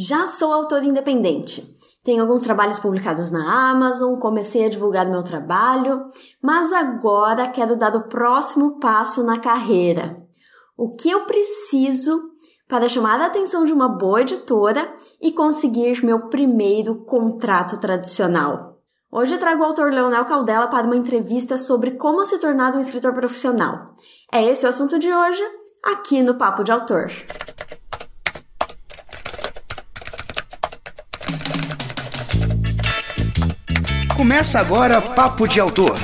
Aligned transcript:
Já 0.00 0.28
sou 0.28 0.52
autora 0.52 0.84
independente. 0.84 1.76
Tenho 2.04 2.22
alguns 2.22 2.42
trabalhos 2.42 2.78
publicados 2.78 3.32
na 3.32 3.72
Amazon, 3.72 4.16
comecei 4.16 4.64
a 4.64 4.68
divulgar 4.68 5.10
meu 5.10 5.24
trabalho, 5.24 6.04
mas 6.40 6.72
agora 6.72 7.48
quero 7.48 7.76
dar 7.76 7.96
o 7.96 8.06
próximo 8.06 8.78
passo 8.78 9.24
na 9.24 9.40
carreira. 9.40 10.16
O 10.76 10.94
que 10.94 11.10
eu 11.10 11.24
preciso 11.24 12.30
para 12.68 12.88
chamar 12.88 13.20
a 13.20 13.26
atenção 13.26 13.64
de 13.64 13.72
uma 13.72 13.88
boa 13.88 14.20
editora 14.20 14.88
e 15.20 15.32
conseguir 15.32 16.04
meu 16.04 16.28
primeiro 16.28 17.04
contrato 17.04 17.80
tradicional? 17.80 18.78
Hoje 19.10 19.36
trago 19.36 19.64
o 19.64 19.66
autor 19.66 19.92
Leonel 19.92 20.26
Caldela 20.26 20.68
para 20.68 20.86
uma 20.86 20.96
entrevista 20.96 21.58
sobre 21.58 21.92
como 21.92 22.24
se 22.24 22.38
tornar 22.38 22.72
um 22.72 22.80
escritor 22.80 23.12
profissional. 23.14 23.94
É 24.32 24.44
esse 24.44 24.64
o 24.64 24.68
assunto 24.68 24.96
de 24.96 25.12
hoje, 25.12 25.42
aqui 25.82 26.22
no 26.22 26.36
Papo 26.36 26.62
de 26.62 26.70
Autor. 26.70 27.10
Começa 34.18 34.58
agora 34.58 35.00
Papo 35.00 35.46
de 35.46 35.60
Autor. 35.60 35.94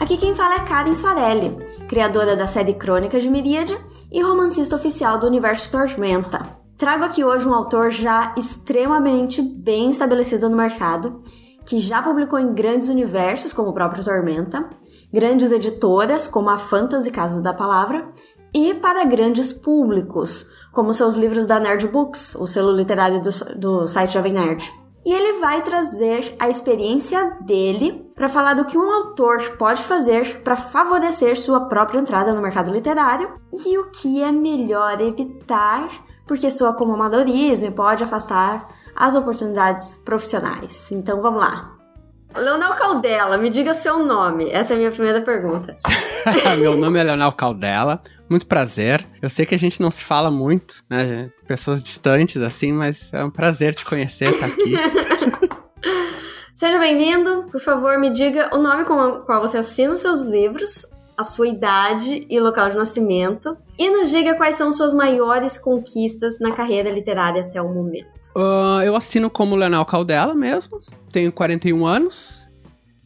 Aqui 0.00 0.16
quem 0.16 0.34
fala 0.34 0.54
é 0.54 0.60
Karen 0.60 0.94
Soarelli, 0.94 1.54
criadora 1.88 2.34
da 2.34 2.46
série 2.46 2.72
Crônicas 2.72 3.22
de 3.22 3.28
Miríade 3.28 3.78
e 4.10 4.22
romancista 4.22 4.74
oficial 4.74 5.18
do 5.18 5.26
Universo 5.26 5.70
Tormenta. 5.70 6.56
Trago 6.78 7.04
aqui 7.04 7.22
hoje 7.22 7.46
um 7.46 7.52
autor 7.52 7.90
já 7.90 8.32
extremamente 8.34 9.42
bem 9.42 9.90
estabelecido 9.90 10.48
no 10.48 10.56
mercado, 10.56 11.20
que 11.66 11.78
já 11.78 12.00
publicou 12.00 12.38
em 12.38 12.54
grandes 12.54 12.88
universos 12.88 13.52
como 13.52 13.68
o 13.68 13.74
próprio 13.74 14.02
Tormenta, 14.02 14.70
grandes 15.14 15.52
editoras 15.52 16.26
como 16.26 16.50
a 16.50 16.58
Fantasy 16.58 17.12
Casa 17.12 17.40
da 17.40 17.54
Palavra 17.54 18.08
e 18.52 18.74
para 18.74 19.04
grandes 19.04 19.52
públicos, 19.52 20.44
como 20.72 20.92
seus 20.92 21.14
livros 21.14 21.46
da 21.46 21.60
Nerd 21.60 21.86
Books, 21.86 22.34
o 22.34 22.48
selo 22.48 22.72
literário 22.72 23.20
do, 23.20 23.30
do 23.56 23.86
site 23.86 24.12
Jovem 24.12 24.32
Nerd. 24.32 24.72
E 25.06 25.12
ele 25.12 25.38
vai 25.38 25.62
trazer 25.62 26.34
a 26.36 26.48
experiência 26.48 27.36
dele 27.42 28.10
para 28.16 28.28
falar 28.28 28.54
do 28.54 28.64
que 28.64 28.76
um 28.76 28.90
autor 28.90 29.56
pode 29.56 29.82
fazer 29.82 30.42
para 30.42 30.56
favorecer 30.56 31.38
sua 31.38 31.60
própria 31.66 32.00
entrada 32.00 32.34
no 32.34 32.42
mercado 32.42 32.72
literário 32.72 33.38
e 33.52 33.78
o 33.78 33.90
que 33.90 34.20
é 34.20 34.32
melhor 34.32 35.00
evitar, 35.00 35.88
porque 36.26 36.50
soa 36.50 36.72
como 36.72 36.94
amadorismo 36.94 37.68
e 37.68 37.70
pode 37.70 38.02
afastar 38.02 38.66
as 38.96 39.14
oportunidades 39.14 39.96
profissionais. 39.98 40.90
Então 40.90 41.22
vamos 41.22 41.40
lá. 41.40 41.73
Leonel 42.36 42.74
Caldela, 42.74 43.36
me 43.36 43.48
diga 43.48 43.72
seu 43.74 43.98
nome. 44.04 44.50
Essa 44.50 44.72
é 44.72 44.76
a 44.76 44.78
minha 44.78 44.90
primeira 44.90 45.20
pergunta. 45.20 45.76
Meu 46.58 46.76
nome 46.76 46.98
é 46.98 47.04
Leonel 47.04 47.32
Caldela, 47.32 48.00
muito 48.28 48.46
prazer. 48.46 49.06
Eu 49.22 49.30
sei 49.30 49.46
que 49.46 49.54
a 49.54 49.58
gente 49.58 49.80
não 49.80 49.90
se 49.90 50.02
fala 50.02 50.30
muito, 50.30 50.82
né? 50.90 51.30
Pessoas 51.46 51.82
distantes 51.82 52.42
assim, 52.42 52.72
mas 52.72 53.12
é 53.12 53.24
um 53.24 53.30
prazer 53.30 53.74
te 53.74 53.84
conhecer, 53.84 54.32
estar 54.32 54.48
tá 54.48 54.52
aqui. 54.52 54.74
Seja 56.54 56.78
bem-vindo. 56.78 57.44
Por 57.50 57.60
favor, 57.60 57.98
me 57.98 58.10
diga 58.10 58.50
o 58.54 58.58
nome 58.58 58.84
com 58.84 58.94
o 58.94 59.20
qual 59.22 59.40
você 59.40 59.58
assina 59.58 59.92
os 59.92 60.00
seus 60.00 60.20
livros, 60.20 60.86
a 61.16 61.22
sua 61.22 61.48
idade 61.48 62.26
e 62.28 62.40
local 62.40 62.70
de 62.70 62.76
nascimento. 62.76 63.56
E 63.78 63.90
nos 63.90 64.10
diga 64.10 64.34
quais 64.34 64.56
são 64.56 64.72
suas 64.72 64.94
maiores 64.94 65.58
conquistas 65.58 66.40
na 66.40 66.52
carreira 66.52 66.90
literária 66.90 67.42
até 67.42 67.60
o 67.60 67.72
momento. 67.72 68.23
Uh, 68.34 68.82
eu 68.84 68.96
assino 68.96 69.30
como 69.30 69.56
Leonel 69.56 69.84
Caldela 69.84 70.34
mesmo 70.34 70.80
tenho 71.14 71.30
41 71.30 71.86
anos, 71.86 72.50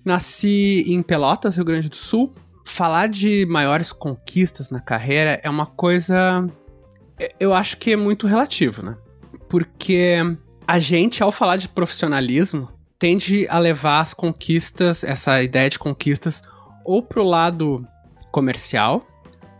nasci 0.03 0.83
em 0.87 1.03
Pelotas, 1.03 1.57
Rio 1.57 1.65
Grande 1.67 1.91
do 1.91 1.97
Sul. 1.97 2.33
Falar 2.65 3.07
de 3.07 3.45
maiores 3.45 3.93
conquistas 3.93 4.71
na 4.71 4.81
carreira 4.81 5.39
é 5.45 5.51
uma 5.51 5.67
coisa. 5.67 6.49
Eu 7.39 7.53
acho 7.53 7.77
que 7.77 7.93
é 7.93 7.97
muito 7.97 8.27
relativo, 8.27 8.83
né? 8.83 8.97
Porque 9.47 10.15
a 10.67 10.79
gente, 10.79 11.23
ao 11.23 11.31
falar 11.31 11.59
de 11.59 11.69
profissionalismo, 11.69 12.71
tende 12.99 13.47
a 13.51 13.59
levar 13.59 14.01
as 14.01 14.15
conquistas, 14.15 15.05
essa 15.05 15.43
ideia 15.43 15.69
de 15.69 15.79
conquistas, 15.79 16.43
ou 16.87 17.03
pro 17.03 17.23
lado 17.23 17.87
comercial 18.33 19.07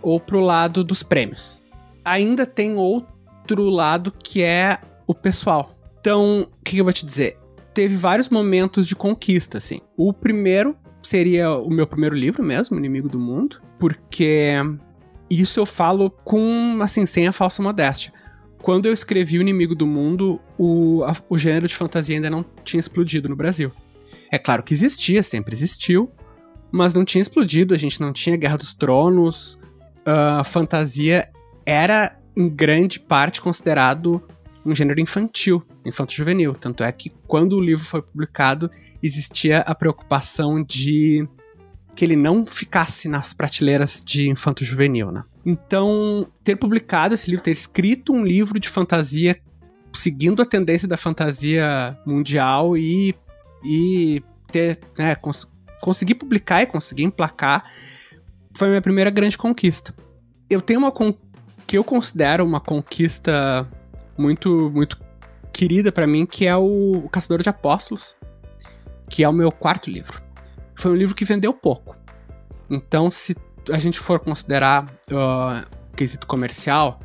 ou 0.01 0.19
pro 0.19 0.41
lado 0.41 0.83
dos 0.83 1.03
prêmios. 1.03 1.63
Ainda 2.03 2.47
tem 2.47 2.77
outro 2.77 3.69
lado 3.69 4.11
que 4.11 4.43
é 4.43 4.79
o 5.09 5.15
pessoal. 5.15 5.77
Então, 5.99 6.43
o 6.61 6.65
que 6.65 6.79
eu 6.79 6.85
vou 6.85 6.93
te 6.93 7.05
dizer? 7.05 7.37
teve 7.79 7.95
vários 7.95 8.29
momentos 8.29 8.89
de 8.89 8.97
conquista, 8.97 9.59
assim. 9.59 9.81
O 9.97 10.13
primeiro 10.13 10.77
seria 11.01 11.53
o 11.53 11.71
meu 11.71 11.87
primeiro 11.87 12.17
livro 12.17 12.43
mesmo, 12.43 12.77
Inimigo 12.77 13.09
do 13.09 13.21
Mundo, 13.21 13.63
porque 13.79 14.55
isso 15.31 15.61
eu 15.61 15.65
falo 15.65 16.11
com, 16.11 16.81
assim, 16.83 17.07
sem 17.07 17.29
a 17.29 17.33
falsa 17.33 17.63
modéstia. 17.63 18.13
Quando 18.61 18.87
eu 18.87 18.93
escrevi 18.93 19.39
O 19.39 19.41
Inimigo 19.41 19.77
do 19.77 19.87
Mundo, 19.87 20.41
o, 20.59 21.05
a, 21.05 21.15
o 21.31 21.39
gênero 21.39 21.69
de 21.69 21.77
fantasia 21.77 22.17
ainda 22.17 22.29
não 22.29 22.45
tinha 22.65 22.81
explodido 22.81 23.29
no 23.29 23.37
Brasil. 23.37 23.71
É 24.33 24.39
claro 24.39 24.65
que 24.65 24.75
existia, 24.75 25.23
sempre 25.23 25.55
existiu, 25.55 26.11
mas 26.73 26.93
não 26.93 27.05
tinha 27.05 27.23
explodido, 27.23 27.75
a 27.75 27.79
gente 27.79 28.01
não 28.01 28.13
tinha 28.13 28.37
Guerra 28.37 28.57
dos 28.57 28.75
Tronos, 28.75 29.57
a 30.05 30.43
fantasia 30.43 31.31
era, 31.65 32.19
em 32.37 32.49
grande 32.49 32.99
parte, 32.99 33.41
considerado 33.41 34.21
um 34.65 34.75
gênero 34.75 35.01
infantil, 35.01 35.63
infanto-juvenil. 35.85 36.55
Tanto 36.55 36.85
é 36.85 36.91
que 36.93 37.11
quando 37.27 37.55
o 37.55 37.61
livro 37.61 37.85
foi 37.85 38.03
publicado, 38.03 38.71
existia 39.03 39.61
a 39.61 39.75
preocupação 39.75 40.63
de 40.63 41.29
que 41.95 42.05
ele 42.05 42.17
não 42.17 42.47
ficasse 42.47 43.09
nas 43.09 43.35
prateleiras 43.35 44.01
de 44.05 44.29
infanto-juvenil, 44.29 45.11
né? 45.11 45.25
Então, 45.45 46.29
ter 46.45 46.55
publicado 46.55 47.15
esse 47.15 47.29
livro, 47.29 47.43
ter 47.43 47.51
escrito 47.51 48.13
um 48.13 48.25
livro 48.25 48.61
de 48.61 48.69
fantasia 48.69 49.41
seguindo 49.93 50.43
a 50.43 50.45
tendência 50.45 50.87
da 50.87 50.97
fantasia 50.97 51.99
mundial 52.07 52.77
e, 52.77 53.15
e 53.65 54.23
ter, 54.53 54.79
né, 54.97 55.15
cons 55.15 55.47
conseguir 55.81 56.17
publicar 56.17 56.63
e 56.63 56.67
conseguir 56.67 57.05
emplacar 57.05 57.65
foi 58.59 58.69
minha 58.69 58.83
primeira 58.83 59.11
grande 59.11 59.39
conquista. 59.39 59.95
Eu 60.51 60.61
tenho 60.61 60.81
uma 60.81 60.93
que 61.67 61.79
eu 61.79 61.85
considero 61.85 62.45
uma 62.45 62.59
conquista 62.59 63.69
muito, 64.19 64.71
muito 64.71 64.99
querida 65.53 65.91
para 65.91 66.07
mim, 66.07 66.27
que 66.27 66.47
é 66.47 66.57
o, 66.57 67.09
Caçador 67.11 67.43
de 67.43 67.49
Apóstolos, 67.49 68.17
que 69.09 69.25
é 69.25 69.29
o 69.29 69.33
meu 69.33 69.51
quarto 69.51 69.91
livro. 69.91 70.23
Foi 70.75 70.91
um 70.91 70.97
livro 70.97 71.15
que 71.15 71.25
vendeu 71.25 71.53
pouco. 71.55 71.97
Então, 72.69 73.11
se 73.11 73.35
a 73.73 73.79
gente 73.79 73.99
for 73.99 74.21
considerar 74.21 74.85
uh, 74.85 75.67
quesito 75.97 76.27
comercial, 76.27 77.01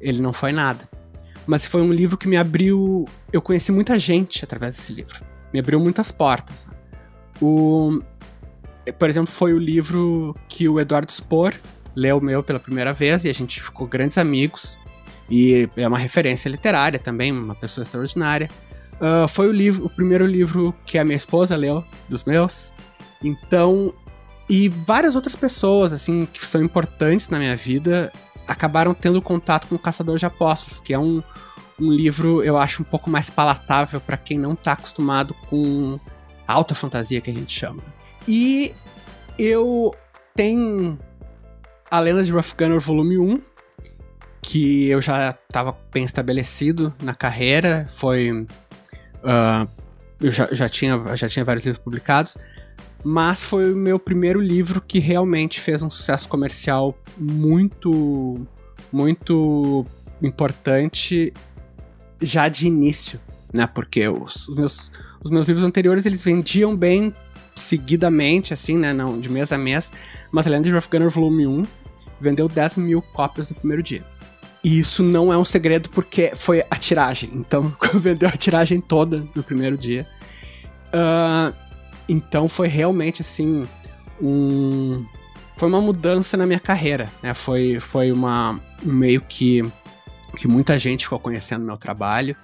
ele 0.00 0.20
não 0.22 0.32
foi 0.32 0.52
nada. 0.52 0.88
Mas 1.46 1.66
foi 1.66 1.82
um 1.82 1.92
livro 1.92 2.16
que 2.16 2.28
me 2.28 2.36
abriu. 2.36 3.08
Eu 3.32 3.42
conheci 3.42 3.72
muita 3.72 3.98
gente 3.98 4.44
através 4.44 4.74
desse 4.76 4.92
livro. 4.92 5.24
Me 5.52 5.58
abriu 5.58 5.80
muitas 5.80 6.12
portas. 6.12 6.66
O, 7.40 8.00
por 8.98 9.08
exemplo, 9.08 9.30
foi 9.30 9.52
o 9.52 9.58
livro 9.58 10.34
que 10.48 10.68
o 10.68 10.78
Eduardo 10.78 11.10
Spor 11.10 11.54
leu 11.94 12.20
meu 12.20 12.42
pela 12.42 12.60
primeira 12.60 12.92
vez 12.92 13.24
e 13.24 13.28
a 13.28 13.34
gente 13.34 13.60
ficou 13.60 13.86
grandes 13.86 14.16
amigos. 14.16 14.78
E 15.30 15.68
é 15.76 15.86
uma 15.86 15.98
referência 15.98 16.48
literária 16.48 16.98
também, 16.98 17.32
uma 17.32 17.54
pessoa 17.54 17.82
extraordinária. 17.82 18.50
Uh, 18.96 19.26
foi 19.28 19.48
o 19.48 19.52
livro, 19.52 19.86
o 19.86 19.90
primeiro 19.90 20.26
livro 20.26 20.74
que 20.84 20.98
a 20.98 21.04
minha 21.04 21.16
esposa 21.16 21.56
leu, 21.56 21.84
dos 22.08 22.24
meus. 22.24 22.72
Então, 23.22 23.94
e 24.48 24.68
várias 24.68 25.14
outras 25.14 25.36
pessoas, 25.36 25.92
assim, 25.92 26.26
que 26.26 26.44
são 26.46 26.62
importantes 26.62 27.28
na 27.28 27.38
minha 27.38 27.56
vida, 27.56 28.12
acabaram 28.46 28.92
tendo 28.92 29.22
contato 29.22 29.68
com 29.68 29.76
o 29.76 29.78
Caçador 29.78 30.18
de 30.18 30.26
Apóstolos, 30.26 30.80
que 30.80 30.92
é 30.92 30.98
um, 30.98 31.22
um 31.80 31.92
livro, 31.92 32.42
eu 32.42 32.58
acho, 32.58 32.82
um 32.82 32.84
pouco 32.84 33.08
mais 33.08 33.30
palatável 33.30 34.00
para 34.00 34.16
quem 34.16 34.36
não 34.36 34.56
tá 34.56 34.72
acostumado 34.72 35.34
com 35.48 35.98
alta 36.46 36.74
fantasia 36.74 37.20
que 37.20 37.30
a 37.30 37.34
gente 37.34 37.52
chama. 37.52 37.82
E 38.26 38.74
eu 39.38 39.94
tenho 40.34 40.98
a 41.90 42.00
Lenda 42.00 42.22
de 42.24 42.32
Rough 42.32 42.54
Gunner 42.58 42.80
Volume 42.80 43.18
1, 43.18 43.40
que 44.50 44.88
eu 44.88 45.00
já 45.00 45.30
estava 45.30 45.78
bem 45.92 46.02
estabelecido 46.02 46.92
na 47.00 47.14
carreira, 47.14 47.86
foi. 47.88 48.32
Uh, 48.32 49.68
eu 50.20 50.32
já, 50.32 50.48
já, 50.50 50.68
tinha, 50.68 51.00
já 51.14 51.28
tinha 51.28 51.44
vários 51.44 51.64
livros 51.64 51.80
publicados, 51.80 52.36
mas 53.04 53.44
foi 53.44 53.72
o 53.72 53.76
meu 53.76 53.96
primeiro 53.96 54.40
livro 54.40 54.80
que 54.80 54.98
realmente 54.98 55.60
fez 55.60 55.84
um 55.84 55.88
sucesso 55.88 56.28
comercial 56.28 56.98
muito, 57.16 58.44
muito 58.90 59.86
importante 60.20 61.32
já 62.20 62.48
de 62.48 62.66
início, 62.66 63.20
né? 63.54 63.68
Porque 63.68 64.08
os, 64.08 64.48
os, 64.48 64.56
meus, 64.56 64.92
os 65.22 65.30
meus 65.30 65.46
livros 65.46 65.64
anteriores 65.64 66.06
eles 66.06 66.24
vendiam 66.24 66.76
bem 66.76 67.14
seguidamente, 67.54 68.52
assim, 68.52 68.76
né? 68.76 68.92
Não, 68.92 69.20
de 69.20 69.28
mês 69.28 69.52
a 69.52 69.58
mês, 69.58 69.92
mas 70.32 70.44
Land 70.48 70.74
of 70.74 70.88
Gunner 70.90 71.08
Volume 71.08 71.46
1 71.46 71.66
vendeu 72.20 72.48
10 72.48 72.78
mil 72.78 73.00
cópias 73.00 73.48
no 73.48 73.54
primeiro 73.54 73.80
dia. 73.80 74.04
E 74.62 74.78
isso 74.78 75.02
não 75.02 75.32
é 75.32 75.38
um 75.38 75.44
segredo 75.44 75.88
porque 75.90 76.32
foi 76.34 76.62
a 76.70 76.76
tiragem. 76.76 77.30
Então, 77.32 77.74
vendeu 77.94 78.28
a 78.28 78.32
tiragem 78.32 78.80
toda 78.80 79.26
no 79.34 79.42
primeiro 79.42 79.76
dia. 79.76 80.06
Uh, 80.88 81.54
então 82.10 82.48
foi 82.48 82.66
realmente 82.66 83.22
assim 83.22 83.66
um 84.20 85.06
foi 85.56 85.68
uma 85.68 85.80
mudança 85.80 86.36
na 86.36 86.44
minha 86.44 86.58
carreira, 86.58 87.08
né? 87.22 87.32
Foi 87.32 87.78
foi 87.78 88.10
uma 88.10 88.60
um 88.84 88.92
meio 88.92 89.20
que 89.20 89.62
que 90.36 90.48
muita 90.48 90.76
gente 90.78 91.04
ficou 91.04 91.20
conhecendo 91.20 91.64
meu 91.64 91.76
trabalho 91.76 92.34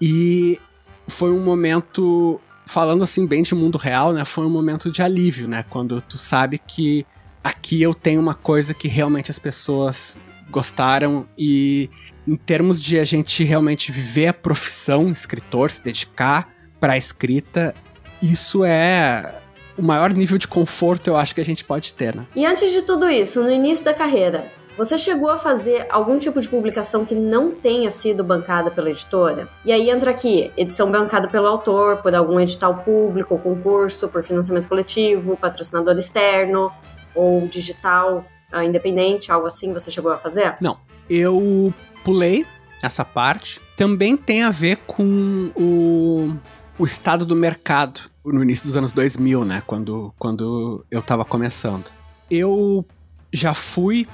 e 0.00 0.60
foi 1.08 1.30
um 1.30 1.42
momento 1.42 2.38
falando 2.66 3.02
assim 3.02 3.26
bem 3.26 3.42
de 3.42 3.54
mundo 3.54 3.78
real, 3.78 4.12
né? 4.12 4.24
Foi 4.26 4.44
um 4.44 4.50
momento 4.50 4.90
de 4.90 5.00
alívio, 5.00 5.48
né? 5.48 5.64
Quando 5.70 6.02
tu 6.02 6.18
sabe 6.18 6.58
que 6.58 7.06
aqui 7.42 7.80
eu 7.80 7.94
tenho 7.94 8.20
uma 8.20 8.34
coisa 8.34 8.74
que 8.74 8.88
realmente 8.88 9.30
as 9.30 9.38
pessoas 9.38 10.18
gostaram 10.50 11.26
e 11.36 11.88
em 12.26 12.36
termos 12.36 12.82
de 12.82 12.98
a 12.98 13.04
gente 13.04 13.42
realmente 13.44 13.90
viver 13.90 14.28
a 14.28 14.34
profissão 14.34 15.08
escritor, 15.10 15.70
se 15.70 15.82
dedicar 15.82 16.48
para 16.80 16.94
a 16.94 16.98
escrita, 16.98 17.74
isso 18.20 18.64
é 18.64 19.40
o 19.76 19.82
maior 19.82 20.12
nível 20.12 20.36
de 20.38 20.46
conforto 20.46 21.08
eu 21.08 21.16
acho 21.16 21.34
que 21.34 21.40
a 21.40 21.44
gente 21.44 21.64
pode 21.64 21.92
ter, 21.92 22.14
né? 22.14 22.26
E 22.36 22.44
antes 22.44 22.72
de 22.72 22.82
tudo 22.82 23.08
isso, 23.08 23.42
no 23.42 23.50
início 23.50 23.84
da 23.84 23.94
carreira, 23.94 24.50
você 24.76 24.96
chegou 24.96 25.30
a 25.30 25.38
fazer 25.38 25.86
algum 25.90 26.18
tipo 26.18 26.40
de 26.40 26.48
publicação 26.48 27.04
que 27.04 27.14
não 27.14 27.50
tenha 27.50 27.90
sido 27.90 28.24
bancada 28.24 28.70
pela 28.70 28.90
editora? 28.90 29.48
E 29.64 29.72
aí 29.72 29.90
entra 29.90 30.10
aqui, 30.10 30.50
edição 30.56 30.90
bancada 30.90 31.28
pelo 31.28 31.46
autor, 31.46 31.98
por 31.98 32.14
algum 32.14 32.40
edital 32.40 32.76
público, 32.76 33.38
concurso, 33.38 34.08
por 34.08 34.22
financiamento 34.22 34.66
coletivo, 34.66 35.36
patrocinador 35.36 35.98
externo 35.98 36.72
ou 37.14 37.46
digital 37.46 38.24
uh, 38.52 38.62
independente, 38.62 39.30
algo 39.32 39.46
assim, 39.46 39.72
você 39.72 39.90
chegou 39.90 40.12
a 40.12 40.18
fazer? 40.18 40.56
Não. 40.60 40.78
Eu 41.08 41.72
pulei 42.04 42.46
essa 42.82 43.04
parte. 43.04 43.60
Também 43.76 44.16
tem 44.16 44.42
a 44.42 44.50
ver 44.50 44.78
com 44.86 45.52
o, 45.54 46.36
o 46.78 46.84
estado 46.84 47.24
do 47.24 47.36
mercado 47.36 48.00
no 48.24 48.42
início 48.42 48.66
dos 48.66 48.76
anos 48.76 48.92
2000, 48.92 49.44
né? 49.44 49.62
Quando, 49.66 50.14
quando 50.18 50.84
eu 50.90 51.00
tava 51.00 51.24
começando. 51.24 51.90
Eu 52.30 52.84
já 53.32 53.54
fui, 53.54 54.06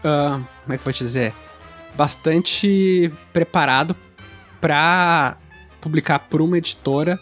uh, 0.00 0.44
como 0.62 0.74
é 0.74 0.76
que 0.76 0.80
eu 0.80 0.84
vou 0.84 0.92
te 0.92 1.04
dizer? 1.04 1.34
Bastante 1.94 3.12
preparado 3.32 3.96
para 4.60 5.36
publicar 5.80 6.18
por 6.20 6.42
uma 6.42 6.58
editora 6.58 7.18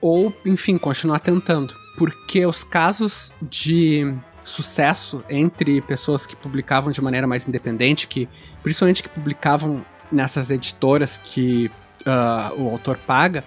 ou, 0.00 0.32
enfim, 0.44 0.78
continuar 0.78 1.20
tentando. 1.20 1.74
Porque 1.96 2.46
os 2.46 2.62
casos 2.62 3.32
de 3.42 4.14
sucesso 4.48 5.24
entre 5.28 5.80
pessoas 5.82 6.26
que 6.26 6.34
publicavam 6.34 6.90
de 6.90 7.00
maneira 7.00 7.26
mais 7.26 7.46
independente, 7.46 8.06
que 8.06 8.28
principalmente 8.62 9.02
que 9.02 9.08
publicavam 9.08 9.84
nessas 10.10 10.50
editoras 10.50 11.18
que 11.22 11.70
uh, 12.06 12.60
o 12.60 12.70
autor 12.70 12.98
paga, 12.98 13.44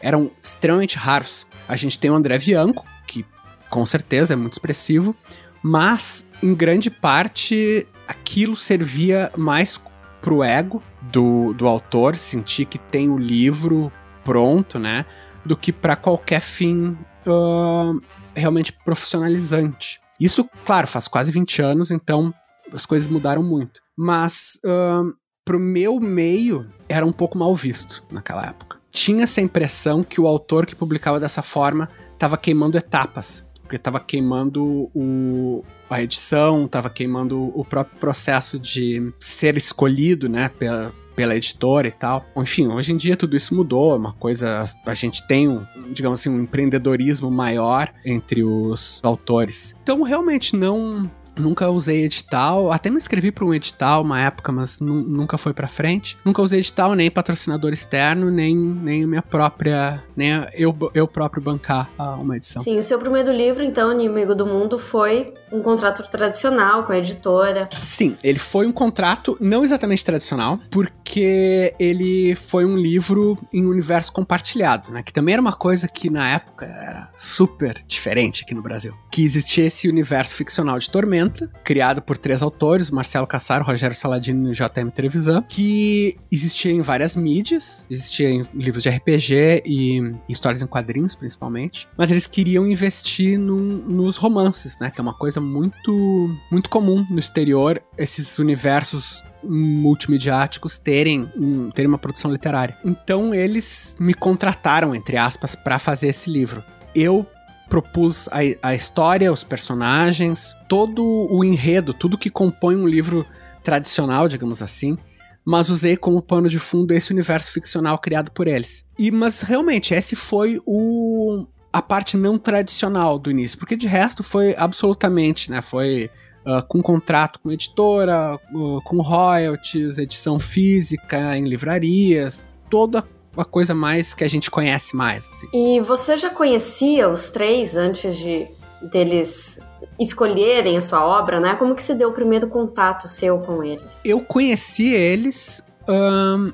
eram 0.00 0.30
extremamente 0.42 0.96
raros. 0.96 1.46
A 1.68 1.76
gente 1.76 1.98
tem 1.98 2.10
o 2.10 2.14
André 2.14 2.38
Bianco, 2.38 2.84
que 3.06 3.24
com 3.68 3.84
certeza 3.84 4.32
é 4.32 4.36
muito 4.36 4.54
expressivo, 4.54 5.14
mas 5.62 6.26
em 6.42 6.54
grande 6.54 6.90
parte 6.90 7.86
aquilo 8.08 8.56
servia 8.56 9.30
mais 9.36 9.80
pro 10.20 10.42
ego 10.42 10.82
do, 11.02 11.52
do 11.54 11.66
autor, 11.66 12.16
sentir 12.16 12.64
que 12.64 12.78
tem 12.78 13.08
o 13.08 13.18
livro 13.18 13.92
pronto, 14.24 14.78
né? 14.78 15.04
Do 15.44 15.56
que 15.56 15.72
para 15.72 15.96
qualquer 15.96 16.40
fim 16.40 16.96
uh, 17.26 18.00
realmente 18.34 18.72
profissionalizante. 18.72 20.00
Isso, 20.20 20.48
claro, 20.66 20.86
faz 20.86 21.08
quase 21.08 21.32
20 21.32 21.62
anos, 21.62 21.90
então 21.90 22.32
as 22.72 22.84
coisas 22.84 23.08
mudaram 23.08 23.42
muito. 23.42 23.80
Mas 23.96 24.60
uh, 24.64 25.12
pro 25.44 25.58
meu 25.58 25.98
meio 25.98 26.70
era 26.88 27.06
um 27.06 27.12
pouco 27.12 27.38
mal 27.38 27.54
visto 27.54 28.04
naquela 28.12 28.44
época 28.44 28.80
tinha 28.90 29.24
essa 29.24 29.40
impressão 29.40 30.02
que 30.02 30.20
o 30.20 30.26
autor 30.26 30.66
que 30.66 30.74
publicava 30.74 31.20
dessa 31.20 31.42
forma 31.42 31.88
estava 32.12 32.36
queimando 32.36 32.76
etapas. 32.76 33.44
Porque 33.62 33.76
estava 33.76 34.00
queimando 34.00 34.90
o, 34.92 35.62
a 35.88 36.02
edição, 36.02 36.64
estava 36.64 36.90
queimando 36.90 37.56
o 37.56 37.64
próprio 37.64 37.98
processo 38.00 38.58
de 38.58 39.12
ser 39.20 39.56
escolhido, 39.56 40.28
né, 40.28 40.48
pela, 40.48 40.92
pela 41.14 41.36
editora 41.36 41.88
e 41.88 41.92
tal. 41.92 42.24
Enfim, 42.36 42.68
hoje 42.68 42.92
em 42.92 42.96
dia 42.96 43.16
tudo 43.16 43.36
isso 43.36 43.54
mudou, 43.54 43.92
é 43.92 43.96
uma 43.96 44.12
coisa. 44.12 44.64
A 44.86 44.94
gente 44.94 45.26
tem 45.26 45.48
um, 45.48 45.64
digamos 45.92 46.20
assim, 46.20 46.30
um 46.30 46.40
empreendedorismo 46.40 47.30
maior 47.30 47.92
entre 48.04 48.42
os 48.42 49.00
autores. 49.02 49.74
Então, 49.82 50.02
realmente, 50.02 50.56
não 50.56 51.10
Nunca 51.40 51.68
usei 51.68 52.04
edital, 52.04 52.70
até 52.70 52.90
me 52.90 52.96
inscrevi 52.96 53.32
para 53.32 53.44
um 53.44 53.54
edital 53.54 54.02
uma 54.02 54.20
época, 54.20 54.52
mas 54.52 54.78
nunca 54.80 55.38
foi 55.38 55.52
para 55.52 55.66
frente. 55.66 56.18
Nunca 56.24 56.42
usei 56.42 56.60
edital, 56.60 56.94
nem 56.94 57.10
patrocinador 57.10 57.72
externo, 57.72 58.30
nem, 58.30 58.56
nem 58.56 59.06
minha 59.06 59.22
própria, 59.22 60.04
nem 60.14 60.30
eu, 60.54 60.76
eu 60.94 61.08
próprio 61.08 61.42
bancar 61.42 61.90
uma 62.18 62.36
edição. 62.36 62.62
Sim, 62.62 62.78
o 62.78 62.82
seu 62.82 62.98
primeiro 62.98 63.32
livro, 63.32 63.64
então, 63.64 63.92
Inimigo 63.92 64.34
do 64.34 64.46
Mundo, 64.46 64.78
foi 64.78 65.32
um 65.50 65.62
contrato 65.62 66.08
tradicional 66.10 66.84
com 66.84 66.92
a 66.92 66.98
editora. 66.98 67.68
Sim, 67.82 68.16
ele 68.22 68.38
foi 68.38 68.66
um 68.66 68.72
contrato 68.72 69.36
não 69.40 69.64
exatamente 69.64 70.04
tradicional, 70.04 70.58
porque 70.70 71.74
ele 71.78 72.36
foi 72.36 72.64
um 72.64 72.76
livro 72.76 73.38
em 73.52 73.64
universo 73.66 74.12
compartilhado, 74.12 74.90
né? 74.90 75.02
Que 75.02 75.12
também 75.12 75.32
era 75.32 75.42
uma 75.42 75.52
coisa 75.52 75.88
que 75.88 76.10
na 76.10 76.28
época 76.28 76.66
era 76.66 77.10
super 77.16 77.74
diferente 77.86 78.42
aqui 78.44 78.54
no 78.54 78.62
Brasil. 78.62 78.94
Que 79.10 79.24
existia 79.24 79.66
esse 79.66 79.88
universo 79.88 80.36
ficcional 80.36 80.78
de 80.78 80.88
Tormenta 80.88 81.29
criado 81.64 82.02
por 82.02 82.16
três 82.18 82.42
autores, 82.42 82.90
Marcelo 82.90 83.26
Cassaro, 83.26 83.64
Rogério 83.64 83.96
Saladino 83.96 84.52
e 84.52 84.54
JM 84.54 84.90
Trevisan, 84.94 85.42
que 85.42 86.16
existia 86.30 86.72
em 86.72 86.80
várias 86.80 87.16
mídias, 87.16 87.86
existia 87.90 88.30
em 88.30 88.46
livros 88.54 88.82
de 88.82 88.88
RPG 88.88 89.62
e 89.64 90.14
histórias 90.28 90.62
em 90.62 90.66
quadrinhos, 90.66 91.14
principalmente, 91.14 91.88
mas 91.96 92.10
eles 92.10 92.26
queriam 92.26 92.66
investir 92.66 93.38
nos 93.38 94.16
romances, 94.16 94.78
né, 94.78 94.90
que 94.90 95.00
é 95.00 95.02
uma 95.02 95.14
coisa 95.14 95.40
muito, 95.40 96.36
muito 96.50 96.68
comum 96.68 97.04
no 97.10 97.18
exterior, 97.18 97.82
esses 97.96 98.38
universos 98.38 99.22
multimediáticos 99.42 100.78
terem, 100.78 101.30
um, 101.36 101.70
terem 101.70 101.88
uma 101.88 101.98
produção 101.98 102.30
literária. 102.30 102.76
Então 102.84 103.34
eles 103.34 103.96
me 103.98 104.14
contrataram, 104.14 104.94
entre 104.94 105.16
aspas, 105.16 105.54
para 105.54 105.78
fazer 105.78 106.08
esse 106.08 106.30
livro. 106.30 106.62
Eu 106.94 107.26
propus 107.70 108.28
a, 108.28 108.40
a 108.70 108.74
história, 108.74 109.32
os 109.32 109.44
personagens, 109.44 110.54
todo 110.68 111.02
o 111.30 111.44
enredo, 111.44 111.94
tudo 111.94 112.18
que 112.18 112.28
compõe 112.28 112.74
um 112.74 112.86
livro 112.86 113.24
tradicional, 113.62 114.26
digamos 114.26 114.60
assim, 114.60 114.98
mas 115.44 115.68
usei 115.68 115.96
como 115.96 116.20
pano 116.20 116.48
de 116.48 116.58
fundo 116.58 116.92
esse 116.92 117.12
universo 117.12 117.52
ficcional 117.52 117.96
criado 117.98 118.32
por 118.32 118.48
eles. 118.48 118.84
E 118.98 119.10
mas 119.10 119.42
realmente 119.42 119.94
esse 119.94 120.16
foi 120.16 120.60
o 120.66 121.46
a 121.72 121.80
parte 121.80 122.16
não 122.16 122.36
tradicional 122.36 123.16
do 123.16 123.30
início, 123.30 123.56
porque 123.56 123.76
de 123.76 123.86
resto 123.86 124.24
foi 124.24 124.56
absolutamente, 124.58 125.52
né, 125.52 125.62
foi 125.62 126.10
uh, 126.44 126.66
com 126.66 126.82
contrato 126.82 127.38
com 127.38 127.52
editora, 127.52 128.34
uh, 128.52 128.82
com 128.82 129.00
royalties, 129.00 129.96
edição 129.96 130.40
física 130.40 131.36
em 131.38 131.44
livrarias, 131.44 132.44
toda 132.68 133.06
a 133.36 133.44
coisa 133.44 133.74
mais 133.74 134.14
que 134.14 134.24
a 134.24 134.28
gente 134.28 134.50
conhece 134.50 134.96
mais. 134.96 135.28
Assim. 135.28 135.48
E 135.52 135.80
você 135.80 136.16
já 136.18 136.30
conhecia 136.30 137.08
os 137.08 137.30
três 137.30 137.76
antes 137.76 138.16
de 138.16 138.46
deles 138.90 139.60
escolherem 139.98 140.76
a 140.76 140.80
sua 140.80 141.04
obra, 141.04 141.40
né? 141.40 141.54
Como 141.56 141.74
que 141.74 141.82
você 141.82 141.94
deu 141.94 142.08
o 142.08 142.12
primeiro 142.12 142.48
contato 142.48 143.06
seu 143.06 143.38
com 143.38 143.62
eles? 143.62 144.04
Eu 144.04 144.20
conheci 144.20 144.92
eles 144.92 145.62
um, 145.88 146.52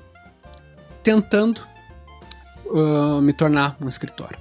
tentando 1.03 1.61
uh, 2.67 3.21
me 3.23 3.33
tornar 3.33 3.77
um 3.81 3.89
escritor. 3.89 4.37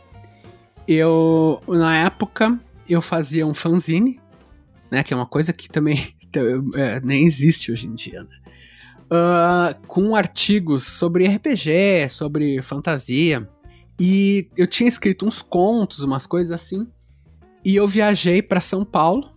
Eu, 0.88 1.62
na 1.68 1.98
época, 1.98 2.60
eu 2.90 3.02
fazia 3.02 3.46
um 3.46 3.54
fanzine, 3.54 4.20
né? 4.92 5.04
Que 5.04 5.14
é 5.14 5.18
uma 5.18 5.26
coisa 5.26 5.54
que 5.54 5.70
também 5.70 6.16
é, 6.76 7.00
nem 7.02 7.26
existe 7.26 7.72
hoje 7.72 7.88
em 7.88 7.94
dia, 7.94 8.24
né? 8.24 8.45
Uh, 9.06 9.76
com 9.88 10.16
artigos 10.16 10.84
sobre 10.84 11.28
RPG, 11.28 12.10
sobre 12.10 12.62
fantasia. 12.62 13.48
E 14.00 14.50
eu 14.58 14.68
tinha 14.68 14.90
escrito 14.90 15.26
uns 15.26 15.42
contos, 15.42 16.00
umas 16.00 16.26
coisas 16.28 16.52
assim. 16.52 16.88
E 17.64 17.76
eu 17.76 17.88
viajei 17.88 18.42
para 18.42 18.60
São 18.60 18.84
Paulo 18.84 19.34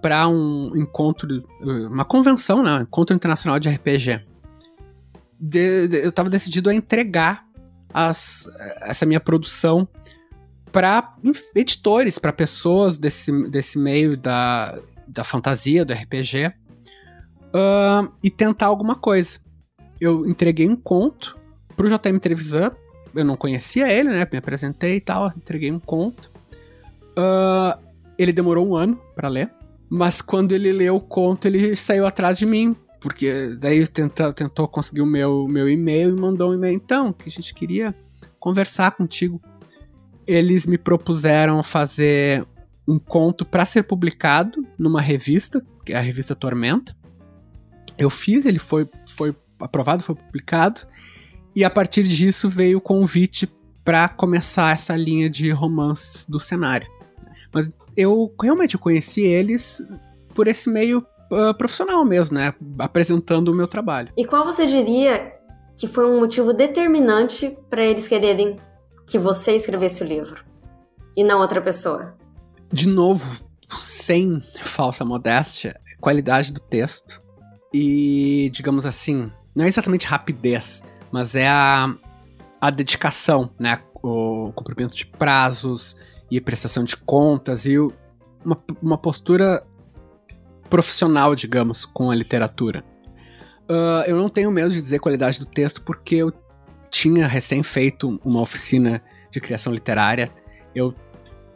para 0.00 0.28
um 0.28 0.72
encontro, 0.76 1.44
uma 1.60 2.04
convenção, 2.04 2.62
né? 2.62 2.78
Um 2.78 2.82
encontro 2.82 3.14
internacional 3.14 3.58
de 3.58 3.68
RPG. 3.68 4.24
De, 5.38 5.88
de, 5.88 5.96
eu 5.98 6.08
estava 6.10 6.30
decidido 6.30 6.70
a 6.70 6.74
entregar 6.74 7.44
as, 7.92 8.48
essa 8.82 9.04
minha 9.04 9.20
produção 9.20 9.88
para 10.70 11.16
editores, 11.54 12.18
para 12.18 12.32
pessoas 12.32 12.98
desse, 12.98 13.48
desse 13.48 13.78
meio 13.78 14.16
da, 14.16 14.78
da 15.08 15.24
fantasia, 15.24 15.84
do 15.84 15.92
RPG 15.92 16.52
uh, 17.48 18.10
e 18.22 18.30
tentar 18.30 18.66
alguma 18.66 18.94
coisa. 18.94 19.38
Eu 20.00 20.26
entreguei 20.26 20.68
um 20.68 20.76
conto 20.76 21.38
pro 21.76 21.88
JM 21.88 22.18
Trevisan, 22.18 22.72
eu 23.14 23.24
não 23.24 23.36
conhecia 23.36 23.90
ele, 23.90 24.10
né? 24.10 24.26
Me 24.30 24.38
apresentei 24.38 24.96
e 24.96 25.00
tal, 25.00 25.28
entreguei 25.28 25.70
um 25.70 25.78
conto. 25.78 26.30
Uh, 27.18 27.78
ele 28.18 28.32
demorou 28.32 28.66
um 28.66 28.74
ano 28.74 29.00
para 29.14 29.28
ler, 29.28 29.50
mas 29.88 30.20
quando 30.20 30.52
ele 30.52 30.72
leu 30.72 30.96
o 30.96 31.00
conto, 31.00 31.46
ele 31.46 31.74
saiu 31.76 32.06
atrás 32.06 32.38
de 32.38 32.46
mim, 32.46 32.74
porque 33.00 33.56
daí 33.58 33.86
tentou, 33.86 34.32
tentou 34.32 34.68
conseguir 34.68 35.00
o 35.00 35.06
meu, 35.06 35.46
meu 35.48 35.68
e-mail 35.68 36.10
e 36.10 36.20
mandou 36.20 36.50
um 36.50 36.54
e-mail, 36.54 36.74
então, 36.74 37.12
que 37.12 37.28
a 37.28 37.32
gente 37.32 37.54
queria 37.54 37.94
conversar 38.38 38.92
contigo. 38.92 39.40
eles 40.26 40.66
me 40.66 40.76
propuseram 40.76 41.62
fazer 41.62 42.44
um 42.86 42.98
conto 42.98 43.44
para 43.44 43.64
ser 43.64 43.82
publicado 43.82 44.64
numa 44.78 45.00
revista, 45.00 45.64
que 45.84 45.92
é 45.92 45.96
a 45.96 46.00
revista 46.00 46.34
Tormenta. 46.34 46.96
Eu 47.98 48.10
fiz, 48.10 48.44
ele 48.44 48.58
foi, 48.58 48.88
foi 49.10 49.34
aprovado, 49.58 50.02
foi 50.02 50.14
publicado, 50.14 50.82
e 51.54 51.64
a 51.64 51.70
partir 51.70 52.02
disso 52.02 52.48
veio 52.48 52.78
o 52.78 52.80
convite 52.80 53.50
para 53.84 54.08
começar 54.08 54.74
essa 54.74 54.96
linha 54.96 55.30
de 55.30 55.50
romances 55.50 56.26
do 56.26 56.38
cenário. 56.38 56.86
Mas 57.52 57.70
eu 57.96 58.34
realmente 58.42 58.76
conheci 58.76 59.22
eles 59.22 59.80
por 60.34 60.46
esse 60.48 60.68
meio 60.68 60.98
uh, 61.32 61.56
profissional 61.56 62.04
mesmo, 62.04 62.36
né? 62.36 62.52
Apresentando 62.78 63.48
o 63.48 63.54
meu 63.54 63.66
trabalho. 63.66 64.12
E 64.16 64.24
qual 64.24 64.44
você 64.44 64.66
diria 64.66 65.32
que 65.74 65.86
foi 65.86 66.04
um 66.04 66.20
motivo 66.20 66.52
determinante 66.52 67.56
para 67.70 67.82
eles 67.82 68.06
quererem 68.06 68.58
que 69.06 69.18
você 69.18 69.52
escrevesse 69.52 70.02
o 70.02 70.06
livro 70.06 70.44
e 71.16 71.24
não 71.24 71.40
outra 71.40 71.62
pessoa? 71.62 72.14
De 72.70 72.88
novo, 72.88 73.42
sem 73.70 74.42
falsa 74.58 75.04
modéstia, 75.04 75.80
qualidade 76.00 76.52
do 76.52 76.60
texto 76.60 77.22
e, 77.78 78.48
digamos 78.48 78.86
assim, 78.86 79.30
não 79.54 79.66
é 79.66 79.68
exatamente 79.68 80.06
rapidez, 80.06 80.82
mas 81.12 81.34
é 81.34 81.46
a, 81.46 81.94
a 82.58 82.70
dedicação, 82.70 83.50
né? 83.58 83.78
O 84.02 84.50
cumprimento 84.54 84.96
de 84.96 85.04
prazos 85.04 85.94
e 86.30 86.40
prestação 86.40 86.84
de 86.84 86.96
contas 86.96 87.66
e 87.66 87.78
uma, 87.78 88.58
uma 88.80 88.96
postura 88.96 89.62
profissional, 90.70 91.34
digamos, 91.34 91.84
com 91.84 92.10
a 92.10 92.14
literatura. 92.14 92.82
Uh, 93.68 94.06
eu 94.06 94.16
não 94.16 94.30
tenho 94.30 94.50
medo 94.50 94.70
de 94.70 94.80
dizer 94.80 94.98
qualidade 94.98 95.38
do 95.38 95.44
texto 95.44 95.82
porque 95.82 96.14
eu 96.14 96.32
tinha 96.90 97.26
recém 97.26 97.62
feito 97.62 98.18
uma 98.24 98.40
oficina 98.40 99.02
de 99.30 99.38
criação 99.38 99.70
literária, 99.70 100.32
eu 100.74 100.94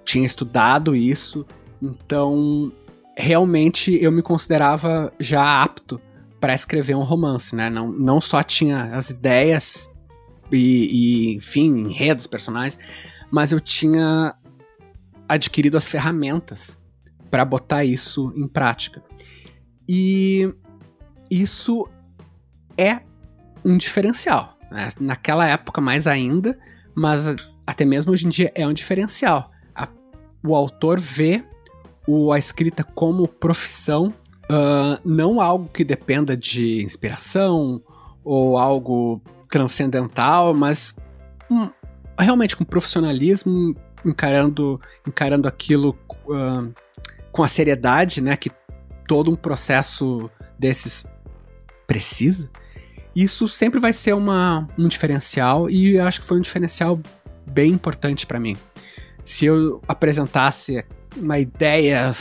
tinha 0.04 0.26
estudado 0.26 0.94
isso, 0.94 1.46
então 1.80 2.70
realmente 3.16 3.96
eu 4.02 4.12
me 4.12 4.20
considerava 4.20 5.10
já 5.18 5.62
apto 5.62 5.98
para 6.40 6.54
escrever 6.54 6.94
um 6.94 7.02
romance, 7.02 7.54
né? 7.54 7.68
Não, 7.68 7.92
não 7.92 8.20
só 8.20 8.42
tinha 8.42 8.84
as 8.84 9.10
ideias 9.10 9.88
e, 10.50 11.30
e 11.30 11.34
enfim, 11.36 11.90
enredos, 11.90 12.26
personagens, 12.26 12.78
mas 13.30 13.52
eu 13.52 13.60
tinha 13.60 14.34
adquirido 15.28 15.76
as 15.76 15.88
ferramentas 15.88 16.76
para 17.30 17.44
botar 17.44 17.84
isso 17.84 18.32
em 18.34 18.48
prática. 18.48 19.02
E 19.88 20.52
isso 21.30 21.86
é 22.76 23.00
um 23.64 23.76
diferencial. 23.76 24.58
Né? 24.70 24.92
Naquela 24.98 25.46
época, 25.46 25.80
mais 25.80 26.06
ainda, 26.06 26.58
mas 26.94 27.54
até 27.66 27.84
mesmo 27.84 28.12
hoje 28.12 28.26
em 28.26 28.30
dia 28.30 28.50
é 28.54 28.66
um 28.66 28.72
diferencial. 28.72 29.50
A, 29.74 29.88
o 30.44 30.54
autor 30.54 30.98
vê 30.98 31.44
o, 32.06 32.32
a 32.32 32.38
escrita 32.38 32.82
como 32.82 33.28
profissão, 33.28 34.12
uh, 34.50 35.00
não 35.04 35.40
algo 35.40 35.68
que 35.72 35.84
dependa 35.84 36.36
de 36.36 36.82
inspiração 36.82 37.80
ou 38.24 38.58
algo 38.58 39.22
transcendental, 39.48 40.52
mas 40.52 40.94
um, 41.50 41.70
realmente 42.18 42.56
com 42.56 42.64
profissionalismo, 42.64 43.74
encarando, 44.04 44.80
encarando 45.06 45.48
aquilo 45.48 45.96
uh, 46.26 46.72
com 47.30 47.42
a 47.42 47.48
seriedade 47.48 48.20
né, 48.20 48.36
que 48.36 48.50
todo 49.06 49.30
um 49.30 49.36
processo 49.36 50.28
desses 50.58 51.06
precisa. 51.86 52.50
Isso 53.14 53.48
sempre 53.48 53.80
vai 53.80 53.92
ser 53.92 54.14
uma, 54.14 54.68
um 54.78 54.86
diferencial 54.86 55.68
e 55.68 55.96
eu 55.96 56.06
acho 56.06 56.20
que 56.20 56.26
foi 56.26 56.38
um 56.38 56.42
diferencial 56.42 57.00
bem 57.50 57.72
importante 57.72 58.26
para 58.26 58.38
mim. 58.38 58.56
Se 59.24 59.46
eu 59.46 59.82
apresentasse 59.88 60.84
uma 61.16 61.38
ideia 61.38 62.12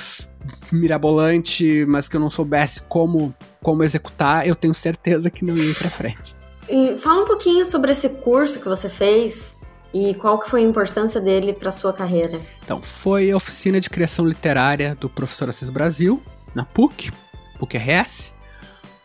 mirabolante, 0.72 1.86
mas 1.88 2.08
que 2.08 2.15
eu 2.15 2.20
não 2.20 2.29
soubesse 2.29 2.82
como, 2.84 3.34
como 3.62 3.84
executar, 3.84 4.48
eu 4.48 4.56
tenho 4.56 4.74
certeza 4.74 5.29
que 5.29 5.44
não 5.44 5.58
ia 5.58 5.72
ir 5.72 5.75
para 5.75 5.89
frente. 5.89 6.36
E 6.70 6.98
fala 6.98 7.24
um 7.24 7.25
pouquinho 7.25 7.65
sobre 7.65 7.91
esse 7.91 8.10
curso 8.10 8.60
que 8.60 8.68
você 8.68 8.89
fez 8.89 9.58
e 9.94 10.13
qual 10.13 10.39
que 10.39 10.50
foi 10.50 10.62
a 10.62 10.63
importância 10.63 11.20
dele 11.20 11.53
para 11.53 11.72
sua 11.72 11.91
carreira. 11.91 12.39
Então, 12.63 12.82
foi 12.82 13.32
a 13.32 13.36
oficina 13.36 13.79
de 13.79 13.89
criação 13.89 14.25
literária 14.25 14.96
do 14.96 15.10
professor 15.10 15.50
Assis 15.50 15.70
Brasil, 15.70 16.22
na 16.53 16.63
PUC, 16.63 17.12
PUC-RS. 17.58 18.34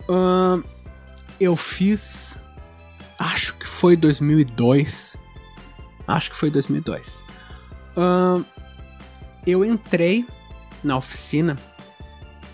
Uh, 0.08 0.62
eu 1.40 1.56
fiz, 1.56 2.38
acho 3.18 3.56
que 3.56 3.66
foi 3.66 3.96
2002, 3.96 5.16
acho 6.06 6.30
que 6.30 6.36
foi 6.36 6.50
2002. 6.50 7.24
Uh, 7.96 8.44
eu 9.46 9.64
entrei 9.64 10.26
na 10.84 10.96
oficina. 10.96 11.56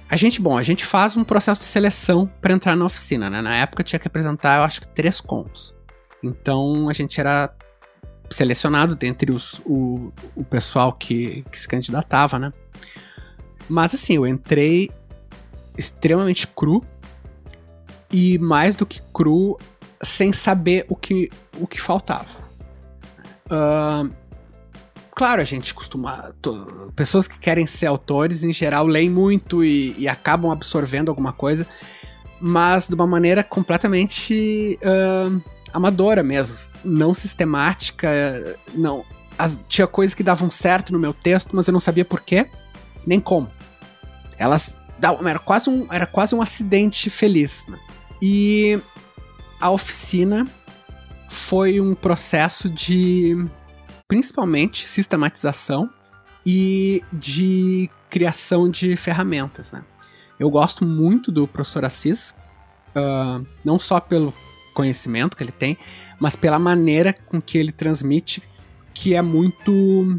A 0.08 0.16
gente, 0.16 0.40
bom, 0.40 0.56
a 0.56 0.62
gente 0.62 0.84
faz 0.84 1.16
um 1.16 1.22
processo 1.22 1.60
de 1.60 1.66
seleção 1.66 2.26
para 2.40 2.52
entrar 2.52 2.74
na 2.74 2.84
oficina, 2.84 3.30
né? 3.30 3.40
Na 3.40 3.56
época 3.56 3.84
tinha 3.84 3.98
que 3.98 4.08
apresentar, 4.08 4.58
eu 4.58 4.62
acho 4.64 4.80
que 4.80 4.88
três 4.88 5.20
contos. 5.20 5.74
Então 6.22 6.88
a 6.88 6.92
gente 6.92 7.20
era 7.20 7.54
selecionado 8.28 8.94
dentre 8.94 9.32
os, 9.32 9.60
o, 9.64 10.12
o 10.34 10.44
pessoal 10.44 10.92
que, 10.92 11.44
que 11.50 11.58
se 11.58 11.68
candidatava, 11.68 12.38
né? 12.38 12.52
Mas 13.68 13.94
assim, 13.94 14.14
eu 14.14 14.26
entrei 14.26 14.90
extremamente 15.78 16.46
cru 16.46 16.84
e 18.12 18.38
mais 18.38 18.74
do 18.74 18.84
que 18.84 19.00
cru, 19.12 19.58
sem 20.02 20.32
saber 20.32 20.84
o 20.88 20.96
que, 20.96 21.30
o 21.58 21.66
que 21.66 21.80
faltava. 21.80 22.38
Uh, 23.46 24.12
claro, 25.20 25.42
a 25.42 25.44
gente 25.44 25.74
costuma. 25.74 26.34
pessoas 26.96 27.28
que 27.28 27.38
querem 27.38 27.66
ser 27.66 27.84
autores, 27.84 28.42
em 28.42 28.54
geral, 28.54 28.86
leem 28.86 29.10
muito 29.10 29.62
e, 29.62 29.94
e, 29.98 30.08
acabam 30.08 30.50
absorvendo 30.50 31.10
alguma 31.10 31.30
coisa, 31.30 31.66
mas 32.40 32.88
de 32.88 32.94
uma 32.94 33.06
maneira 33.06 33.44
completamente 33.44 34.78
uh, 34.82 35.42
amadora 35.74 36.22
mesmo, 36.22 36.56
não 36.82 37.12
sistemática, 37.12 38.08
não. 38.74 39.04
As, 39.38 39.60
tinha 39.68 39.86
coisas 39.86 40.14
que 40.14 40.22
davam 40.22 40.48
certo 40.48 40.90
no 40.90 40.98
meu 40.98 41.12
texto, 41.12 41.54
mas 41.54 41.66
eu 41.66 41.72
não 41.72 41.80
sabia 41.80 42.04
por 42.04 42.22
quê, 42.22 42.48
nem 43.06 43.20
como. 43.20 43.50
Elas 44.38 44.74
era 45.28 45.38
quase 45.38 45.68
um, 45.68 45.86
era 45.92 46.06
quase 46.06 46.34
um 46.34 46.40
acidente 46.40 47.10
feliz. 47.10 47.66
Né? 47.68 47.78
E 48.22 48.80
a 49.60 49.70
oficina 49.70 50.48
foi 51.28 51.78
um 51.78 51.94
processo 51.94 52.70
de 52.70 53.36
principalmente 54.10 54.88
sistematização 54.88 55.88
e 56.44 57.00
de 57.12 57.88
criação 58.10 58.68
de 58.68 58.96
ferramentas. 58.96 59.70
Né? 59.70 59.84
Eu 60.36 60.50
gosto 60.50 60.84
muito 60.84 61.30
do 61.30 61.46
professor 61.46 61.84
Assis, 61.84 62.34
uh, 62.88 63.46
não 63.64 63.78
só 63.78 64.00
pelo 64.00 64.34
conhecimento 64.74 65.36
que 65.36 65.44
ele 65.44 65.52
tem, 65.52 65.78
mas 66.18 66.34
pela 66.34 66.58
maneira 66.58 67.12
com 67.12 67.40
que 67.40 67.56
ele 67.56 67.70
transmite, 67.70 68.42
que 68.92 69.14
é 69.14 69.22
muito. 69.22 70.18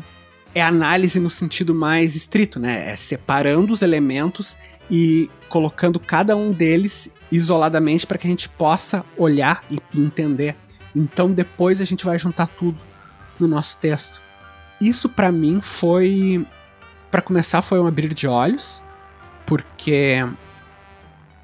É 0.55 0.61
análise 0.61 1.19
no 1.19 1.29
sentido 1.29 1.75
mais 1.75 2.15
estrito, 2.15 2.61
né? 2.61 2.91
É 2.91 2.95
separando 2.95 3.73
os 3.73 3.81
elementos 3.81 4.57
e 4.89 5.29
colocando 5.49 5.99
cada 5.99 6.33
um 6.35 6.53
deles 6.53 7.09
isoladamente 7.29 8.07
para 8.07 8.17
que 8.17 8.27
a 8.27 8.29
gente 8.29 8.47
possa 8.47 9.03
olhar 9.17 9.65
e 9.69 9.81
entender. 9.99 10.55
Então 10.95 11.29
depois 11.29 11.81
a 11.81 11.85
gente 11.85 12.05
vai 12.05 12.17
juntar 12.17 12.47
tudo 12.47 12.90
no 13.41 13.47
nosso 13.47 13.77
texto. 13.77 14.21
Isso 14.79 15.09
para 15.09 15.31
mim 15.31 15.61
foi 15.61 16.45
para 17.09 17.21
começar 17.21 17.61
foi 17.61 17.79
um 17.79 17.87
abrir 17.87 18.13
de 18.13 18.25
olhos, 18.27 18.81
porque 19.45 20.25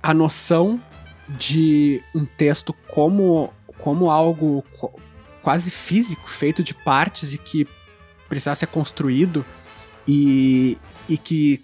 a 0.01 0.13
noção 0.13 0.81
de 1.27 2.01
um 2.15 2.25
texto 2.25 2.73
como 2.87 3.53
como 3.77 4.09
algo 4.09 4.63
quase 5.43 5.69
físico, 5.69 6.27
feito 6.27 6.63
de 6.63 6.73
partes 6.73 7.33
e 7.33 7.37
que 7.37 7.67
precisava 8.27 8.55
ser 8.55 8.67
construído 8.67 9.45
e, 10.07 10.77
e 11.07 11.17
que 11.17 11.59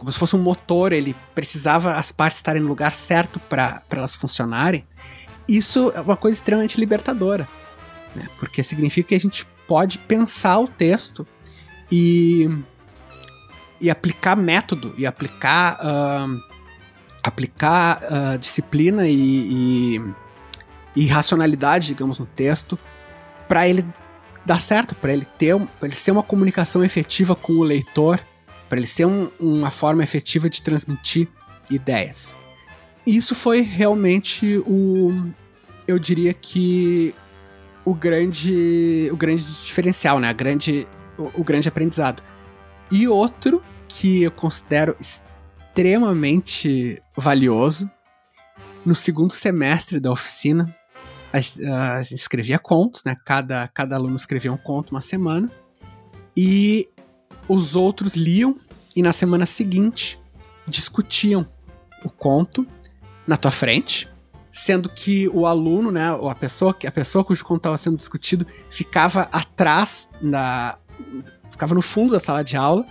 como 0.00 0.10
se 0.10 0.18
fosse 0.18 0.34
um 0.34 0.42
motor, 0.42 0.92
ele 0.92 1.14
precisava 1.34 1.92
as 1.92 2.10
partes 2.10 2.38
estarem 2.38 2.62
no 2.62 2.68
lugar 2.68 2.94
certo 2.94 3.38
para 3.38 3.82
elas 3.90 4.14
funcionarem. 4.14 4.86
Isso 5.46 5.92
é 5.94 6.00
uma 6.00 6.16
coisa 6.16 6.36
extremamente 6.36 6.80
libertadora, 6.80 7.46
né? 8.14 8.28
porque 8.38 8.62
significa 8.62 9.08
que 9.08 9.14
a 9.14 9.20
gente 9.20 9.46
pode 9.66 9.98
pensar 9.98 10.58
o 10.58 10.66
texto 10.66 11.26
e, 11.90 12.48
e 13.80 13.90
aplicar 13.90 14.36
método, 14.36 14.94
e 14.96 15.06
aplicar, 15.06 15.78
uh, 15.80 16.42
aplicar 17.22 18.02
uh, 18.02 18.38
disciplina 18.38 19.06
e, 19.06 19.96
e, 19.96 20.02
e, 20.96 21.06
racionalidade, 21.06 21.88
digamos, 21.88 22.18
no 22.18 22.26
texto, 22.26 22.78
para 23.48 23.68
ele 23.68 23.84
dar 24.44 24.60
certo, 24.60 24.94
para 24.94 25.12
ele 25.12 25.24
ter 25.24 25.56
pra 25.78 25.88
ele 25.88 25.94
ser 25.94 26.10
uma 26.10 26.22
comunicação 26.22 26.82
efetiva 26.82 27.34
com 27.34 27.52
o 27.52 27.62
leitor 27.62 28.20
para 28.70 28.78
ele 28.78 28.86
ser 28.86 29.04
um, 29.04 29.28
uma 29.40 29.70
forma 29.70 30.02
efetiva 30.04 30.48
de 30.48 30.62
transmitir 30.62 31.28
ideias. 31.68 32.34
Isso 33.04 33.34
foi 33.34 33.62
realmente 33.62 34.58
o, 34.58 35.32
eu 35.88 35.98
diria 35.98 36.32
que 36.32 37.12
o 37.90 37.94
grande, 37.94 39.10
o 39.12 39.16
grande 39.16 39.42
diferencial, 39.42 40.20
né? 40.20 40.28
A 40.28 40.32
grande, 40.32 40.86
o, 41.18 41.40
o 41.40 41.44
grande 41.44 41.68
aprendizado. 41.68 42.22
E 42.88 43.08
outro 43.08 43.60
que 43.88 44.22
eu 44.22 44.30
considero 44.30 44.96
extremamente 45.00 47.02
valioso, 47.16 47.90
no 48.86 48.94
segundo 48.94 49.32
semestre 49.32 49.98
da 49.98 50.12
oficina, 50.12 50.72
a, 51.32 51.96
a, 51.96 52.02
gente 52.02 52.14
escrevia 52.14 52.60
contos, 52.60 53.02
né? 53.04 53.16
Cada, 53.24 53.66
cada 53.68 53.96
aluno 53.96 54.14
escrevia 54.14 54.52
um 54.52 54.56
conto 54.56 54.92
uma 54.92 55.00
semana. 55.00 55.50
E 56.36 56.88
os 57.48 57.74
outros 57.74 58.14
liam 58.14 58.56
e 58.94 59.02
na 59.02 59.12
semana 59.12 59.46
seguinte 59.46 60.20
discutiam 60.66 61.46
o 62.04 62.10
conto 62.10 62.64
na 63.26 63.36
tua 63.36 63.50
frente, 63.50 64.08
sendo 64.52 64.88
que 64.88 65.28
o 65.28 65.46
aluno, 65.46 65.90
né, 65.90 66.12
ou 66.12 66.28
a 66.28 66.34
pessoa, 66.34 66.76
a 66.86 66.90
pessoa 66.90 67.24
cujo 67.24 67.44
conto 67.44 67.58
estava 67.58 67.78
sendo 67.78 67.96
discutido 67.96 68.46
ficava 68.70 69.22
atrás 69.32 70.08
da 70.20 70.78
ficava 71.48 71.74
no 71.74 71.82
fundo 71.82 72.12
da 72.12 72.20
sala 72.20 72.44
de 72.44 72.56
aula 72.56 72.86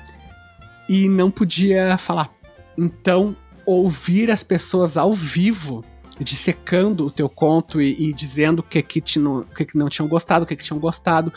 e 0.88 1.08
não 1.08 1.30
podia 1.30 1.98
falar. 1.98 2.30
Então, 2.78 3.36
ouvir 3.66 4.32
as 4.32 4.42
pessoas 4.42 4.98
ao 4.98 5.14
vivo 5.14 5.84
dissecando 6.20 7.06
o 7.06 7.12
teu 7.12 7.30
conto 7.30 7.82
e, 7.82 8.10
e 8.10 8.14
dizendo 8.14 8.60
o 8.60 8.64
que 8.64 8.82
que, 8.82 9.00
te 9.00 9.20
não, 9.20 9.44
que 9.44 9.66
que 9.66 9.78
não 9.78 9.88
tinham 9.88 10.08
gostado, 10.08 10.44
o 10.44 10.48
que 10.48 10.56
que 10.56 10.64
tinham 10.64 10.80
gostado, 10.80 11.32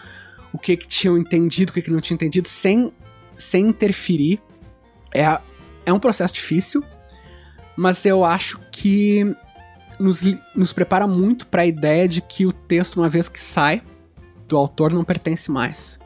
o 0.53 0.59
que 0.59 0.77
que 0.77 0.87
tinham 0.87 1.17
entendido, 1.17 1.71
o 1.71 1.75
que 1.75 1.83
que 1.83 1.91
não 1.91 2.01
tinham 2.01 2.17
entendido, 2.17 2.49
sem, 2.49 2.93
sem 3.37 3.67
interferir. 3.67 4.41
É, 5.15 5.39
é 5.85 5.93
um 5.93 6.01
processo 6.01 6.35
difícil, 6.35 6.83
mas 7.77 8.05
eu 8.05 8.25
acho 8.25 8.61
que 8.73 9.37
nos, 9.99 10.23
nos 10.55 10.73
prepara 10.73 11.07
muito 11.07 11.47
para 11.47 11.63
a 11.63 11.67
ideia 11.67 12.09
de 12.09 12.21
que 12.21 12.47
o 12.47 12.53
texto, 12.53 12.97
uma 12.97 13.09
vez 13.09 13.29
que 13.29 13.41
sai 13.41 13.83
do 14.49 14.57
autor, 14.57 14.93
não 14.93 15.05
pertence 15.05 15.51
mais 15.51 15.99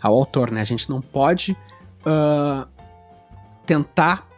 ao 0.00 0.14
autor, 0.14 0.50
né? 0.50 0.60
A 0.60 0.64
gente 0.64 0.90
não 0.90 1.00
pode 1.00 1.56
uh, 2.04 2.68
tentar 3.64 4.28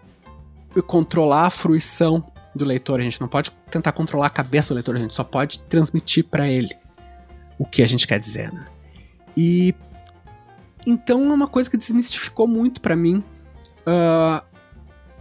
controlar 0.86 1.46
a 1.46 1.50
fruição 1.50 2.24
do 2.54 2.64
leitor, 2.64 3.00
a 3.00 3.02
gente 3.02 3.20
não 3.20 3.28
pode 3.28 3.50
tentar 3.70 3.92
controlar 3.92 4.26
a 4.26 4.30
cabeça 4.30 4.72
do 4.72 4.76
leitor, 4.76 4.96
a 4.96 4.98
gente 4.98 5.14
só 5.14 5.24
pode 5.24 5.58
transmitir 5.60 6.24
para 6.24 6.48
ele 6.48 6.74
o 7.58 7.64
que 7.64 7.82
a 7.82 7.86
gente 7.86 8.06
quer 8.06 8.18
dizer, 8.18 8.52
né? 8.52 8.66
E 9.36 9.74
então 10.86 11.30
é 11.30 11.34
uma 11.34 11.48
coisa 11.48 11.68
que 11.68 11.76
desmistificou 11.76 12.46
muito 12.46 12.80
para 12.80 12.94
mim 12.94 13.22
uh, 13.86 14.44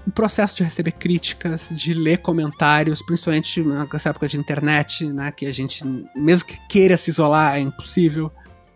o 0.05 0.12
processo 0.12 0.55
de 0.55 0.63
receber 0.63 0.91
críticas, 0.91 1.69
de 1.71 1.93
ler 1.93 2.17
comentários, 2.17 3.01
principalmente 3.01 3.63
nessa 3.63 4.09
época 4.09 4.27
de 4.27 4.38
internet, 4.38 5.05
né, 5.12 5.31
que 5.31 5.45
a 5.45 5.51
gente, 5.51 5.83
mesmo 6.15 6.47
que 6.47 6.57
queira 6.67 6.95
se 6.95 7.09
isolar, 7.09 7.55
é 7.55 7.59
impossível. 7.59 8.31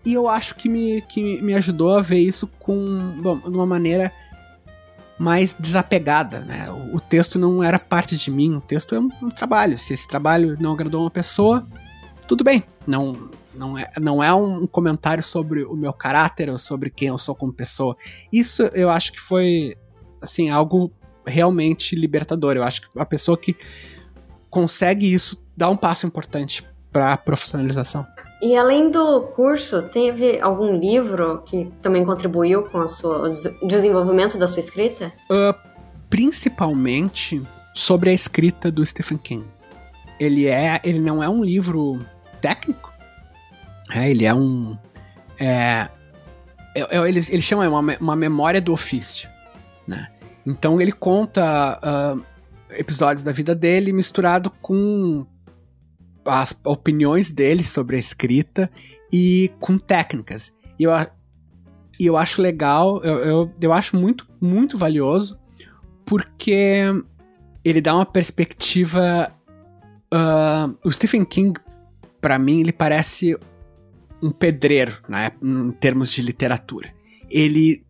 E 0.05 0.13
eu 0.13 0.27
acho 0.27 0.55
que 0.55 0.67
me, 0.67 1.01
que 1.03 1.41
me 1.41 1.53
ajudou 1.53 1.95
a 1.95 2.01
ver 2.01 2.19
isso 2.19 2.47
com, 2.59 3.19
bom, 3.21 3.37
de 3.37 3.49
uma 3.49 3.65
maneira 3.65 4.11
mais 5.19 5.53
desapegada, 5.59 6.39
né? 6.39 6.71
O, 6.71 6.95
o, 6.95 6.99
texto 6.99 7.37
não 7.37 7.61
era 7.61 7.77
parte 7.77 8.15
de 8.15 8.31
mim, 8.31 8.55
o 8.55 8.61
texto 8.61 8.95
é 8.95 8.99
um, 8.99 9.09
um, 9.21 9.29
trabalho. 9.29 9.77
Se 9.77 9.93
esse 9.93 10.07
trabalho 10.07 10.57
não 10.59 10.71
agradou 10.71 11.01
uma 11.01 11.11
pessoa, 11.11 11.67
tudo 12.25 12.43
bem. 12.43 12.63
Não, 12.87 13.29
não, 13.53 13.77
é, 13.77 13.89
não 13.99 14.23
é 14.23 14.33
um 14.33 14.65
comentário 14.65 15.21
sobre 15.21 15.65
o 15.65 15.75
meu 15.75 15.91
caráter 15.91 16.49
ou 16.49 16.57
sobre 16.57 16.89
quem 16.89 17.09
eu 17.09 17.17
sou 17.17 17.35
como 17.35 17.51
pessoa. 17.51 17.95
Isso 18.31 18.63
eu 18.73 18.89
acho 18.89 19.11
que 19.11 19.19
foi, 19.19 19.75
assim, 20.21 20.49
algo 20.49 20.89
realmente 21.29 21.95
libertador. 21.95 22.55
Eu 22.55 22.63
acho 22.63 22.81
que 22.81 22.99
a 22.99 23.05
pessoa 23.05 23.37
que 23.37 23.55
consegue 24.49 25.13
isso 25.13 25.41
dá 25.55 25.69
um 25.69 25.77
passo 25.77 26.05
importante 26.05 26.67
para 26.91 27.13
a 27.13 27.17
profissionalização. 27.17 28.05
E 28.41 28.55
além 28.55 28.89
do 28.89 29.21
curso, 29.35 29.83
teve 29.83 30.39
algum 30.39 30.77
livro 30.77 31.41
que 31.45 31.69
também 31.81 32.05
contribuiu 32.05 32.63
com 32.63 32.87
sua, 32.87 33.29
o 33.61 33.67
desenvolvimento 33.67 34.37
da 34.37 34.47
sua 34.47 34.61
escrita? 34.61 35.11
Uh, 35.29 35.53
principalmente 36.09 37.41
sobre 37.73 38.09
a 38.09 38.13
escrita 38.13 38.71
do 38.71 38.85
Stephen 38.85 39.17
King. 39.17 39.45
Ele 40.19 40.47
é, 40.47 40.79
ele 40.83 40.99
não 40.99 41.21
é 41.21 41.27
um 41.29 41.43
livro 41.43 42.05
técnico, 42.41 42.91
é, 43.93 44.09
ele 44.09 44.25
é 44.25 44.33
um, 44.33 44.77
é, 45.39 45.89
é, 46.75 46.97
é 46.97 47.07
ele, 47.07 47.19
ele 47.29 47.41
chama 47.41 47.67
uma, 47.67 47.97
uma 47.99 48.15
memória 48.15 48.61
do 48.61 48.71
ofício, 48.73 49.29
né? 49.87 50.07
Então 50.45 50.79
ele 50.81 50.91
conta 50.91 51.79
uh, 51.79 52.25
episódios 52.71 53.23
da 53.23 53.31
vida 53.31 53.53
dele 53.55 53.91
misturado 53.93 54.49
com 54.61 55.25
as 56.25 56.59
opiniões 56.63 57.31
dele 57.31 57.63
sobre 57.63 57.95
a 57.95 57.99
escrita 57.99 58.69
e 59.11 59.51
com 59.59 59.77
técnicas. 59.77 60.53
E 60.77 60.83
eu, 60.83 60.91
e 61.99 62.05
eu 62.05 62.17
acho 62.17 62.41
legal, 62.41 63.03
eu, 63.03 63.17
eu, 63.19 63.53
eu 63.61 63.73
acho 63.73 63.97
muito, 63.97 64.27
muito 64.39 64.77
valioso, 64.77 65.37
porque 66.05 66.83
ele 67.63 67.81
dá 67.81 67.95
uma 67.95 68.05
perspectiva. 68.05 69.33
Uh, 70.13 70.77
o 70.83 70.91
Stephen 70.91 71.25
King, 71.25 71.59
para 72.21 72.39
mim, 72.39 72.61
ele 72.61 72.71
parece 72.71 73.37
um 74.21 74.31
pedreiro, 74.31 74.97
né, 75.07 75.31
em 75.41 75.71
termos 75.71 76.11
de 76.11 76.21
literatura. 76.21 76.93
Ele 77.29 77.85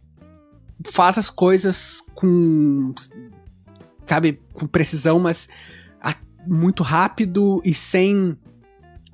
faz 0.88 1.18
as 1.18 1.30
coisas 1.30 2.02
com, 2.15 2.94
sabe, 4.06 4.39
com 4.54 4.68
precisão, 4.68 5.20
mas 5.20 5.48
muito 6.48 6.84
rápido 6.84 7.62
e 7.63 7.74
sem 7.74 8.38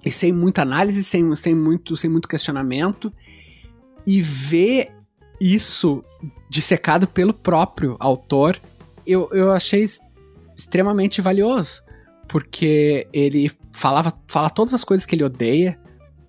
e 0.06 0.12
sem 0.12 0.32
muita 0.32 0.62
análise, 0.62 1.04
sem, 1.04 1.34
sem, 1.36 1.56
muito, 1.56 1.98
sem 1.98 2.10
muito 2.10 2.28
questionamento. 2.28 3.12
E 4.06 4.22
ver 4.22 4.92
isso 5.42 6.04
dissecado 6.48 7.08
pelo 7.08 7.34
próprio 7.34 7.98
autor, 8.00 8.62
eu, 9.06 9.28
eu 9.32 9.52
achei 9.52 9.84
extremamente 10.56 11.22
valioso. 11.22 11.82
Porque 12.28 13.08
ele 13.12 13.52
falava 13.76 14.14
fala 14.28 14.50
todas 14.50 14.76
as 14.76 14.84
coisas 14.84 15.08
que 15.08 15.16
ele 15.16 15.24
odeia, 15.24 15.80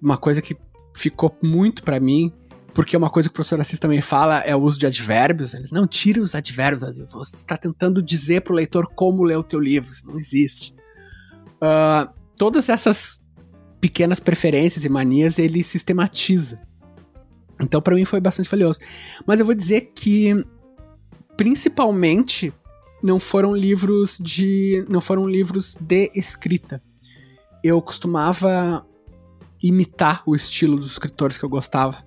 uma 0.01 0.17
coisa 0.17 0.41
que 0.41 0.57
ficou 0.97 1.37
muito 1.43 1.83
para 1.83 2.01
mim, 2.01 2.33
porque 2.77 2.95
uma 2.95 3.09
coisa 3.09 3.27
que 3.27 3.33
o 3.33 3.35
professor 3.35 3.59
Assis 3.59 3.79
também 3.79 4.03
fala 4.03 4.41
é 4.41 4.55
o 4.55 4.61
uso 4.61 4.79
de 4.79 4.85
advérbios. 4.85 5.55
Ele 5.55 5.67
não 5.73 5.87
tire 5.87 6.21
os 6.21 6.35
advérbios, 6.35 6.83
você 7.11 7.37
está 7.37 7.57
tentando 7.57 8.03
dizer 8.03 8.43
pro 8.43 8.55
leitor 8.55 8.87
como 8.95 9.25
ler 9.25 9.39
o 9.39 9.43
teu 9.43 9.59
livro, 9.59 9.91
isso 9.91 10.07
não 10.07 10.15
existe. 10.15 10.75
Uh, 11.55 12.13
todas 12.37 12.69
essas 12.69 13.23
pequenas 13.81 14.21
preferências 14.21 14.85
e 14.85 14.91
manias 14.91 15.39
ele 15.39 15.65
sistematiza. 15.65 16.61
Então, 17.59 17.81
para 17.81 17.95
mim 17.95 18.05
foi 18.05 18.21
bastante 18.21 18.51
valioso. 18.51 18.79
Mas 19.27 19.41
eu 19.41 19.47
vou 19.47 19.55
dizer 19.55 19.93
que, 19.95 20.45
principalmente, 21.35 22.53
não 23.03 23.19
foram 23.19 23.57
livros 23.57 24.19
de, 24.21 24.85
não 24.87 25.01
foram 25.01 25.27
livros 25.27 25.79
de 25.81 26.11
escrita. 26.15 26.83
Eu 27.65 27.81
costumava 27.81 28.87
imitar 29.63 30.23
o 30.27 30.37
estilo 30.37 30.77
dos 30.77 30.93
escritores 30.93 31.39
que 31.39 31.45
eu 31.47 31.49
gostava 31.49 32.06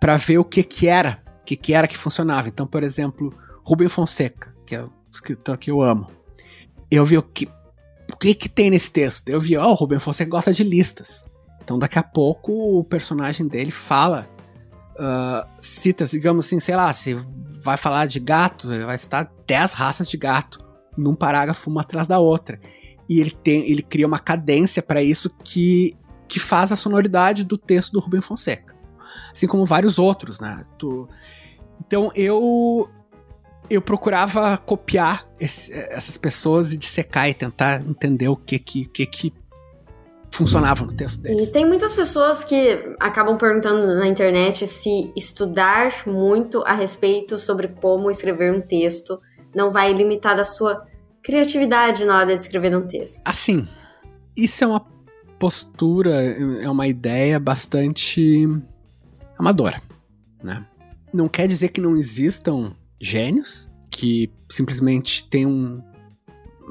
para 0.00 0.16
ver 0.16 0.38
o 0.38 0.44
que 0.44 0.64
que 0.64 0.88
era, 0.88 1.22
o 1.42 1.44
que 1.44 1.54
que 1.54 1.74
era 1.74 1.86
que 1.86 1.96
funcionava. 1.96 2.48
Então, 2.48 2.66
por 2.66 2.82
exemplo, 2.82 3.32
Rubem 3.62 3.88
Fonseca, 3.88 4.54
que 4.66 4.74
é 4.74 4.82
o 4.82 4.90
escritor 5.12 5.58
que 5.58 5.70
eu 5.70 5.82
amo. 5.82 6.08
Eu 6.90 7.04
vi 7.04 7.18
o 7.18 7.22
que 7.22 7.46
o 8.12 8.16
que 8.16 8.34
que 8.34 8.48
tem 8.48 8.70
nesse 8.70 8.90
texto? 8.90 9.28
Eu 9.28 9.38
vi, 9.38 9.56
ó, 9.56 9.68
oh, 9.68 9.70
o 9.70 9.74
Rubem 9.74 10.00
Fonseca 10.00 10.28
gosta 10.28 10.52
de 10.52 10.64
listas. 10.64 11.24
Então 11.62 11.78
daqui 11.78 11.98
a 11.98 12.02
pouco 12.02 12.52
o 12.52 12.82
personagem 12.82 13.46
dele 13.46 13.70
fala, 13.70 14.28
uh, 14.96 15.48
cita, 15.60 16.04
digamos 16.06 16.46
assim, 16.46 16.58
sei 16.58 16.74
lá, 16.74 16.92
se 16.92 17.14
vai 17.62 17.76
falar 17.76 18.06
de 18.06 18.18
gato, 18.18 18.68
vai 18.84 18.98
citar 18.98 19.30
10 19.46 19.72
raças 19.72 20.10
de 20.10 20.16
gato 20.16 20.66
num 20.96 21.14
parágrafo 21.14 21.70
uma 21.70 21.82
atrás 21.82 22.08
da 22.08 22.18
outra. 22.18 22.60
E 23.08 23.20
ele 23.20 23.30
tem, 23.30 23.70
ele 23.70 23.82
cria 23.82 24.06
uma 24.06 24.18
cadência 24.18 24.82
para 24.82 25.02
isso 25.02 25.30
que 25.44 25.92
que 26.26 26.38
faz 26.38 26.70
a 26.70 26.76
sonoridade 26.76 27.42
do 27.42 27.58
texto 27.58 27.90
do 27.90 27.98
Rubem 27.98 28.20
Fonseca. 28.20 28.72
Assim 29.32 29.46
como 29.46 29.64
vários 29.64 29.98
outros, 29.98 30.40
né? 30.40 30.62
Tu... 30.78 31.08
Então 31.80 32.10
eu 32.14 32.88
eu 33.68 33.80
procurava 33.80 34.58
copiar 34.58 35.28
esse, 35.38 35.72
essas 35.72 36.18
pessoas 36.18 36.72
e 36.72 36.76
dissecar 36.76 37.28
e 37.28 37.34
tentar 37.34 37.80
entender 37.80 38.28
o 38.28 38.36
que 38.36 38.58
que, 38.58 38.84
que, 38.86 39.06
que 39.06 39.32
funcionava 40.30 40.84
no 40.84 40.92
texto 40.92 41.20
deles. 41.20 41.48
E 41.48 41.52
tem 41.52 41.66
muitas 41.66 41.92
pessoas 41.92 42.42
que 42.42 42.94
acabam 42.98 43.36
perguntando 43.36 43.86
na 43.94 44.06
internet 44.06 44.66
se 44.66 45.12
estudar 45.16 46.06
muito 46.06 46.62
a 46.64 46.72
respeito 46.72 47.38
sobre 47.38 47.68
como 47.68 48.10
escrever 48.10 48.52
um 48.52 48.60
texto 48.60 49.20
não 49.54 49.70
vai 49.70 49.92
limitar 49.92 50.38
a 50.38 50.44
sua 50.44 50.86
criatividade 51.22 52.04
na 52.04 52.18
hora 52.18 52.36
de 52.36 52.42
escrever 52.42 52.76
um 52.76 52.86
texto. 52.86 53.22
Assim, 53.26 53.66
isso 54.36 54.64
é 54.64 54.66
uma 54.66 54.84
postura, 55.38 56.10
é 56.62 56.68
uma 56.68 56.86
ideia 56.86 57.38
bastante 57.40 58.46
amadora, 59.40 59.82
né? 60.42 60.66
Não 61.12 61.28
quer 61.28 61.48
dizer 61.48 61.68
que 61.70 61.80
não 61.80 61.96
existam 61.96 62.76
gênios 63.00 63.68
que 63.90 64.30
simplesmente 64.48 65.28
têm 65.28 65.46
um, 65.46 65.82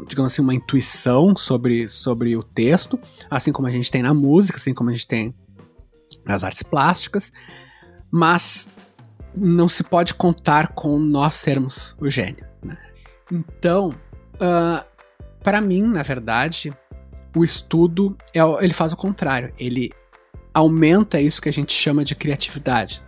digamos 0.08 0.32
assim, 0.32 0.42
uma 0.42 0.54
intuição 0.54 1.36
sobre, 1.36 1.88
sobre 1.90 2.36
o 2.38 2.44
texto, 2.44 3.00
assim 3.30 3.52
como 3.52 3.68
a 3.68 3.72
gente 3.72 3.92
tem 3.92 4.02
na 4.02 4.14
música, 4.14 4.58
assim 4.58 4.74
como 4.74 4.90
a 4.90 4.94
gente 4.94 5.08
tem 5.08 5.36
as 6.26 6.44
artes 6.44 6.64
plásticas, 6.64 7.32
mas 8.10 8.70
não 9.36 9.68
se 9.68 9.84
pode 9.84 10.14
contar 10.14 10.70
com 10.70 10.98
nós 10.98 11.36
sermos 11.36 11.96
o 12.00 12.10
gênio. 12.10 12.46
Né? 12.64 12.78
Então, 13.32 13.90
uh, 14.36 14.86
para 15.44 15.62
mim, 15.62 15.84
na 15.84 16.04
verdade, 16.04 16.74
o 17.36 17.44
estudo 17.44 18.18
é, 18.34 18.40
ele 18.64 18.74
faz 18.74 18.94
o 18.94 18.98
contrário. 18.98 19.54
Ele 19.58 19.92
aumenta 20.54 21.20
isso 21.20 21.42
que 21.42 21.50
a 21.50 21.54
gente 21.54 21.74
chama 21.74 22.04
de 22.04 22.16
criatividade. 22.16 23.04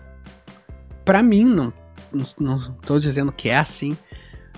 Para 1.04 1.23
mim, 1.23 1.45
não, 1.45 1.73
não 2.39 2.58
estou 2.58 2.99
dizendo 2.99 3.32
que 3.32 3.49
é 3.49 3.58
assim, 3.58 3.97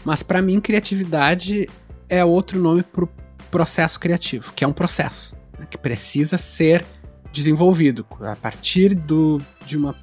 mas 0.03 0.21
para 0.21 0.41
mim, 0.41 0.59
criatividade 0.59 1.69
é 2.09 2.23
outro 2.23 2.59
nome 2.59 2.83
para 2.83 3.05
o 3.05 3.09
processo 3.49 3.99
criativo, 3.99 4.53
que 4.53 4.63
é 4.63 4.67
um 4.67 4.73
processo 4.73 5.35
né, 5.57 5.65
que 5.69 5.77
precisa 5.77 6.37
ser 6.37 6.85
desenvolvido 7.31 8.05
a 8.21 8.35
partir 8.35 8.93
do, 8.93 9.41
de 9.65 9.77
uma, 9.77 9.95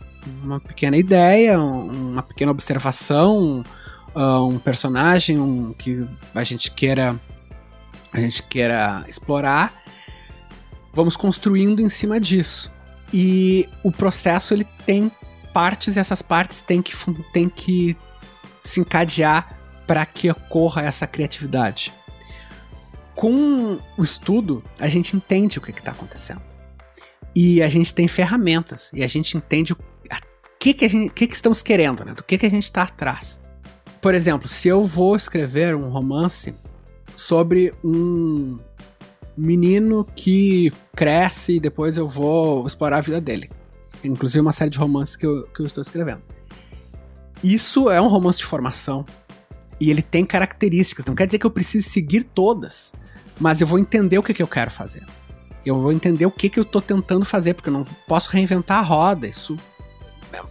uma 0.43 0.59
pequena 0.59 0.97
ideia, 0.97 1.61
uma 1.61 2.23
pequena 2.23 2.51
observação, 2.51 3.65
uh, 4.15 4.47
um 4.47 4.59
personagem 4.59 5.39
um, 5.39 5.73
que 5.73 6.07
a 6.35 6.43
gente 6.43 6.71
queira 6.71 7.19
a 8.13 8.19
gente 8.19 8.43
queira 8.43 9.05
explorar, 9.07 9.80
vamos 10.93 11.17
construindo 11.17 11.81
em 11.81 11.89
cima 11.89 12.21
disso. 12.21 12.73
E 13.13 13.69
o 13.83 13.91
processo 13.91 14.55
ele 14.55 14.65
tem 14.87 15.11
partes 15.53 15.97
e 15.97 15.99
essas 15.99 16.23
partes 16.23 16.63
têm 16.63 16.81
que, 16.81 16.93
têm 17.33 17.49
que 17.49 17.97
se 18.63 18.81
encadear 18.81 19.59
para 19.87 20.07
que 20.07 20.31
ocorra 20.31 20.83
essa 20.83 21.07
criatividade. 21.07 21.93
Com 23.15 23.79
o 23.99 24.03
estudo, 24.03 24.63
a 24.79 24.89
gente 24.89 25.17
entende 25.17 25.59
o 25.59 25.61
que 25.61 25.71
está 25.71 25.91
acontecendo. 25.91 26.43
E 27.35 27.63
a 27.63 27.67
gente 27.67 27.93
tem 27.93 28.09
ferramentas. 28.09 28.91
E 28.95 29.03
a 29.03 29.09
gente 29.09 29.37
entende 29.37 29.73
o 29.73 29.77
que, 30.61 30.75
que, 30.75 30.89
gente, 30.89 31.13
que, 31.13 31.27
que 31.27 31.35
estamos 31.35 31.63
querendo, 31.63 32.05
né? 32.05 32.13
do 32.13 32.23
que, 32.23 32.37
que 32.37 32.47
a 32.47 32.51
gente 32.51 32.65
está 32.65 32.83
atrás. 32.83 33.41
Por 34.01 34.15
exemplo, 34.15 34.47
se 34.47 34.69
eu 34.69 34.85
vou 34.85 35.17
escrever 35.17 35.75
um 35.75 35.89
romance 35.89 36.55
sobre 37.17 37.73
um 37.83 38.59
menino 39.37 40.05
que 40.15 40.73
cresce 40.95 41.55
e 41.55 41.61
depois 41.61 41.97
eu 41.97 42.07
vou 42.07 42.67
explorar 42.67 42.99
a 42.99 43.01
vida 43.01 43.21
dele. 43.21 43.51
Inclusive 44.03 44.41
uma 44.41 44.53
série 44.53 44.71
de 44.71 44.79
romances 44.79 45.17
que 45.17 45.27
eu, 45.27 45.45
que 45.49 45.61
eu 45.61 45.67
estou 45.67 45.83
escrevendo. 45.83 46.23
Isso 47.43 47.91
é 47.91 48.01
um 48.01 48.09
romance 48.09 48.39
de 48.39 48.45
formação. 48.45 49.05
E 49.81 49.91
ele 49.91 50.03
tem 50.03 50.25
características. 50.25 51.07
Não 51.07 51.15
quer 51.15 51.27
dizer 51.27 51.39
que 51.39 51.47
eu 51.47 51.51
precise 51.51 51.89
seguir 51.89 52.25
todas. 52.25 52.93
Mas 53.39 53.61
eu 53.61 53.67
vou 53.67 53.79
entender 53.79 54.19
o 54.19 54.23
que, 54.23 54.35
que 54.35 54.43
eu 54.43 54.49
quero 54.49 54.71
fazer. 54.71 55.05
Eu 55.65 55.81
vou 55.81 55.93
entender 55.93 56.27
o 56.27 56.31
que, 56.31 56.49
que 56.49 56.59
eu 56.59 56.63
estou 56.63 56.81
tentando 56.81 57.25
fazer, 57.25 57.55
porque 57.55 57.69
eu 57.69 57.73
não 57.73 57.85
posso 58.07 58.31
reinventar 58.31 58.79
a 58.79 58.83
roda. 58.83 59.27
Isso 59.27 59.59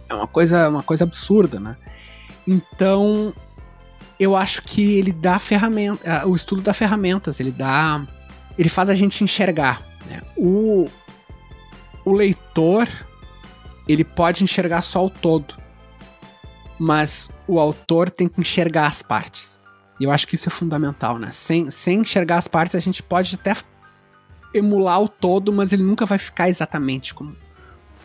é 0.08 0.14
uma 0.14 0.26
coisa, 0.26 0.68
uma 0.68 0.82
coisa 0.82 1.04
absurda, 1.04 1.60
né? 1.60 1.76
Então, 2.46 3.32
eu 4.18 4.36
acho 4.36 4.62
que 4.62 4.98
ele 4.98 5.12
dá 5.12 5.38
ferramenta, 5.38 6.26
o 6.26 6.34
estudo 6.34 6.62
dá 6.62 6.74
ferramentas, 6.74 7.40
ele 7.40 7.50
dá, 7.50 8.06
ele 8.58 8.68
faz 8.68 8.88
a 8.88 8.94
gente 8.94 9.22
enxergar. 9.24 9.82
Né? 10.06 10.22
O, 10.36 10.88
o 12.04 12.12
leitor, 12.12 12.88
ele 13.88 14.04
pode 14.04 14.44
enxergar 14.44 14.82
só 14.82 15.04
o 15.04 15.10
todo, 15.10 15.54
mas 16.78 17.30
o 17.46 17.58
autor 17.58 18.10
tem 18.10 18.28
que 18.28 18.40
enxergar 18.40 18.86
as 18.86 19.02
partes. 19.02 19.60
E 19.98 20.04
eu 20.04 20.10
acho 20.10 20.26
que 20.26 20.34
isso 20.34 20.48
é 20.48 20.50
fundamental, 20.50 21.18
né? 21.18 21.30
Sem, 21.30 21.70
sem 21.70 21.98
enxergar 22.00 22.38
as 22.38 22.48
partes, 22.48 22.74
a 22.74 22.80
gente 22.80 23.02
pode 23.02 23.34
até 23.34 23.54
emular 24.54 25.00
o 25.00 25.08
todo, 25.08 25.52
mas 25.52 25.72
ele 25.72 25.82
nunca 25.82 26.06
vai 26.06 26.18
ficar 26.18 26.48
exatamente 26.48 27.14
como, 27.14 27.36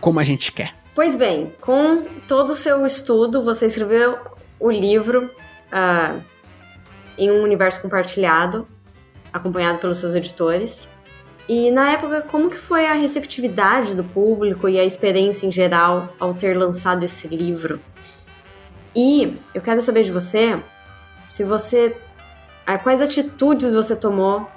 como 0.01 0.19
a 0.19 0.23
gente 0.23 0.51
quer. 0.51 0.73
Pois 0.93 1.15
bem, 1.15 1.53
com 1.62 2.03
todo 2.27 2.51
o 2.51 2.55
seu 2.55 2.86
estudo, 2.86 3.41
você 3.43 3.65
escreveu 3.65 4.17
o 4.60 4.69
livro 4.69 5.25
uh, 5.25 6.21
em 7.17 7.31
um 7.31 7.43
universo 7.43 7.81
compartilhado, 7.81 8.67
acompanhado 9.35 9.79
pelos 9.79 9.97
seus 9.97 10.15
editores. 10.15 10.87
E 11.47 11.69
na 11.69 11.91
época, 11.91 12.21
como 12.21 12.49
que 12.49 12.57
foi 12.57 12.87
a 12.87 12.93
receptividade 12.93 13.93
do 13.93 14.03
público 14.03 14.67
e 14.67 14.79
a 14.79 14.83
experiência 14.83 15.45
em 15.45 15.51
geral 15.51 16.15
ao 16.19 16.33
ter 16.33 16.57
lançado 16.57 17.03
esse 17.03 17.27
livro? 17.27 17.79
E 18.95 19.37
eu 19.53 19.61
quero 19.61 19.81
saber 19.81 20.03
de 20.03 20.11
você 20.11 20.59
se 21.23 21.43
você 21.43 21.95
quais 22.81 23.01
atitudes 23.01 23.75
você 23.75 23.95
tomou 23.95 24.49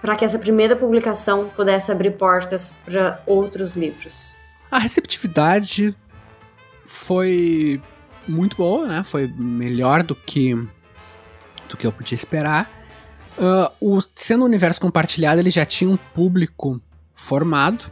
para 0.00 0.16
que 0.16 0.24
essa 0.24 0.38
primeira 0.38 0.74
publicação 0.74 1.50
pudesse 1.54 1.92
abrir 1.92 2.12
portas 2.12 2.72
para 2.84 3.20
outros 3.26 3.72
livros. 3.72 4.40
A 4.70 4.78
receptividade 4.78 5.94
foi 6.86 7.82
muito 8.26 8.56
boa, 8.56 8.86
né? 8.86 9.02
Foi 9.04 9.26
melhor 9.36 10.02
do 10.02 10.14
que 10.14 10.54
do 11.68 11.76
que 11.76 11.86
eu 11.86 11.92
podia 11.92 12.14
esperar. 12.14 12.79
Uh, 13.40 13.96
o, 13.96 14.02
sendo 14.14 14.42
um 14.42 14.44
universo 14.44 14.80
compartilhado, 14.80 15.40
ele 15.40 15.50
já 15.50 15.64
tinha 15.64 15.88
um 15.88 15.96
público 15.96 16.80
formado, 17.14 17.90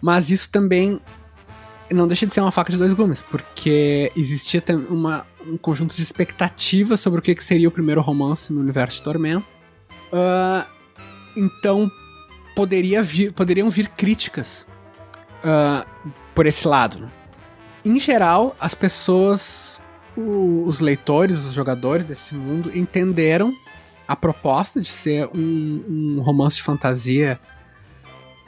mas 0.00 0.30
isso 0.30 0.50
também 0.50 1.00
não 1.90 2.06
deixa 2.06 2.26
de 2.26 2.34
ser 2.34 2.40
uma 2.42 2.52
faca 2.52 2.70
de 2.70 2.76
dois 2.76 2.92
gumes, 2.92 3.22
porque 3.22 4.12
existia 4.14 4.62
uma, 4.90 5.26
um 5.46 5.56
conjunto 5.56 5.96
de 5.96 6.02
expectativas 6.02 7.00
sobre 7.00 7.20
o 7.20 7.22
que, 7.22 7.34
que 7.34 7.42
seria 7.42 7.68
o 7.68 7.70
primeiro 7.70 8.02
romance 8.02 8.52
no 8.52 8.60
universo 8.60 8.98
de 8.98 9.02
Tormenta. 9.04 9.46
Uh, 10.12 10.66
então, 11.36 11.90
poderia 12.54 13.02
vir, 13.02 13.32
poderiam 13.32 13.70
vir 13.70 13.88
críticas 13.88 14.66
uh, 15.42 16.10
por 16.34 16.44
esse 16.44 16.68
lado. 16.68 16.98
Né? 16.98 17.10
em 17.86 18.00
geral, 18.00 18.56
as 18.58 18.74
pessoas, 18.74 19.80
o, 20.16 20.64
os 20.66 20.80
leitores, 20.80 21.44
os 21.44 21.54
jogadores 21.54 22.04
desse 22.04 22.34
mundo 22.34 22.76
entenderam 22.76 23.54
a 24.06 24.14
proposta 24.14 24.80
de 24.80 24.88
ser 24.88 25.28
um, 25.34 25.84
um 25.88 26.22
romance 26.22 26.56
de 26.56 26.62
fantasia, 26.62 27.40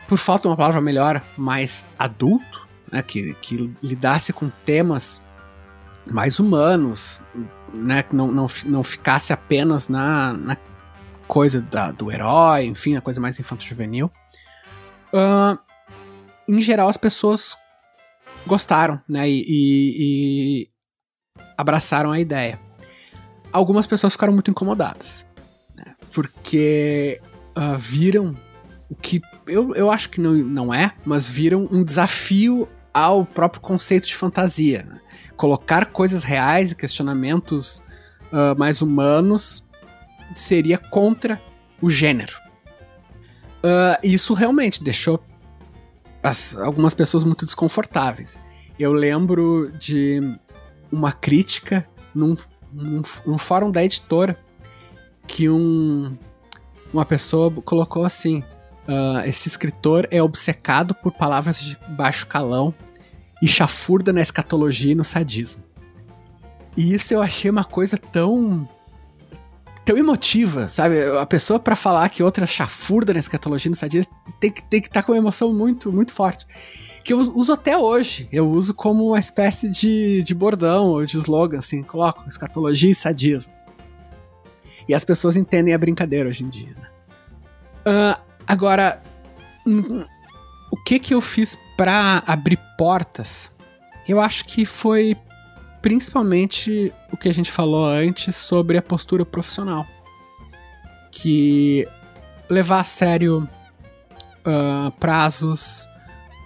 por 0.06 0.18
falta 0.18 0.42
de 0.42 0.48
uma 0.48 0.56
palavra 0.56 0.80
melhor, 0.80 1.22
mais 1.36 1.84
adulto, 1.98 2.66
né, 2.90 3.02
que, 3.02 3.34
que 3.34 3.72
lidasse 3.82 4.32
com 4.32 4.48
temas 4.64 5.20
mais 6.06 6.38
humanos, 6.38 7.20
né, 7.72 8.02
que 8.02 8.14
não, 8.16 8.28
não, 8.30 8.46
não 8.64 8.82
ficasse 8.82 9.32
apenas 9.32 9.88
na, 9.88 10.32
na 10.32 10.56
coisa 11.26 11.60
da, 11.60 11.92
do 11.92 12.10
herói, 12.10 12.64
enfim, 12.64 12.96
a 12.96 13.00
coisa 13.00 13.20
mais 13.20 13.38
infanto-juvenil. 13.38 14.10
Uh, 15.12 15.58
em 16.48 16.62
geral, 16.62 16.88
as 16.88 16.96
pessoas 16.96 17.56
gostaram, 18.46 19.00
né? 19.06 19.28
E, 19.28 19.44
e, 19.46 20.62
e 20.62 20.66
abraçaram 21.56 22.10
a 22.10 22.18
ideia. 22.18 22.58
Algumas 23.52 23.86
pessoas 23.86 24.14
ficaram 24.14 24.32
muito 24.32 24.50
incomodadas? 24.50 25.26
Porque 26.18 27.20
uh, 27.56 27.78
viram 27.78 28.36
o 28.90 28.94
que 28.96 29.22
eu, 29.46 29.72
eu 29.76 29.88
acho 29.88 30.10
que 30.10 30.20
não, 30.20 30.32
não 30.32 30.74
é, 30.74 30.92
mas 31.04 31.28
viram 31.28 31.68
um 31.70 31.84
desafio 31.84 32.68
ao 32.92 33.24
próprio 33.24 33.62
conceito 33.62 34.08
de 34.08 34.16
fantasia. 34.16 34.82
Né? 34.82 35.00
Colocar 35.36 35.86
coisas 35.92 36.24
reais 36.24 36.72
e 36.72 36.74
questionamentos 36.74 37.84
uh, 38.32 38.58
mais 38.58 38.82
humanos 38.82 39.64
seria 40.32 40.76
contra 40.76 41.40
o 41.80 41.88
gênero. 41.88 42.36
Uh, 43.62 43.94
isso 44.02 44.34
realmente 44.34 44.82
deixou 44.82 45.22
as, 46.20 46.56
algumas 46.56 46.94
pessoas 46.94 47.22
muito 47.22 47.44
desconfortáveis. 47.44 48.40
Eu 48.76 48.92
lembro 48.92 49.70
de 49.78 50.36
uma 50.90 51.12
crítica 51.12 51.86
num, 52.12 52.34
num, 52.72 53.02
num 53.24 53.38
fórum 53.38 53.70
da 53.70 53.84
editora 53.84 54.36
que 55.28 55.48
um, 55.48 56.16
uma 56.92 57.04
pessoa 57.04 57.50
colocou 57.62 58.04
assim: 58.04 58.40
uh, 58.88 59.20
esse 59.26 59.46
escritor 59.46 60.08
é 60.10 60.20
obcecado 60.22 60.94
por 60.94 61.12
palavras 61.12 61.60
de 61.60 61.78
baixo 61.90 62.26
calão 62.26 62.74
e 63.40 63.46
chafurda 63.46 64.12
na 64.12 64.20
escatologia 64.20 64.92
e 64.92 64.96
no 64.96 65.04
sadismo. 65.04 65.62
E 66.76 66.94
isso 66.94 67.12
eu 67.12 67.22
achei 67.22 67.50
uma 67.50 67.64
coisa 67.64 67.96
tão 67.96 68.68
tão 69.84 69.96
emotiva, 69.96 70.68
sabe? 70.68 71.02
A 71.18 71.24
pessoa 71.24 71.58
para 71.58 71.74
falar 71.74 72.08
que 72.10 72.22
outra 72.22 72.46
chafurda 72.46 73.14
na 73.14 73.20
escatologia 73.20 73.70
no 73.70 73.76
sadismo 73.76 74.12
tem 74.38 74.50
que 74.50 74.62
tem 74.62 74.80
que 74.80 74.88
estar 74.88 75.00
tá 75.00 75.06
com 75.06 75.12
uma 75.12 75.18
emoção 75.18 75.52
muito 75.52 75.92
muito 75.92 76.12
forte. 76.12 76.46
Que 77.04 77.12
eu 77.12 77.20
uso 77.20 77.52
até 77.52 77.76
hoje. 77.78 78.28
Eu 78.30 78.50
uso 78.50 78.74
como 78.74 79.06
uma 79.06 79.18
espécie 79.18 79.70
de, 79.70 80.22
de 80.22 80.34
bordão 80.34 80.88
ou 80.88 81.06
de 81.06 81.16
slogan, 81.16 81.60
assim, 81.60 81.82
coloco 81.82 82.28
escatologia 82.28 82.90
e 82.90 82.94
sadismo. 82.94 83.52
E 84.88 84.94
as 84.94 85.04
pessoas 85.04 85.36
entendem 85.36 85.74
a 85.74 85.78
brincadeira 85.78 86.28
hoje 86.28 86.44
em 86.44 86.48
dia, 86.48 86.74
né? 86.74 86.88
Uh, 87.86 88.20
agora, 88.46 89.02
o 90.70 90.76
que 90.84 90.98
que 90.98 91.14
eu 91.14 91.20
fiz 91.20 91.58
para 91.76 92.22
abrir 92.26 92.58
portas? 92.76 93.52
Eu 94.06 94.20
acho 94.20 94.44
que 94.46 94.64
foi 94.64 95.16
principalmente 95.82 96.92
o 97.12 97.16
que 97.16 97.28
a 97.28 97.34
gente 97.34 97.52
falou 97.52 97.86
antes 97.86 98.34
sobre 98.34 98.78
a 98.78 98.82
postura 98.82 99.24
profissional. 99.24 99.86
Que 101.10 101.86
levar 102.48 102.80
a 102.80 102.84
sério 102.84 103.48
uh, 104.46 104.90
prazos, 104.98 105.88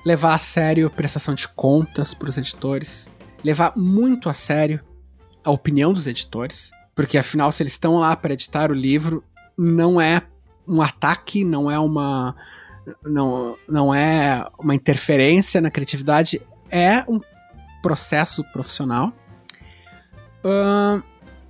levar 0.05 0.35
a 0.35 0.39
sério 0.39 0.91
prestação 0.91 1.35
de 1.35 1.49
contas 1.49 2.15
para 2.15 2.29
os 2.29 2.37
editores, 2.37 3.11
levar 3.45 3.73
muito 3.77 4.29
a 4.29 4.35
sério 4.35 4.81
a 5.45 5.51
opinião 5.51 5.93
dos 5.93 6.07
editores, 6.07 6.71
porque 6.95 7.19
afinal, 7.19 7.51
se 7.53 7.63
eles 7.63 7.73
estão 7.73 7.99
lá 7.99 8.15
para 8.17 8.35
editar 8.35 8.71
o 8.71 8.75
livro, 8.75 9.25
não 9.57 10.01
é 10.01 10.23
um 10.67 10.81
ataque, 10.81 11.45
não 11.45 11.71
é 11.71 11.79
uma 11.79 12.35
não, 13.05 13.57
não 13.69 13.95
é 13.95 14.45
uma 14.59 14.75
interferência 14.75 15.61
na 15.61 15.71
criatividade, 15.71 16.41
é 16.71 17.05
um 17.09 17.21
processo 17.81 18.45
profissional. 18.53 19.13
Uh, 20.45 21.03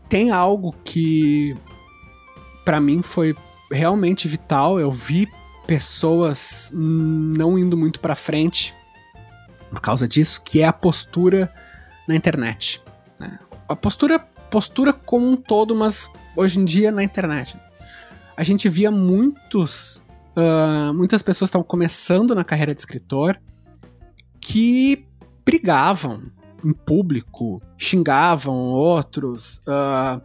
tem 0.09 0.31
algo 0.31 0.75
que 0.85 1.57
para 2.65 2.81
mim 2.81 3.03
foi 3.03 3.35
realmente 3.71 4.29
vital. 4.29 4.79
Eu 4.79 4.91
vi 4.91 5.29
pessoas 5.67 6.71
não 6.75 7.59
indo 7.59 7.77
muito 7.77 8.01
para 8.01 8.15
frente 8.15 8.75
por 9.71 9.81
causa 9.81 10.07
disso, 10.07 10.43
que 10.43 10.61
é 10.61 10.67
a 10.67 10.73
postura 10.73 11.53
na 12.07 12.15
internet. 12.15 12.83
Né? 13.19 13.39
A 13.69 13.75
postura, 13.75 14.19
postura 14.53 14.93
como 14.93 15.27
um 15.27 15.35
todo, 15.35 15.75
mas 15.75 16.11
hoje 16.37 16.61
em 16.61 16.65
dia 16.65 16.93
na 16.93 17.03
internet. 17.03 17.59
A 18.37 18.43
gente 18.43 18.69
via 18.69 18.91
muitos, 18.91 20.05
uh, 20.37 20.93
muitas 20.93 21.23
pessoas 21.23 21.49
estão 21.49 21.63
começando 21.63 22.35
na 22.35 22.45
carreira 22.45 22.75
de 22.75 22.81
escritor 22.81 23.41
que 24.39 25.09
brigavam 25.43 26.31
em 26.63 26.73
público, 26.73 27.63
xingavam 27.79 28.55
outros, 28.55 29.63
uh, 29.67 30.21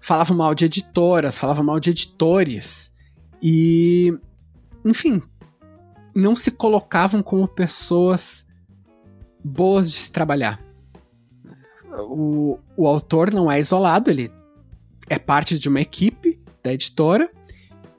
falavam 0.00 0.34
mal 0.34 0.54
de 0.54 0.64
editoras, 0.64 1.36
falavam 1.36 1.62
mal 1.62 1.78
de 1.78 1.90
editores 1.90 2.94
e, 3.42 4.16
enfim, 4.82 5.20
não 6.14 6.34
se 6.34 6.52
colocavam 6.52 7.22
como 7.22 7.46
pessoas 7.46 8.46
boas 9.44 9.92
de 9.92 9.98
se 9.98 10.10
trabalhar. 10.10 10.67
O, 11.98 12.58
o 12.76 12.86
autor 12.86 13.32
não 13.32 13.50
é 13.50 13.58
isolado, 13.58 14.10
ele 14.10 14.30
é 15.08 15.18
parte 15.18 15.58
de 15.58 15.68
uma 15.68 15.80
equipe 15.80 16.38
da 16.62 16.72
editora 16.72 17.30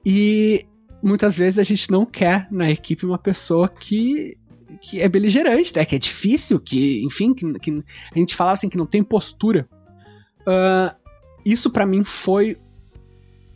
e 0.05 0.65
muitas 1.01 1.37
vezes 1.37 1.59
a 1.59 1.63
gente 1.63 1.89
não 1.91 2.05
quer 2.05 2.47
na 2.51 2.69
equipe 2.69 3.05
uma 3.05 3.17
pessoa 3.17 3.67
que, 3.67 4.37
que 4.81 5.01
é 5.01 5.09
beligerante, 5.09 5.75
né? 5.75 5.85
que 5.85 5.95
é 5.95 5.99
difícil, 5.99 6.59
que, 6.59 7.03
enfim, 7.03 7.33
que, 7.33 7.59
que 7.59 7.83
a 8.13 8.17
gente 8.17 8.35
fala 8.35 8.51
assim 8.51 8.69
que 8.69 8.77
não 8.77 8.85
tem 8.85 9.03
postura. 9.03 9.67
Uh, 10.41 10.95
isso 11.45 11.69
para 11.69 11.85
mim 11.85 12.03
foi 12.03 12.57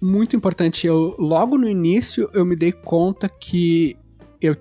muito 0.01 0.35
importante. 0.35 0.87
Eu 0.87 1.15
logo 1.17 1.57
no 1.57 1.69
início 1.69 2.29
eu 2.33 2.45
me 2.45 2.55
dei 2.55 2.71
conta 2.71 3.29
que 3.29 3.97
eu 4.41 4.55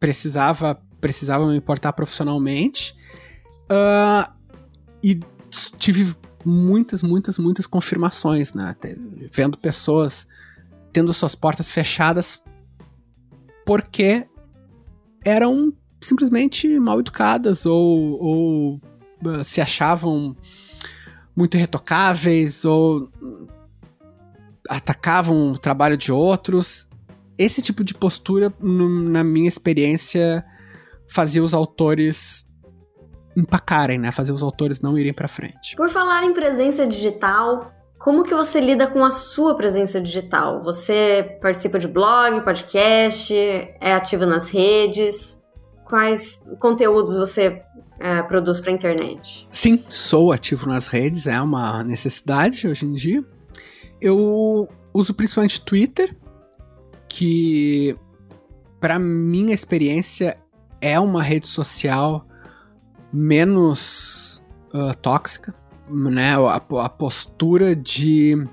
precisava 0.00 0.80
precisava 1.00 1.44
me 1.48 1.56
importar 1.56 1.92
profissionalmente 1.92 2.94
uh, 3.64 4.32
e 5.02 5.20
tive 5.78 6.14
muitas 6.44 7.02
muitas 7.02 7.38
muitas 7.38 7.66
confirmações, 7.66 8.54
né? 8.54 8.74
Vendo 9.32 9.58
pessoas 9.58 10.26
tendo 10.92 11.12
suas 11.12 11.34
portas 11.34 11.72
fechadas 11.72 12.42
porque 13.64 14.26
eram 15.24 15.72
simplesmente 16.00 16.78
mal 16.78 16.98
educadas 17.00 17.64
ou, 17.64 18.20
ou 18.20 18.80
uh, 19.24 19.44
se 19.44 19.60
achavam 19.60 20.36
muito 21.34 21.56
retocáveis 21.56 22.64
ou 22.64 23.08
atacavam 24.68 25.52
o 25.52 25.58
trabalho 25.58 25.96
de 25.96 26.12
outros. 26.12 26.88
Esse 27.38 27.62
tipo 27.62 27.82
de 27.82 27.94
postura, 27.94 28.52
no, 28.60 28.88
na 28.88 29.24
minha 29.24 29.48
experiência, 29.48 30.44
fazia 31.08 31.42
os 31.42 31.54
autores 31.54 32.46
empacarem, 33.36 33.98
né? 33.98 34.12
Fazia 34.12 34.34
os 34.34 34.42
autores 34.42 34.80
não 34.80 34.98
irem 34.98 35.12
para 35.12 35.28
frente. 35.28 35.76
Por 35.76 35.88
falar 35.88 36.24
em 36.24 36.32
presença 36.32 36.86
digital, 36.86 37.72
como 37.98 38.24
que 38.24 38.34
você 38.34 38.60
lida 38.60 38.86
com 38.88 39.04
a 39.04 39.10
sua 39.10 39.54
presença 39.54 40.00
digital? 40.00 40.62
Você 40.64 41.38
participa 41.40 41.78
de 41.78 41.86
blog, 41.86 42.40
podcast, 42.42 43.32
é 43.32 43.94
ativo 43.94 44.26
nas 44.26 44.50
redes? 44.50 45.40
Quais 45.84 46.42
conteúdos 46.58 47.16
você 47.16 47.62
é, 48.00 48.22
produz 48.22 48.58
para 48.58 48.72
a 48.72 48.74
internet? 48.74 49.46
Sim, 49.50 49.84
sou 49.88 50.32
ativo 50.32 50.66
nas 50.66 50.88
redes, 50.88 51.26
é 51.26 51.40
uma 51.40 51.84
necessidade 51.84 52.66
hoje 52.66 52.86
em 52.86 52.92
dia. 52.92 53.24
Eu 54.00 54.68
uso 54.92 55.14
principalmente 55.14 55.64
Twitter, 55.64 56.16
que 57.08 57.96
para 58.80 58.98
minha 58.98 59.54
experiência 59.54 60.36
é 60.80 60.98
uma 60.98 61.22
rede 61.22 61.46
social 61.46 62.26
menos 63.12 64.42
uh, 64.72 64.96
tóxica, 64.96 65.54
né? 65.88 66.34
A, 66.36 66.56
a, 66.56 66.88
postura 66.88 67.76
de 67.76 68.46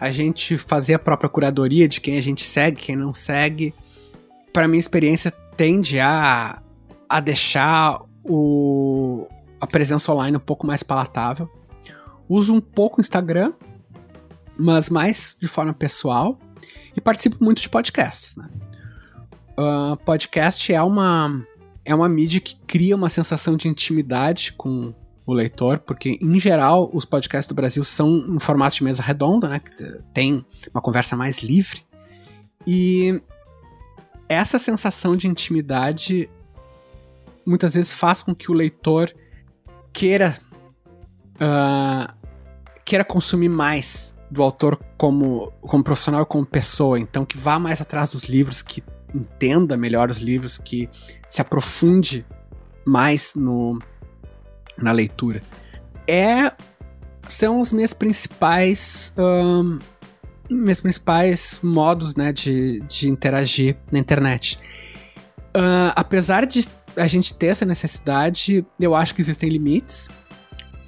a 0.00 0.10
gente 0.10 0.58
fazer 0.58 0.94
a 0.94 0.98
própria 0.98 1.28
curadoria 1.28 1.88
de 1.88 2.00
quem 2.00 2.18
a 2.18 2.22
gente 2.22 2.42
segue, 2.42 2.82
quem 2.82 2.96
não 2.96 3.14
segue, 3.14 3.74
para 4.52 4.66
minha 4.66 4.80
experiência 4.80 5.30
tende 5.56 5.98
a, 6.00 6.62
a 7.08 7.20
deixar 7.20 8.00
o, 8.24 9.26
a 9.60 9.66
presença 9.66 10.12
online 10.12 10.36
um 10.36 10.40
pouco 10.40 10.66
mais 10.66 10.82
palatável. 10.82 11.48
Uso 12.28 12.54
um 12.54 12.60
pouco 12.60 12.98
o 12.98 13.00
Instagram, 13.00 13.52
mas 14.58 14.90
mais 14.90 15.36
de 15.40 15.48
forma 15.48 15.72
pessoal. 15.72 16.38
E 16.96 17.00
participo 17.00 17.42
muito 17.42 17.62
de 17.62 17.68
podcasts. 17.68 18.36
Né? 18.36 18.48
Uh, 19.58 19.96
podcast 19.98 20.72
é 20.72 20.82
uma, 20.82 21.44
é 21.88 21.94
uma 21.94 22.08
mídia 22.08 22.38
que 22.38 22.54
cria 22.66 22.94
uma 22.94 23.08
sensação 23.08 23.56
de 23.56 23.66
intimidade 23.66 24.52
com 24.52 24.94
o 25.24 25.32
leitor, 25.32 25.78
porque 25.78 26.18
em 26.20 26.38
geral 26.38 26.90
os 26.92 27.06
podcasts 27.06 27.48
do 27.48 27.54
Brasil 27.54 27.82
são 27.82 28.26
em 28.28 28.38
formato 28.38 28.76
de 28.76 28.84
mesa 28.84 29.02
redonda, 29.02 29.48
né? 29.48 29.58
Que 29.58 29.72
tem 30.12 30.44
uma 30.70 30.82
conversa 30.82 31.16
mais 31.16 31.38
livre. 31.38 31.82
E 32.66 33.22
essa 34.28 34.58
sensação 34.58 35.16
de 35.16 35.28
intimidade 35.28 36.28
muitas 37.46 37.72
vezes 37.72 37.94
faz 37.94 38.22
com 38.22 38.34
que 38.34 38.50
o 38.50 38.54
leitor 38.54 39.10
queira 39.90 40.38
uh, 41.36 42.12
queira 42.84 43.02
consumir 43.02 43.48
mais 43.48 44.14
do 44.30 44.42
autor 44.42 44.78
como, 44.98 45.50
como 45.62 45.82
profissional 45.82 46.26
como 46.26 46.44
pessoa, 46.44 47.00
então 47.00 47.24
que 47.24 47.38
vá 47.38 47.58
mais 47.58 47.80
atrás 47.80 48.10
dos 48.10 48.24
livros, 48.24 48.60
que 48.60 48.82
entenda 49.14 49.76
melhor 49.76 50.10
os 50.10 50.18
livros, 50.18 50.58
que 50.58 50.88
se 51.28 51.40
aprofunde 51.40 52.24
mais 52.84 53.34
no, 53.34 53.78
na 54.76 54.92
leitura. 54.92 55.42
É 56.06 56.52
são 57.28 57.60
os 57.60 57.72
meus 57.72 57.92
principais 57.92 59.12
um, 59.18 59.78
meus 60.48 60.80
principais 60.80 61.60
modos 61.62 62.16
né, 62.16 62.32
de, 62.32 62.80
de 62.88 63.08
interagir 63.08 63.76
na 63.92 63.98
internet. 63.98 64.58
Uh, 65.48 65.92
apesar 65.94 66.46
de 66.46 66.66
a 66.96 67.06
gente 67.06 67.34
ter 67.34 67.48
essa 67.48 67.66
necessidade, 67.66 68.64
eu 68.80 68.94
acho 68.94 69.14
que 69.14 69.20
existem 69.20 69.50
limites. 69.50 70.08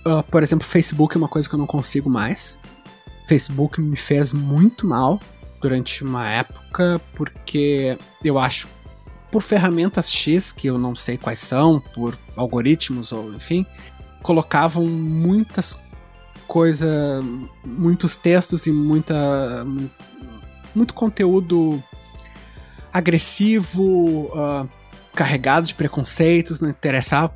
Uh, 0.07 0.23
por 0.31 0.43
exemplo, 0.43 0.67
Facebook 0.67 1.15
é 1.15 1.19
uma 1.19 1.29
coisa 1.29 1.47
que 1.47 1.55
eu 1.55 1.59
não 1.59 1.67
consigo 1.67 2.09
mais. 2.09 2.59
Facebook 3.29 3.81
me 3.81 3.97
fez 3.97 4.33
muito 4.33 4.87
mal 4.87 5.21
durante 5.61 6.03
uma 6.03 6.29
época, 6.29 7.01
porque 7.15 7.99
eu 8.25 8.39
acho, 8.39 8.69
por 9.31 9.43
ferramentas 9.43 10.11
X, 10.11 10.53
que 10.53 10.67
eu 10.67 10.79
não 10.79 10.95
sei 10.97 11.17
quais 11.17 11.39
são, 11.39 11.81
por 11.81 12.19
algoritmos 12.37 13.13
ou 13.13 13.33
enfim, 13.35 13.67
colocavam 14.23 14.87
muitas 14.87 15.79
coisas, 16.47 17.25
muitos 17.65 18.17
textos 18.17 18.67
e 18.67 18.73
muita. 18.73 19.15
muito 20.75 20.95
conteúdo 20.95 21.83
agressivo, 22.93 24.33
uh, 24.35 24.69
carregado 25.15 25.67
de 25.67 25.75
preconceitos, 25.75 26.61
não 26.61 26.69
interessava 26.69 27.33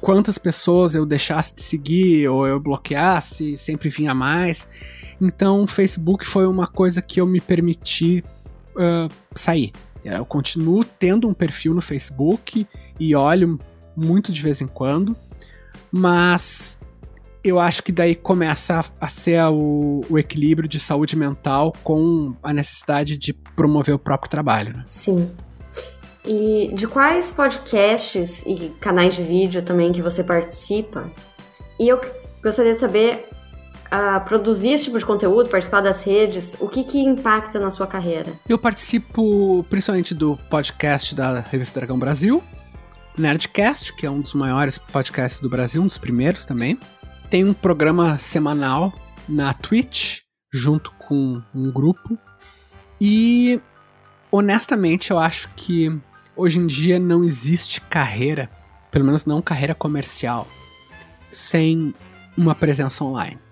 quantas 0.00 0.38
pessoas 0.38 0.94
eu 0.94 1.04
deixasse 1.04 1.54
de 1.54 1.62
seguir 1.62 2.28
ou 2.28 2.46
eu 2.46 2.60
bloqueasse, 2.60 3.56
sempre 3.56 3.88
vinha 3.88 4.14
mais. 4.14 4.68
Então, 5.20 5.62
o 5.62 5.66
Facebook 5.66 6.26
foi 6.26 6.46
uma 6.46 6.66
coisa 6.66 7.00
que 7.00 7.20
eu 7.20 7.26
me 7.26 7.40
permiti 7.40 8.22
uh, 8.74 9.10
sair. 9.34 9.72
Eu 10.04 10.24
continuo 10.24 10.84
tendo 10.84 11.28
um 11.28 11.34
perfil 11.34 11.74
no 11.74 11.80
Facebook 11.80 12.66
e 13.00 13.14
olho 13.14 13.58
muito 13.96 14.30
de 14.30 14.40
vez 14.40 14.60
em 14.60 14.66
quando, 14.66 15.16
mas 15.90 16.78
eu 17.42 17.58
acho 17.58 17.82
que 17.82 17.92
daí 17.92 18.14
começa 18.14 18.80
a, 18.80 19.06
a 19.06 19.08
ser 19.08 19.42
o, 19.46 20.02
o, 20.08 20.18
equilíbrio 20.18 20.68
de 20.68 20.78
saúde 20.78 21.16
mental 21.16 21.72
com 21.82 22.34
a 22.42 22.52
necessidade 22.52 23.16
de 23.16 23.32
promover 23.32 23.94
o 23.94 23.98
próprio 23.98 24.30
trabalho. 24.30 24.74
Né? 24.74 24.84
Sim. 24.86 25.30
E 26.24 26.72
de 26.74 26.86
quais 26.88 27.32
podcasts 27.32 28.42
e 28.46 28.74
canais 28.80 29.14
de 29.14 29.22
vídeo 29.22 29.62
também 29.62 29.92
que 29.92 30.02
você 30.02 30.24
participa? 30.24 31.10
E 31.78 31.88
eu 31.88 32.00
gostaria 32.42 32.72
de 32.72 32.78
saber 32.78 33.28
a 33.90 34.20
produzir 34.20 34.70
esse 34.70 34.84
tipo 34.84 34.98
de 34.98 35.06
conteúdo, 35.06 35.48
participar 35.48 35.80
das 35.80 36.02
redes, 36.02 36.56
o 36.60 36.68
que 36.68 36.84
que 36.84 36.98
impacta 36.98 37.58
na 37.58 37.70
sua 37.70 37.86
carreira? 37.86 38.32
Eu 38.48 38.58
participo 38.58 39.64
principalmente 39.70 40.14
do 40.14 40.36
podcast 40.50 41.14
da 41.14 41.40
Revista 41.40 41.80
Dragão 41.80 41.98
Brasil, 41.98 42.42
Nerdcast, 43.16 43.94
que 43.94 44.06
é 44.06 44.10
um 44.10 44.20
dos 44.20 44.34
maiores 44.34 44.78
podcasts 44.78 45.40
do 45.40 45.48
Brasil, 45.48 45.82
um 45.82 45.86
dos 45.86 45.98
primeiros 45.98 46.44
também. 46.44 46.78
Tem 47.30 47.44
um 47.44 47.54
programa 47.54 48.18
semanal 48.18 48.92
na 49.28 49.52
Twitch, 49.54 50.20
junto 50.52 50.92
com 50.92 51.42
um 51.54 51.70
grupo. 51.70 52.18
E 53.00 53.60
honestamente, 54.30 55.10
eu 55.10 55.18
acho 55.18 55.48
que 55.56 55.98
hoje 56.36 56.58
em 56.58 56.66
dia 56.66 56.98
não 56.98 57.24
existe 57.24 57.80
carreira, 57.80 58.50
pelo 58.90 59.04
menos 59.04 59.24
não 59.24 59.40
carreira 59.40 59.74
comercial, 59.74 60.46
sem 61.30 61.94
uma 62.36 62.54
presença 62.54 63.02
online. 63.02 63.45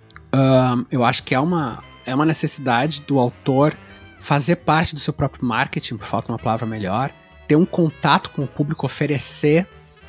Eu 0.91 1.05
acho 1.05 1.23
que 1.23 1.35
é 1.35 1.41
uma, 1.41 1.83
é 2.07 2.15
uma 2.15 2.25
necessidade 2.25 3.03
do 3.03 3.19
autor 3.19 3.77
fazer 4.19 4.57
parte 4.57 4.95
do 4.95 5.01
seu 5.01 5.13
próprio 5.13 5.45
marketing, 5.45 5.97
por 5.97 6.07
falta 6.07 6.27
de 6.27 6.33
uma 6.33 6.39
palavra 6.39 6.67
melhor, 6.67 7.13
ter 7.47 7.57
um 7.57 7.67
contato 7.67 8.31
com 8.31 8.43
o 8.43 8.49
público, 8.49 8.87
oferecer 8.87 9.69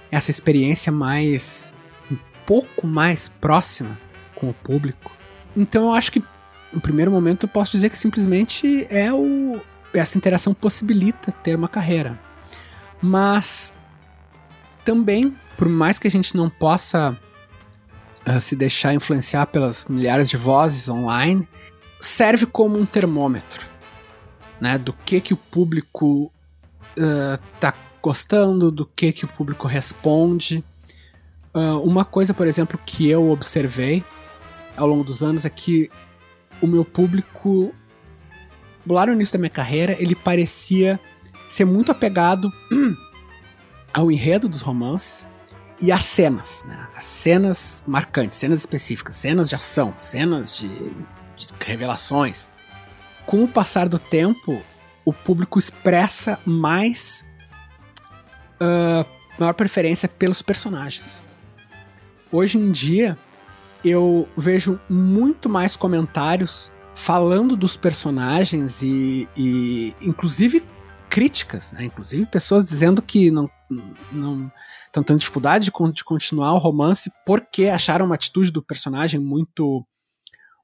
essa 0.09 0.31
experiência 0.31 0.91
mais. 0.91 1.73
um 2.09 2.17
pouco 2.45 2.88
mais 2.88 3.27
próxima 3.27 3.99
com 4.33 4.49
o 4.49 4.53
público. 4.53 5.11
Então 5.55 5.85
eu 5.85 5.91
acho 5.93 6.11
que, 6.11 6.23
no 6.71 6.79
primeiro 6.79 7.11
momento, 7.11 7.43
eu 7.43 7.49
posso 7.49 7.71
dizer 7.73 7.89
que 7.89 7.97
simplesmente 7.97 8.88
é 8.89 9.11
o. 9.13 9.59
Essa 9.93 10.17
interação 10.17 10.53
possibilita 10.53 11.31
ter 11.31 11.55
uma 11.55 11.69
carreira. 11.69 12.19
Mas 13.01 13.73
também, 14.83 15.35
por 15.57 15.67
mais 15.69 15.97
que 15.97 16.07
a 16.07 16.11
gente 16.11 16.35
não 16.35 16.49
possa 16.49 17.17
uh, 18.27 18.39
se 18.39 18.55
deixar 18.55 18.93
influenciar 18.93 19.47
pelas 19.47 19.85
milhares 19.85 20.29
de 20.29 20.38
vozes 20.38 20.89
online, 20.89 21.47
serve 21.99 22.45
como 22.45 22.77
um 22.77 22.85
termômetro, 22.85 23.65
né, 24.59 24.77
do 24.77 24.93
que 24.93 25.21
que 25.21 25.33
o 25.33 25.38
público 25.38 26.31
uh, 26.97 27.38
tá 27.59 27.73
gostando, 28.01 28.71
do 28.71 28.85
que 28.85 29.11
que 29.11 29.25
o 29.25 29.27
público 29.27 29.67
responde. 29.67 30.63
Uh, 31.53 31.79
uma 31.79 32.05
coisa, 32.05 32.33
por 32.33 32.47
exemplo, 32.47 32.79
que 32.85 33.09
eu 33.09 33.29
observei 33.29 34.03
ao 34.75 34.88
longo 34.88 35.03
dos 35.03 35.23
anos 35.23 35.45
é 35.45 35.49
que 35.49 35.89
o 36.61 36.67
meu 36.67 36.83
público, 36.83 37.73
lá 38.88 39.05
no 39.05 39.13
início 39.13 39.33
da 39.33 39.39
minha 39.39 39.49
carreira, 39.49 39.95
ele 39.99 40.15
parecia 40.15 40.99
ser 41.47 41.65
muito 41.65 41.91
apegado 41.91 42.51
ao 43.93 44.11
enredo 44.11 44.49
dos 44.49 44.61
romances 44.61 45.27
e 45.79 45.91
às 45.91 46.05
cenas, 46.05 46.63
né? 46.65 46.88
As 46.95 47.05
cenas 47.05 47.83
marcantes, 47.85 48.38
cenas 48.38 48.61
específicas, 48.61 49.15
cenas 49.15 49.49
de 49.49 49.55
ação, 49.55 49.93
cenas 49.97 50.57
de, 50.57 50.67
de 50.67 51.47
revelações. 51.59 52.49
Com 53.25 53.43
o 53.43 53.47
passar 53.47 53.89
do 53.89 53.99
tempo, 53.99 54.61
o 55.03 55.11
público 55.11 55.59
expressa 55.59 56.39
mais 56.45 57.25
uh, 58.61 59.05
maior 59.38 59.53
preferência 59.53 60.07
pelos 60.07 60.41
personagens. 60.41 61.23
Hoje 62.31 62.57
em 62.57 62.71
dia, 62.71 63.17
eu 63.83 64.27
vejo 64.35 64.79
muito 64.89 65.49
mais 65.49 65.75
comentários 65.75 66.71
falando 66.95 67.55
dos 67.55 67.75
personagens 67.75 68.81
e, 68.81 69.27
e 69.35 69.93
inclusive 70.01 70.63
críticas, 71.09 71.71
né? 71.73 71.85
inclusive 71.85 72.25
pessoas 72.25 72.65
dizendo 72.65 73.01
que 73.01 73.29
não 73.29 73.49
não 74.12 74.51
estão 74.86 75.04
tendo 75.04 75.19
dificuldade 75.19 75.65
de, 75.65 76.04
continuar 76.04 76.54
o 76.54 76.58
romance 76.58 77.12
porque 77.25 77.65
acharam 77.65 78.06
uma 78.06 78.15
atitude 78.15 78.51
do 78.51 78.62
personagem 78.62 79.19
muito 79.19 79.86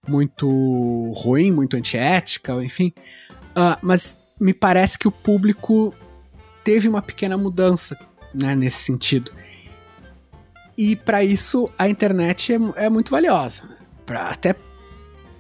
muito 0.08 0.48
ruim, 1.16 1.52
muito 1.52 1.78
antiética, 1.78 2.54
enfim. 2.64 2.92
Uh, 3.52 3.78
mas 3.84 4.18
me 4.40 4.54
parece 4.54 4.98
que 4.98 5.08
o 5.08 5.12
público 5.12 5.94
teve 6.64 6.88
uma 6.88 7.02
pequena 7.02 7.38
mudança 7.38 7.98
né, 8.34 8.56
nesse 8.56 8.84
sentido. 8.84 9.32
E 10.78 10.96
para 10.96 11.24
isso 11.24 11.70
a 11.78 11.88
internet 11.88 12.54
é, 12.54 12.86
é 12.86 12.90
muito 12.90 13.12
valiosa. 13.12 13.70
Pra 14.06 14.30
até, 14.30 14.56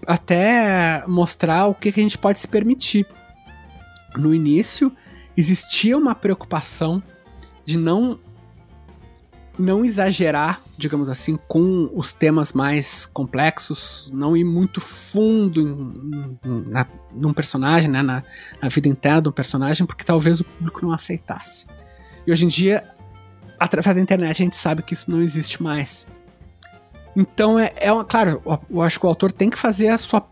até 0.05 1.03
mostrar 1.07 1.65
o 1.65 1.73
que, 1.73 1.91
que 1.91 1.99
a 1.99 2.03
gente 2.03 2.17
pode 2.17 2.39
se 2.39 2.47
permitir. 2.47 3.07
No 4.15 4.33
início, 4.33 4.95
existia 5.35 5.97
uma 5.97 6.13
preocupação 6.13 7.01
de 7.71 7.77
não 7.77 8.19
não 9.59 9.85
exagerar, 9.85 10.61
digamos 10.77 11.07
assim, 11.07 11.37
com 11.47 11.89
os 11.93 12.13
temas 12.13 12.51
mais 12.53 13.05
complexos, 13.05 14.09
não 14.13 14.35
ir 14.35 14.43
muito 14.43 14.81
fundo 14.81 15.61
em, 15.61 16.39
em, 16.43 16.61
na, 16.67 16.87
num 17.11 17.33
personagem, 17.33 17.89
né, 17.89 18.01
na, 18.01 18.23
na 18.61 18.69
vida 18.69 18.87
interna 18.87 19.21
do 19.21 19.31
personagem, 19.31 19.85
porque 19.85 20.03
talvez 20.03 20.39
o 20.39 20.45
público 20.45 20.83
não 20.83 20.91
aceitasse. 20.91 21.67
E 22.25 22.31
hoje 22.31 22.45
em 22.45 22.47
dia, 22.47 22.87
através 23.59 23.95
da 23.95 24.01
internet, 24.01 24.41
a 24.41 24.45
gente 24.45 24.55
sabe 24.55 24.81
que 24.81 24.93
isso 24.93 25.11
não 25.11 25.21
existe 25.21 25.61
mais. 25.61 26.07
Então, 27.15 27.59
é, 27.59 27.73
é 27.75 27.91
uma, 27.91 28.05
claro, 28.05 28.41
eu 28.69 28.81
acho 28.81 28.99
que 28.99 29.05
o 29.05 29.09
autor 29.09 29.31
tem 29.31 29.49
que 29.49 29.57
fazer 29.57 29.89
a 29.89 29.97
sua 29.97 30.25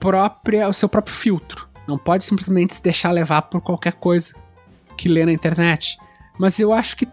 própria, 0.00 0.68
o 0.68 0.72
seu 0.72 0.88
próprio 0.88 1.14
filtro. 1.14 1.68
Não 1.86 1.98
pode 1.98 2.24
simplesmente 2.24 2.74
se 2.74 2.82
deixar 2.82 3.10
levar 3.12 3.42
por 3.42 3.60
qualquer 3.60 3.92
coisa 3.92 4.34
que 4.96 5.08
lê 5.08 5.24
na 5.24 5.32
internet. 5.32 5.98
Mas 6.38 6.58
eu 6.58 6.72
acho 6.72 6.96
que 6.96 7.08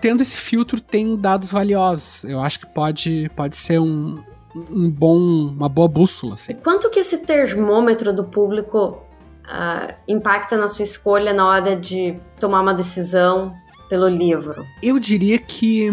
tendo 0.00 0.22
esse 0.22 0.36
filtro 0.36 0.80
tem 0.80 1.16
dados 1.16 1.52
valiosos. 1.52 2.24
Eu 2.24 2.40
acho 2.40 2.60
que 2.60 2.66
pode, 2.66 3.30
pode 3.34 3.56
ser 3.56 3.78
um, 3.80 4.22
um 4.54 4.90
bom, 4.90 5.16
uma 5.16 5.68
boa 5.68 5.88
bússola. 5.88 6.34
Assim. 6.34 6.54
Quanto 6.54 6.90
que 6.90 7.00
esse 7.00 7.18
termômetro 7.18 8.12
do 8.12 8.24
público 8.24 9.02
uh, 9.44 9.94
impacta 10.06 10.56
na 10.56 10.68
sua 10.68 10.84
escolha 10.84 11.32
na 11.32 11.46
hora 11.46 11.76
de 11.76 12.18
tomar 12.38 12.60
uma 12.60 12.74
decisão 12.74 13.54
pelo 13.88 14.08
livro? 14.08 14.64
Eu 14.82 14.98
diria 14.98 15.38
que 15.38 15.90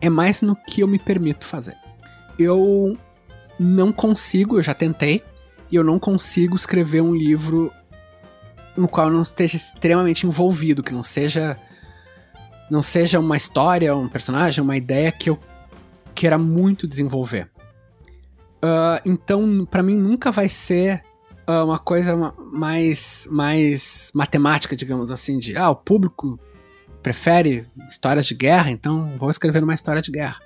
é 0.00 0.08
mais 0.08 0.42
no 0.42 0.54
que 0.54 0.82
eu 0.82 0.88
me 0.88 0.98
permito 0.98 1.44
fazer. 1.44 1.76
Eu 2.38 2.96
não 3.58 3.90
consigo, 3.90 4.58
eu 4.58 4.62
já 4.62 4.74
tentei, 4.74 5.22
e 5.70 5.76
eu 5.76 5.82
não 5.82 5.98
consigo 5.98 6.54
escrever 6.54 7.00
um 7.00 7.14
livro 7.14 7.72
no 8.76 8.88
qual 8.88 9.10
não 9.10 9.22
esteja 9.22 9.56
extremamente 9.56 10.26
envolvido, 10.26 10.82
que 10.82 10.92
não 10.92 11.02
seja 11.02 11.58
não 12.70 12.82
seja 12.82 13.20
uma 13.20 13.36
história, 13.36 13.94
um 13.94 14.08
personagem, 14.08 14.62
uma 14.62 14.76
ideia 14.76 15.12
que 15.12 15.30
eu 15.30 15.38
queira 16.14 16.36
muito 16.36 16.88
desenvolver. 16.88 17.48
Uh, 18.56 18.98
então, 19.04 19.64
para 19.70 19.82
mim 19.82 19.96
nunca 19.96 20.32
vai 20.32 20.48
ser 20.48 21.04
uh, 21.48 21.64
uma 21.64 21.78
coisa 21.78 22.16
mais 22.52 23.28
mais 23.30 24.10
matemática, 24.14 24.74
digamos 24.74 25.10
assim, 25.10 25.38
de 25.38 25.56
ah, 25.56 25.70
o 25.70 25.76
público 25.76 26.38
prefere 27.02 27.66
histórias 27.88 28.26
de 28.26 28.34
guerra, 28.34 28.70
então 28.70 29.16
vou 29.16 29.30
escrever 29.30 29.62
uma 29.62 29.74
história 29.74 30.02
de 30.02 30.10
guerra. 30.10 30.40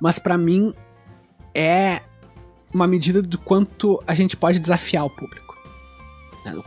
Mas 0.00 0.18
para 0.18 0.38
mim 0.38 0.72
é 1.54 2.02
uma 2.72 2.86
medida 2.86 3.22
do 3.22 3.38
quanto 3.38 4.02
a 4.06 4.14
gente 4.14 4.36
pode 4.36 4.60
desafiar 4.60 5.04
o 5.04 5.10
público. 5.10 5.45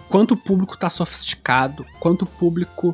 Quanto 0.10 0.34
o 0.34 0.38
público 0.38 0.74
está 0.74 0.90
sofisticado, 0.90 1.86
quanto 2.00 2.24
o 2.24 2.28
público 2.28 2.90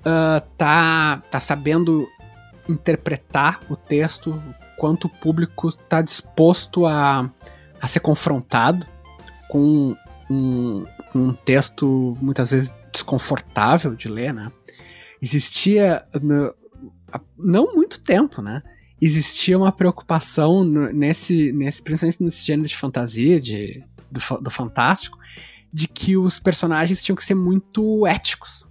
uh, 0.00 0.40
tá, 0.56 1.22
tá 1.30 1.40
sabendo 1.40 2.08
interpretar 2.68 3.60
o 3.68 3.76
texto, 3.76 4.40
quanto 4.76 5.06
o 5.06 5.10
público 5.10 5.68
está 5.68 6.02
disposto 6.02 6.86
a, 6.86 7.30
a 7.80 7.88
ser 7.88 8.00
confrontado 8.00 8.86
com 9.48 9.96
um, 10.30 10.84
um 11.14 11.32
texto 11.32 12.16
muitas 12.20 12.50
vezes 12.50 12.72
desconfortável 12.92 13.94
de 13.94 14.08
ler, 14.08 14.32
né? 14.32 14.50
Existia, 15.20 16.04
há 17.12 17.20
não 17.38 17.74
muito 17.74 18.00
tempo, 18.00 18.42
né? 18.42 18.62
Existia 19.00 19.58
uma 19.58 19.72
preocupação 19.72 20.64
nesse, 20.64 21.52
nesse 21.52 21.82
principalmente 21.82 22.22
nesse 22.22 22.44
gênero 22.44 22.68
de 22.68 22.76
fantasia, 22.76 23.40
de, 23.40 23.84
do, 24.10 24.20
do 24.40 24.50
fantástico, 24.50 25.18
de 25.72 25.88
que 25.88 26.16
os 26.16 26.38
personagens 26.38 27.02
tinham 27.02 27.16
que 27.16 27.24
ser 27.24 27.34
muito 27.34 28.06
éticos. 28.06 28.66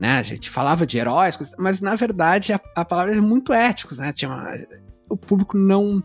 Né? 0.00 0.18
A 0.18 0.22
gente 0.22 0.50
falava 0.50 0.86
de 0.86 0.98
heróis, 0.98 1.38
mas 1.58 1.80
na 1.80 1.94
verdade 1.94 2.52
a, 2.52 2.60
a 2.74 2.84
palavra 2.84 3.14
é 3.14 3.20
muito 3.20 3.52
éticos, 3.52 3.98
né? 3.98 4.12
Tinha 4.12 4.30
uma, 4.30 4.52
o 5.08 5.16
público 5.16 5.56
não 5.56 6.02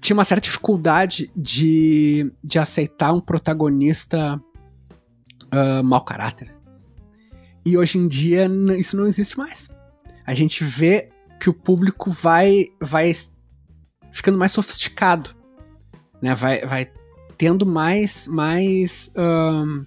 tinha 0.00 0.14
uma 0.14 0.24
certa 0.24 0.42
dificuldade 0.42 1.30
de, 1.34 2.32
de 2.44 2.58
aceitar 2.58 3.12
um 3.12 3.20
protagonista 3.20 4.40
uh, 5.52 5.82
mau 5.82 6.02
caráter. 6.04 6.54
E 7.64 7.76
hoje 7.76 7.98
em 7.98 8.06
dia 8.06 8.48
isso 8.78 8.96
não 8.96 9.06
existe 9.06 9.36
mais. 9.36 9.68
A 10.24 10.34
gente 10.34 10.62
vê 10.62 11.10
que 11.40 11.50
o 11.50 11.54
público 11.54 12.10
vai 12.10 12.66
vai 12.80 13.12
ficando 14.12 14.38
mais 14.38 14.52
sofisticado, 14.52 15.30
né? 16.22 16.34
Vai, 16.34 16.64
vai 16.64 16.92
tendo 17.38 17.64
mais, 17.64 18.26
mais 18.26 19.10
um, 19.16 19.86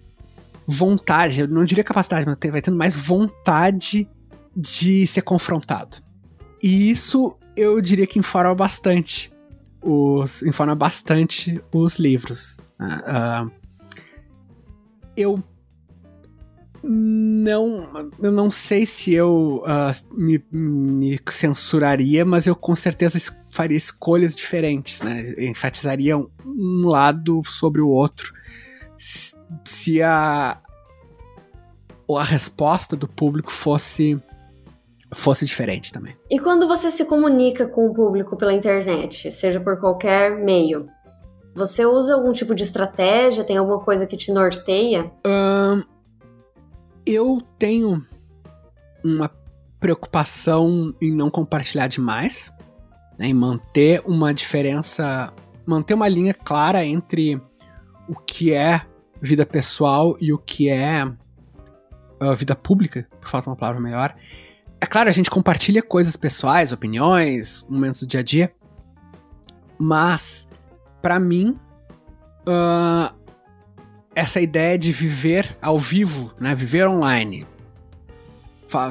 vontade, 0.65 1.41
eu 1.41 1.47
não 1.47 1.65
diria 1.65 1.83
capacidade, 1.83 2.25
mas 2.25 2.51
vai 2.51 2.61
tendo 2.61 2.77
mais 2.77 2.95
vontade 2.95 4.09
de 4.55 5.05
ser 5.05 5.21
confrontado. 5.21 5.97
E 6.63 6.89
isso 6.89 7.35
eu 7.55 7.81
diria 7.81 8.07
que 8.07 8.17
informa 8.17 8.55
bastante 8.55 9.31
os 9.81 10.43
informa 10.43 10.75
bastante 10.75 11.61
os 11.73 11.97
livros. 11.97 12.55
Uh, 12.79 13.51
eu 15.17 15.43
não, 16.83 18.11
eu 18.19 18.31
não 18.31 18.49
sei 18.49 18.85
se 18.85 19.13
eu 19.13 19.63
uh, 19.63 20.15
me, 20.15 20.43
me, 20.51 21.19
censuraria, 21.29 22.25
mas 22.25 22.47
eu 22.47 22.55
com 22.55 22.75
certeza 22.75 23.17
es 23.17 23.31
faria 23.51 23.77
escolhas 23.77 24.35
diferentes, 24.35 25.01
né? 25.01 25.33
Enfatizaria 25.37 26.17
um, 26.17 26.29
um 26.45 26.87
lado 26.87 27.41
sobre 27.45 27.81
o 27.81 27.89
outro. 27.89 28.33
Se, 28.97 29.35
se 29.65 30.01
a, 30.01 30.57
a 32.09 32.23
resposta 32.23 32.95
do 32.95 33.07
público 33.07 33.51
fosse 33.51 34.21
fosse 35.13 35.45
diferente 35.45 35.91
também. 35.91 36.15
E 36.29 36.39
quando 36.39 36.67
você 36.67 36.89
se 36.89 37.03
comunica 37.03 37.67
com 37.67 37.87
o 37.87 37.93
público 37.93 38.37
pela 38.37 38.53
internet, 38.53 39.29
seja 39.31 39.59
por 39.59 39.77
qualquer 39.77 40.37
meio, 40.37 40.87
você 41.53 41.85
usa 41.85 42.13
algum 42.13 42.31
tipo 42.31 42.55
de 42.55 42.63
estratégia? 42.63 43.43
Tem 43.43 43.57
alguma 43.57 43.79
coisa 43.79 44.07
que 44.07 44.15
te 44.15 44.31
norteia? 44.31 45.11
Um, 45.25 45.50
eu 47.11 47.41
tenho 47.59 48.03
uma 49.03 49.29
preocupação 49.79 50.93
em 51.01 51.11
não 51.11 51.29
compartilhar 51.29 51.87
demais, 51.87 52.53
né, 53.17 53.27
em 53.27 53.33
manter 53.33 54.01
uma 54.05 54.33
diferença, 54.33 55.33
manter 55.65 55.93
uma 55.93 56.07
linha 56.07 56.33
clara 56.33 56.85
entre 56.85 57.41
o 58.07 58.15
que 58.15 58.53
é 58.53 58.81
vida 59.21 59.45
pessoal 59.45 60.15
e 60.19 60.31
o 60.31 60.37
que 60.37 60.69
é 60.69 61.03
uh, 61.05 62.35
vida 62.35 62.55
pública, 62.55 63.07
por 63.19 63.29
falta 63.29 63.49
uma 63.49 63.55
palavra 63.55 63.81
melhor. 63.81 64.15
É 64.79 64.85
claro, 64.85 65.09
a 65.09 65.13
gente 65.13 65.29
compartilha 65.29 65.83
coisas 65.83 66.15
pessoais, 66.15 66.71
opiniões, 66.71 67.65
momentos 67.69 68.01
do 68.01 68.07
dia 68.07 68.19
a 68.19 68.23
dia, 68.23 68.53
mas 69.77 70.47
para 71.01 71.19
mim 71.19 71.59
uh, 72.47 73.20
essa 74.15 74.41
ideia 74.41 74.77
de 74.77 74.91
viver 74.91 75.57
ao 75.61 75.79
vivo, 75.79 76.33
né? 76.39 76.53
Viver 76.53 76.87
online. 76.87 77.47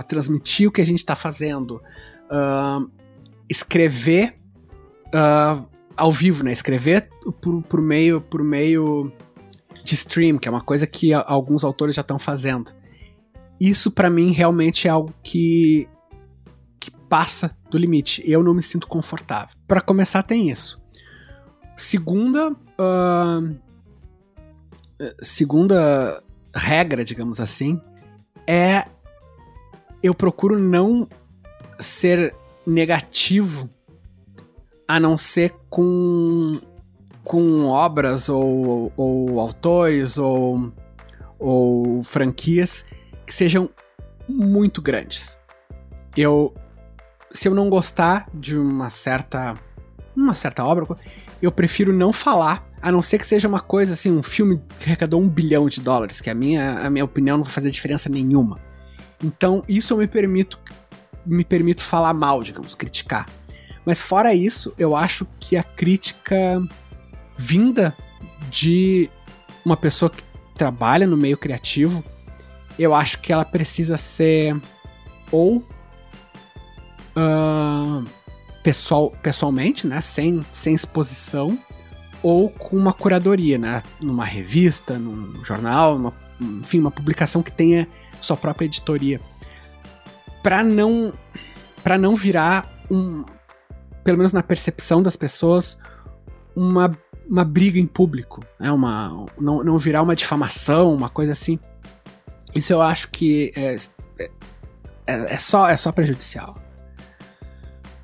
Transmitir 0.08 0.68
o 0.68 0.72
que 0.72 0.80
a 0.80 0.84
gente 0.84 0.98
está 0.98 1.16
fazendo. 1.16 1.82
Uh, 2.30 2.90
escrever 3.48 4.38
uh, 5.14 5.66
ao 5.96 6.12
vivo, 6.12 6.44
né? 6.44 6.52
Escrever 6.52 7.08
por, 7.40 7.62
por, 7.62 7.80
meio, 7.80 8.20
por 8.20 8.42
meio 8.42 9.12
de 9.84 9.94
stream, 9.94 10.38
que 10.38 10.48
é 10.48 10.50
uma 10.50 10.62
coisa 10.62 10.86
que 10.86 11.12
alguns 11.12 11.64
autores 11.64 11.94
já 11.94 12.02
estão 12.02 12.18
fazendo. 12.18 12.72
Isso 13.60 13.90
para 13.90 14.08
mim 14.08 14.32
realmente 14.32 14.88
é 14.88 14.90
algo 14.90 15.12
que, 15.22 15.86
que 16.78 16.90
passa 17.08 17.54
do 17.70 17.76
limite. 17.76 18.22
Eu 18.24 18.42
não 18.42 18.54
me 18.54 18.62
sinto 18.62 18.86
confortável. 18.86 19.54
Para 19.66 19.80
começar, 19.82 20.22
tem 20.22 20.50
isso. 20.50 20.80
Segunda, 21.76 22.50
uh, 22.50 23.56
segunda 25.20 26.22
regra, 26.54 27.04
digamos 27.04 27.40
assim, 27.40 27.80
é 28.46 28.84
eu 30.02 30.14
procuro 30.14 30.58
não 30.58 31.08
ser 31.78 32.34
negativo 32.66 33.68
a 34.86 34.98
não 34.98 35.16
ser 35.16 35.54
com, 35.68 36.52
com 37.24 37.66
obras 37.66 38.28
ou, 38.28 38.92
ou 38.96 39.38
autores 39.38 40.18
ou, 40.18 40.72
ou 41.38 42.02
franquias 42.02 42.84
que 43.26 43.34
sejam 43.34 43.70
muito 44.28 44.82
grandes. 44.82 45.38
Eu 46.16 46.52
se 47.32 47.46
eu 47.46 47.54
não 47.54 47.70
gostar 47.70 48.28
de 48.34 48.58
uma 48.58 48.90
certa 48.90 49.54
uma 50.16 50.34
certa 50.34 50.64
obra, 50.64 50.86
eu 51.40 51.50
prefiro 51.52 51.92
não 51.92 52.12
falar 52.12 52.68
a 52.82 52.90
não 52.90 53.02
ser 53.02 53.18
que 53.18 53.26
seja 53.26 53.46
uma 53.46 53.60
coisa 53.60 53.92
assim, 53.92 54.10
um 54.10 54.22
filme 54.22 54.60
que 54.78 54.84
arrecadou 54.84 55.20
um 55.20 55.28
bilhão 55.28 55.68
de 55.68 55.80
dólares, 55.80 56.20
que 56.20 56.30
a 56.30 56.34
minha, 56.34 56.80
a 56.80 56.90
minha 56.90 57.04
opinião 57.04 57.36
não 57.36 57.44
vai 57.44 57.52
fazer 57.52 57.70
diferença 57.70 58.08
nenhuma. 58.08 58.58
Então, 59.22 59.62
isso 59.68 59.92
eu 59.92 59.98
me 59.98 60.06
permito 60.06 60.58
me 61.26 61.44
permito 61.44 61.84
falar 61.84 62.14
mal, 62.14 62.42
digamos, 62.42 62.74
criticar. 62.74 63.28
Mas 63.84 64.00
fora 64.00 64.34
isso, 64.34 64.72
eu 64.78 64.96
acho 64.96 65.26
que 65.38 65.56
a 65.56 65.62
crítica 65.62 66.62
vinda 67.36 67.96
de 68.50 69.10
uma 69.64 69.76
pessoa 69.76 70.10
que 70.10 70.22
trabalha 70.54 71.06
no 71.06 71.16
meio 71.16 71.36
criativo, 71.36 72.04
eu 72.78 72.94
acho 72.94 73.20
que 73.20 73.32
ela 73.32 73.44
precisa 73.44 73.96
ser 73.96 74.60
ou 75.30 75.58
uh, 77.16 78.04
pessoal, 78.62 79.10
pessoalmente, 79.22 79.86
né, 79.86 80.00
sem, 80.00 80.44
sem 80.52 80.74
exposição, 80.74 81.58
ou 82.22 82.50
com 82.50 82.76
uma 82.76 82.92
curadoria, 82.92 83.58
né? 83.58 83.82
Numa 84.00 84.24
revista, 84.24 84.98
num 84.98 85.42
jornal, 85.44 85.98
numa, 85.98 86.12
enfim, 86.40 86.78
uma 86.78 86.90
publicação 86.90 87.42
que 87.42 87.52
tenha 87.52 87.88
sua 88.20 88.36
própria 88.36 88.66
editoria. 88.66 89.20
Para 90.42 90.62
não 90.62 91.12
não 91.98 92.14
virar 92.14 92.70
um 92.90 93.24
pelo 94.04 94.18
menos 94.18 94.32
na 94.32 94.42
percepção 94.42 95.02
das 95.02 95.16
pessoas 95.16 95.78
uma, 96.54 96.90
uma 97.28 97.44
briga 97.44 97.78
em 97.78 97.86
público, 97.86 98.42
né? 98.58 98.70
Uma 98.70 99.26
não, 99.38 99.64
não 99.64 99.78
virar 99.78 100.02
uma 100.02 100.14
difamação, 100.14 100.92
uma 100.92 101.08
coisa 101.08 101.32
assim. 101.32 101.58
Isso 102.54 102.72
eu 102.72 102.82
acho 102.82 103.08
que 103.10 103.52
é, 103.56 103.76
é, 104.18 105.34
é 105.34 105.36
só 105.36 105.68
é 105.68 105.76
só 105.76 105.90
prejudicial. 105.90 106.56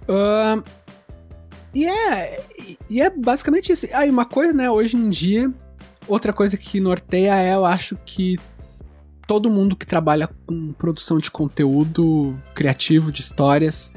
Uh, 0.09 0.63
e 1.75 1.85
é, 1.85 2.45
e 2.89 3.03
é 3.03 3.11
basicamente 3.11 3.73
isso. 3.73 3.87
Aí, 3.93 4.09
ah, 4.09 4.13
uma 4.13 4.25
coisa, 4.25 4.53
né, 4.53 4.71
hoje 4.71 4.97
em 4.97 5.11
dia, 5.11 5.53
outra 6.09 6.33
coisa 6.33 6.57
que 6.57 6.81
norteia 6.81 7.35
é, 7.37 7.55
eu 7.55 7.65
acho 7.65 7.97
que 8.07 8.39
todo 9.27 9.51
mundo 9.51 9.77
que 9.77 9.87
trabalha 9.87 10.29
com 10.47 10.73
produção 10.73 11.19
de 11.19 11.31
conteúdo 11.31 12.35
criativo, 12.55 13.11
de 13.11 13.21
histórias, 13.21 13.93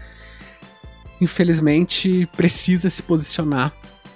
infelizmente 1.22 2.28
precisa 2.36 2.90
se 2.90 3.04
posicionar 3.04 3.74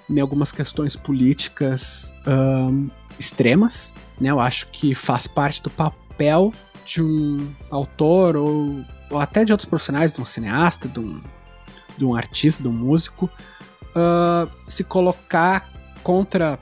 em 0.09 0.19
algumas 0.19 0.51
questões 0.51 0.95
políticas 0.95 2.13
um, 2.27 2.89
extremas, 3.19 3.93
né? 4.19 4.31
Eu 4.31 4.39
acho 4.39 4.67
que 4.67 4.93
faz 4.95 5.27
parte 5.27 5.61
do 5.61 5.69
papel 5.69 6.51
de 6.85 7.01
um 7.01 7.53
autor 7.69 8.35
ou, 8.35 8.83
ou 9.09 9.19
até 9.19 9.45
de 9.45 9.51
outros 9.51 9.69
profissionais, 9.69 10.13
de 10.13 10.19
um 10.19 10.25
cineasta, 10.25 10.87
de 10.87 10.99
um, 10.99 11.21
de 11.97 12.05
um 12.05 12.15
artista, 12.15 12.61
de 12.61 12.69
um 12.69 12.73
músico, 12.73 13.29
uh, 13.95 14.49
se 14.67 14.83
colocar 14.83 15.69
contra 16.01 16.59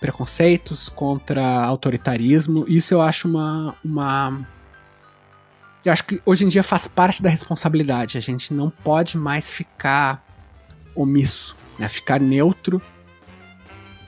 preconceitos, 0.00 0.88
contra 0.88 1.44
autoritarismo. 1.64 2.64
Isso 2.66 2.94
eu 2.94 3.02
acho 3.02 3.28
uma, 3.28 3.74
uma. 3.84 4.46
Eu 5.84 5.92
acho 5.92 6.04
que 6.04 6.20
hoje 6.24 6.44
em 6.44 6.48
dia 6.48 6.62
faz 6.62 6.88
parte 6.88 7.22
da 7.22 7.28
responsabilidade. 7.28 8.16
A 8.16 8.20
gente 8.20 8.54
não 8.54 8.70
pode 8.70 9.18
mais 9.18 9.50
ficar 9.50 10.24
omisso. 10.94 11.56
Né? 11.78 11.88
Ficar 11.88 12.18
neutro 12.18 12.80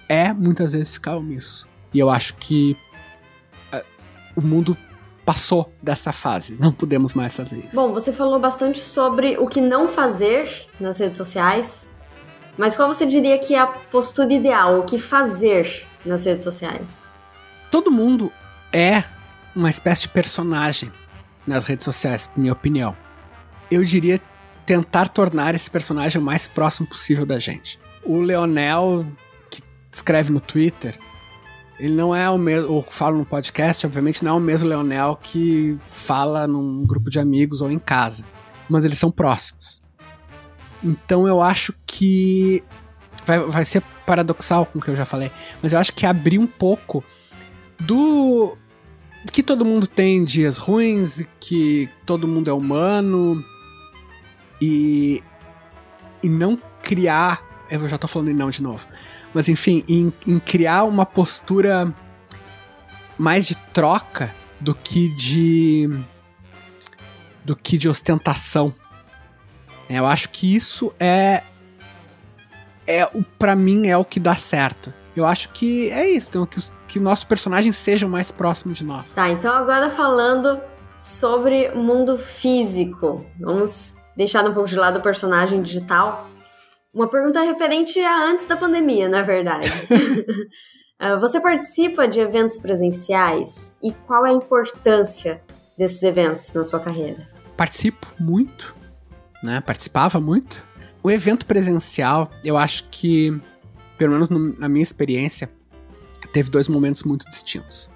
é 0.09 0.33
muitas 0.33 0.73
vezes 0.73 0.95
ficar 0.95 1.17
omisso. 1.17 1.69
E 1.93 1.99
eu 1.99 2.11
acho 2.11 2.35
que 2.35 2.77
uh, 3.73 3.85
o 4.37 4.41
mundo 4.41 4.77
passou 5.25 5.73
dessa 5.83 6.12
fase. 6.12 6.57
Não 6.59 6.73
podemos 6.73 7.14
mais 7.14 7.35
fazer 7.35 7.59
isso. 7.59 7.75
Bom, 7.77 7.93
você 7.93 8.12
falou 8.12 8.39
bastante 8.39 8.81
sobre 8.81 9.37
o 9.39 9.47
que 9.47 9.61
não 9.61 9.89
fazer 9.89 10.49
nas 10.81 10.99
redes 10.99 11.16
sociais. 11.16 11.89
Mas 12.57 12.77
qual 12.77 12.93
você 12.93 13.07
diria 13.07 13.39
que 13.39 13.55
é 13.55 13.59
a 13.59 13.66
postura 13.66 14.33
ideal, 14.33 14.81
o 14.81 14.85
que 14.85 14.99
fazer 14.99 15.87
nas 16.05 16.25
redes 16.25 16.43
sociais? 16.43 17.03
Todo 17.70 17.91
mundo 17.91 18.31
é 18.73 19.05
uma 19.55 19.70
espécie 19.70 20.03
de 20.03 20.09
personagem 20.09 20.93
nas 21.47 21.66
redes 21.66 21.85
sociais, 21.85 22.29
minha 22.37 22.53
opinião. 22.53 22.97
Eu 23.70 23.83
diria 23.85 24.20
tentar 24.66 25.09
tornar 25.09 25.55
esse 25.55 25.70
personagem 25.70 26.20
o 26.20 26.25
mais 26.25 26.47
próximo 26.47 26.87
possível 26.87 27.25
da 27.25 27.39
gente. 27.39 27.81
O 28.05 28.18
Leonel, 28.18 29.07
que 29.51 29.62
escreve 29.91 30.31
no 30.31 30.41
Twitter, 30.41 30.99
ele 31.79 31.95
não 31.95 32.14
é 32.14 32.29
o 32.31 32.39
mesmo, 32.39 32.73
ou 32.73 32.87
fala 32.89 33.16
no 33.16 33.25
podcast, 33.25 33.87
obviamente 33.87 34.25
não 34.25 34.33
é 34.33 34.37
o 34.37 34.41
mesmo 34.41 34.68
Leonel 34.68 35.18
que 35.20 35.79
fala 35.91 36.47
num 36.47 36.85
grupo 36.87 37.11
de 37.11 37.18
amigos 37.18 37.61
ou 37.61 37.70
em 37.70 37.79
casa. 37.79 38.25
Mas 38.68 38.85
eles 38.85 38.99
são 38.99 39.11
próximos. 39.11 39.83
Então 40.83 41.27
eu 41.27 41.41
acho 41.43 41.75
que 41.87 42.62
vai, 43.25 43.39
vai 43.41 43.64
ser 43.64 43.83
paradoxal 44.07 44.66
com 44.66 44.79
o 44.79 44.83
que 44.83 44.91
eu 44.91 44.97
já 44.97 45.05
falei, 45.05 45.31
mas 45.62 45.73
eu 45.73 45.79
acho 45.79 45.93
que 45.93 46.05
abrir 46.05 46.39
um 46.39 46.47
pouco 46.47 47.05
do 47.79 48.57
que 49.31 49.43
todo 49.43 49.64
mundo 49.64 49.87
tem 49.87 50.25
dias 50.25 50.57
ruins, 50.57 51.25
que 51.39 51.89
todo 52.05 52.27
mundo 52.27 52.51
é 52.51 52.53
humano 52.53 53.43
e 54.61 55.23
e 56.23 56.29
não 56.29 56.57
criar, 56.83 57.43
eu 57.68 57.89
já 57.89 57.99
tô 57.99 58.07
falando 58.07 58.31
em 58.31 58.35
não 58.35 58.51
de 58.51 58.62
novo, 58.62 58.87
mas 59.35 59.49
enfim, 59.49 59.83
em, 59.89 60.12
em 60.26 60.39
criar 60.39 60.85
uma 60.85 61.07
postura 61.07 61.93
mais 63.18 63.47
de 63.47 63.55
troca 63.55 64.35
do 64.61 64.74
que 64.74 65.09
de 65.09 65.89
do 67.45 67.57
que 67.57 67.76
de 67.76 67.89
ostentação 67.89 68.72
Eu 69.89 70.07
acho 70.07 70.28
que 70.30 70.55
isso 70.55 70.93
é 70.99 71.43
é 72.87 73.05
o 73.12 73.22
para 73.22 73.55
mim 73.55 73.89
é 73.89 73.97
o 73.97 74.05
que 74.05 74.18
dá 74.18 74.35
certo. 74.35 74.93
Eu 75.14 75.26
acho 75.26 75.51
que 75.51 75.91
é 75.91 76.09
isso, 76.09 76.30
então, 76.30 76.47
que, 76.47 76.59
os, 76.59 76.72
que 76.89 76.99
nossos 76.99 77.24
personagens 77.24 77.76
sejam 77.76 78.09
mais 78.09 78.30
próximos 78.30 78.78
de 78.78 78.85
nós. 78.85 79.14
Tá, 79.14 79.28
então 79.28 79.53
agora 79.55 79.91
falando 79.91 80.59
sobre 80.99 81.70
mundo 81.72 82.16
físico. 82.16 83.26
Vamos 83.39 83.95
deixar 84.16 84.45
um 84.49 84.55
pouco 84.55 84.68
de 84.68 84.76
lado 84.76 84.99
o 84.99 85.03
personagem 85.03 85.61
digital. 85.61 86.28
Uma 86.93 87.09
pergunta 87.09 87.40
referente 87.40 87.99
a 88.01 88.24
antes 88.24 88.47
da 88.47 88.57
pandemia, 88.57 89.09
na 89.09 89.22
verdade. 89.22 89.68
Ah, 91.05 91.16
você 91.16 91.40
participa 91.40 92.07
de 92.07 92.20
eventos 92.20 92.61
presenciais 92.61 93.74
e 93.82 93.90
qual 94.07 94.24
é 94.24 94.30
a 94.30 94.32
importância 94.32 95.43
desses 95.76 96.01
eventos 96.05 96.55
na 96.55 96.62
sua 96.62 96.78
carreira? 96.78 97.28
Participo 97.57 98.07
muito, 98.20 98.72
né? 99.43 99.61
Participava 99.61 100.20
muito. 100.20 100.64
O 101.03 101.11
evento 101.11 101.45
presencial, 101.45 102.30
eu 102.45 102.57
acho 102.57 102.88
que, 102.88 103.36
pelo 103.99 104.12
menos 104.12 104.28
no, 104.28 104.57
na 104.57 104.68
minha 104.68 104.84
experiência, 104.84 105.51
teve 106.32 106.51
dois 106.51 106.68
momentos 106.68 107.03
muito 107.03 107.28
distintos. 107.28 107.90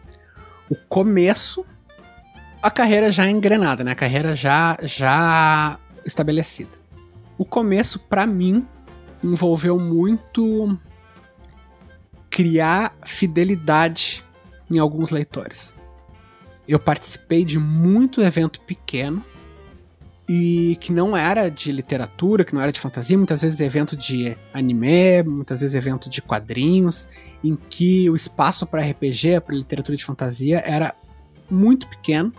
O 0.68 0.74
começo, 0.88 1.64
a 2.60 2.72
carreira 2.72 3.12
já 3.12 3.30
engrenada, 3.30 3.84
né? 3.84 3.92
A 3.92 3.94
carreira 3.94 4.34
já 4.34 4.76
já 4.82 5.78
estabelecida. 6.04 6.72
O 7.38 7.44
começo, 7.44 8.00
para 8.00 8.26
mim, 8.26 8.66
envolveu 9.22 9.78
muito 9.78 10.78
criar 12.30 12.94
fidelidade 13.04 14.24
em 14.70 14.78
alguns 14.78 15.10
leitores. 15.10 15.74
Eu 16.68 16.78
participei 16.78 17.44
de 17.44 17.58
muito 17.58 18.20
evento 18.20 18.60
pequeno 18.60 19.24
e 20.28 20.76
que 20.80 20.92
não 20.92 21.16
era 21.16 21.48
de 21.48 21.70
literatura, 21.70 22.44
que 22.44 22.52
não 22.52 22.60
era 22.60 22.72
de 22.72 22.80
fantasia, 22.80 23.16
muitas 23.16 23.42
vezes 23.42 23.60
evento 23.60 23.96
de 23.96 24.36
anime, 24.52 25.22
muitas 25.22 25.60
vezes 25.60 25.74
evento 25.74 26.10
de 26.10 26.20
quadrinhos, 26.20 27.06
em 27.44 27.54
que 27.54 28.10
o 28.10 28.16
espaço 28.16 28.66
para 28.66 28.82
RPG, 28.82 29.40
para 29.40 29.54
literatura 29.54 29.96
de 29.96 30.04
fantasia 30.04 30.62
era 30.66 30.94
muito 31.48 31.86
pequeno. 31.86 32.32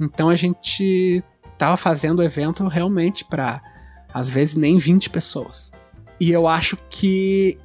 Então 0.00 0.30
a 0.30 0.36
gente 0.36 1.22
tava 1.58 1.76
fazendo 1.76 2.20
o 2.20 2.22
evento 2.22 2.66
realmente 2.66 3.24
para 3.24 3.60
às 4.12 4.30
vezes 4.30 4.54
nem 4.54 4.78
20 4.78 5.10
pessoas. 5.10 5.70
E 6.20 6.30
eu 6.30 6.48
acho 6.48 6.76
que 6.90 7.58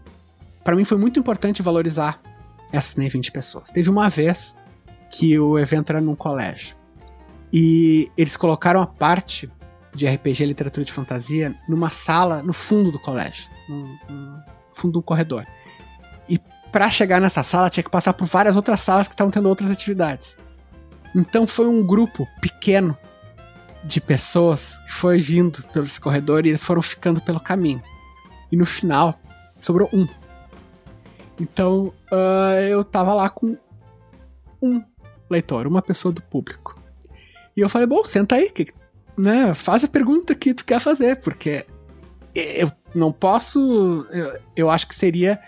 para 0.64 0.76
mim 0.76 0.84
foi 0.84 0.98
muito 0.98 1.20
importante 1.20 1.62
valorizar 1.62 2.22
essas 2.72 2.96
nem 2.96 3.10
20 3.10 3.32
pessoas. 3.32 3.70
Teve 3.70 3.90
uma 3.90 4.10
vez 4.10 4.56
que 5.10 5.38
o 5.38 5.60
evento 5.60 5.92
era 5.92 6.02
num 6.02 6.16
colégio. 6.16 6.76
E 7.52 8.08
eles 8.18 8.36
colocaram 8.36 8.82
a 8.82 8.88
parte 8.88 9.50
de 9.94 10.08
RPG 10.08 10.46
literatura 10.46 10.84
de 10.84 10.92
fantasia 10.92 11.56
numa 11.70 11.90
sala 11.90 12.42
no 12.42 12.52
fundo 12.52 12.92
do 12.92 13.00
colégio, 13.00 13.48
no, 13.70 13.88
no 14.10 14.44
fundo 14.72 14.94
do 14.94 15.02
corredor. 15.04 15.46
E 16.28 16.40
para 16.72 16.90
chegar 16.90 17.22
nessa 17.22 17.44
sala 17.44 17.70
tinha 17.70 17.84
que 17.84 17.92
passar 17.92 18.14
por 18.14 18.26
várias 18.26 18.56
outras 18.56 18.82
salas 18.82 19.08
que 19.08 19.14
estavam 19.14 19.30
tendo 19.30 19.48
outras 19.48 19.70
atividades. 19.70 20.36
Então 21.14 21.46
foi 21.46 21.68
um 21.68 21.86
grupo 21.86 22.28
pequeno 22.42 22.98
de 23.84 24.02
pessoas 24.02 24.80
que 24.80 24.94
foi 24.94 25.20
vindo 25.20 25.62
pelo 25.72 25.86
corredor 26.02 26.46
e 26.46 26.50
eles 26.50 26.64
foram 26.64 26.82
ficando 26.82 27.22
pelo 27.22 27.40
caminho. 27.40 27.84
E 28.54 28.56
no 28.56 28.68
final 28.68 29.20
sobrou 29.60 29.90
um. 29.92 30.08
Então 31.42 31.92
uh, 32.12 32.60
eu 32.70 32.84
tava 32.84 33.12
lá 33.12 33.28
com 33.28 33.58
um 34.62 34.80
leitor, 35.28 35.66
uma 35.66 35.82
pessoa 35.82 36.14
do 36.14 36.22
público. 36.22 36.80
E 37.58 37.62
eu 37.62 37.68
falei, 37.68 37.88
bom, 37.88 38.06
senta 38.06 38.36
aí, 38.36 38.52
que, 38.52 38.68
né, 39.18 39.56
faz 39.56 39.84
a 39.84 39.88
pergunta 39.88 40.36
que 40.36 40.54
tu 40.54 40.64
quer 40.64 40.80
fazer, 40.80 41.20
porque 41.22 41.66
eu 42.36 42.72
não 42.94 43.12
posso. 43.12 44.06
Eu, 44.12 44.40
eu 44.56 44.70
acho 44.70 44.88
que 44.88 44.94
seria 44.94 45.40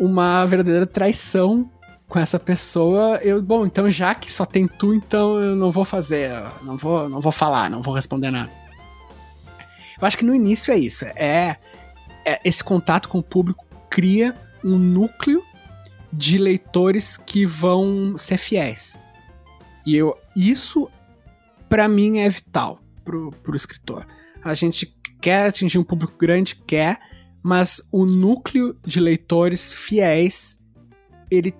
uma 0.00 0.44
verdadeira 0.44 0.86
traição 0.86 1.70
com 2.08 2.18
essa 2.18 2.40
pessoa. 2.40 3.20
Eu, 3.22 3.40
bom, 3.40 3.64
então 3.64 3.88
já 3.88 4.12
que 4.12 4.32
só 4.32 4.44
tem 4.44 4.66
tu, 4.66 4.92
então 4.92 5.40
eu 5.40 5.54
não 5.54 5.70
vou 5.70 5.84
fazer, 5.84 6.32
não 6.62 6.76
vou, 6.76 7.08
não 7.08 7.20
vou 7.20 7.30
falar, 7.30 7.70
não 7.70 7.80
vou 7.80 7.94
responder 7.94 8.32
nada. 8.32 8.50
Eu 10.00 10.04
acho 10.04 10.18
que 10.18 10.24
no 10.24 10.34
início 10.34 10.72
é 10.72 10.78
isso, 10.78 11.04
é, 11.14 11.56
esse 12.44 12.62
contato 12.62 13.08
com 13.08 13.18
o 13.18 13.22
público 13.22 13.66
cria 13.88 14.36
um 14.64 14.78
núcleo 14.78 15.42
de 16.12 16.38
leitores 16.38 17.16
que 17.16 17.46
vão 17.46 18.16
ser 18.18 18.38
fiéis. 18.38 18.98
E 19.86 19.96
eu, 19.96 20.16
isso, 20.36 20.88
para 21.68 21.88
mim, 21.88 22.18
é 22.18 22.28
vital 22.28 22.80
pro, 23.04 23.30
pro 23.42 23.56
escritor. 23.56 24.06
A 24.42 24.54
gente 24.54 24.94
quer 25.20 25.48
atingir 25.48 25.78
um 25.78 25.84
público 25.84 26.14
grande, 26.18 26.56
quer, 26.56 26.98
mas 27.42 27.80
o 27.90 28.04
núcleo 28.04 28.76
de 28.84 29.00
leitores 29.00 29.72
fiéis, 29.72 30.60
ele 31.30 31.54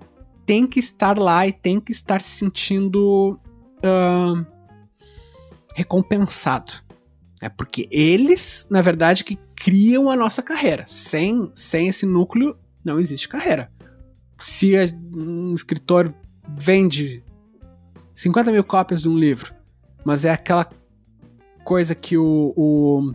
tem 0.44 0.66
que 0.66 0.80
estar 0.80 1.18
lá 1.18 1.46
e 1.46 1.52
tem 1.52 1.80
que 1.80 1.92
estar 1.92 2.20
se 2.20 2.38
sentindo 2.38 3.38
uh, 3.84 4.46
recompensado. 5.74 6.72
É 7.42 7.48
porque 7.48 7.88
eles, 7.90 8.66
na 8.70 8.82
verdade, 8.82 9.24
que 9.24 9.38
criam 9.56 10.10
a 10.10 10.16
nossa 10.16 10.42
carreira. 10.42 10.84
Sem, 10.86 11.50
sem 11.54 11.88
esse 11.88 12.04
núcleo, 12.04 12.56
não 12.84 12.98
existe 12.98 13.28
carreira. 13.28 13.70
Se 14.38 14.74
um 15.14 15.54
escritor 15.54 16.14
vende 16.58 17.22
50 18.14 18.52
mil 18.52 18.64
cópias 18.64 19.02
de 19.02 19.08
um 19.08 19.18
livro, 19.18 19.54
mas 20.04 20.24
é 20.24 20.30
aquela 20.30 20.68
coisa 21.64 21.94
que 21.94 22.18
o, 22.18 22.52
o, 22.56 23.12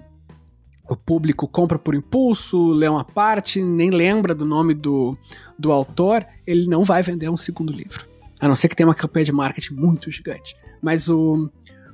o, 0.90 0.96
público 0.96 1.48
compra 1.48 1.78
por 1.78 1.94
impulso, 1.94 2.72
lê 2.72 2.88
uma 2.88 3.04
parte, 3.04 3.62
nem 3.62 3.92
lembra 3.92 4.34
do 4.34 4.46
nome 4.46 4.74
do, 4.74 5.18
do 5.58 5.72
autor, 5.72 6.26
ele 6.46 6.68
não 6.68 6.84
vai 6.84 7.04
vender 7.04 7.30
um 7.30 7.38
segundo 7.38 7.72
livro. 7.74 8.08
A 8.40 8.48
não 8.48 8.56
ser 8.56 8.70
que 8.70 8.76
tenha 8.76 8.88
uma 8.88 8.96
campanha 8.96 9.26
de 9.26 9.32
marketing 9.32 9.74
muito 9.76 10.10
gigante. 10.10 10.56
Mas 10.82 11.10
o, 11.10 11.50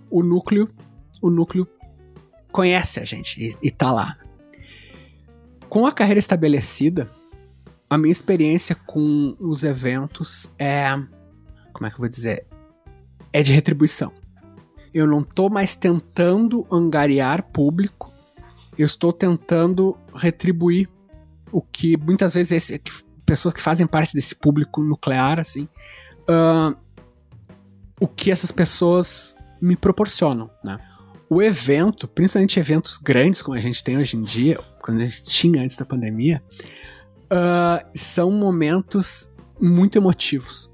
o 0.10 0.24
núcleo, 0.24 0.68
o 1.22 1.30
núcleo 1.30 1.68
conhece 2.52 2.99
a 2.99 3.06
gente 3.06 3.41
e, 3.41 3.68
e 3.68 3.72
tá 3.72 3.91
lá. 3.91 4.18
Com 5.70 5.86
a 5.86 5.91
carreira 5.91 6.20
estabelecida, 6.20 7.10
a 7.89 7.97
minha 7.97 8.12
experiência 8.12 8.76
com 8.76 9.36
os 9.39 9.64
eventos 9.64 10.49
é. 10.58 10.89
Como 11.74 11.86
é 11.86 11.89
que 11.89 11.95
eu 11.95 11.99
vou 11.99 12.10
dizer? 12.10 12.45
É 13.34 13.41
de 13.41 13.54
retribuição. 13.54 14.14
Eu 14.93 15.08
não 15.08 15.22
estou 15.22 15.49
mais 15.49 15.76
tentando 15.76 16.68
angariar 16.70 17.43
público, 17.43 18.12
eu 18.78 18.86
estou 18.86 19.14
tentando 19.14 19.97
retribuir 20.14 20.89
o 21.52 21.62
que 21.62 21.95
muitas 21.97 22.34
vezes 22.34 22.52
esse, 22.52 22.82
pessoas 23.26 23.54
que 23.54 23.62
fazem 23.62 23.88
parte 23.88 24.14
desse 24.14 24.36
público 24.36 24.82
nuclear, 24.82 25.39
assim, 25.39 25.68
uh, 26.30 26.76
o 27.99 28.08
que 28.08 28.32
essas 28.32 28.52
pessoas 28.52 29.36
me 29.62 29.76
proporcionam, 29.76 30.49
né? 30.66 30.78
O 31.34 31.42
evento, 31.42 32.10
principalmente 32.10 32.60
eventos 32.60 32.98
grandes 32.98 33.42
como 33.42 33.56
a 33.56 33.62
gente 33.62 33.82
tem 33.82 33.98
hoje 33.98 34.18
em 34.18 34.22
dia, 34.22 34.60
quando 34.82 35.00
a 35.00 35.06
gente 35.06 35.24
tinha 35.24 35.64
antes 35.64 35.78
da 35.78 35.86
pandemia, 35.86 36.44
uh, 37.32 37.88
são 37.96 38.30
momentos 38.30 39.32
muito 39.58 39.98
emotivos 39.98 40.70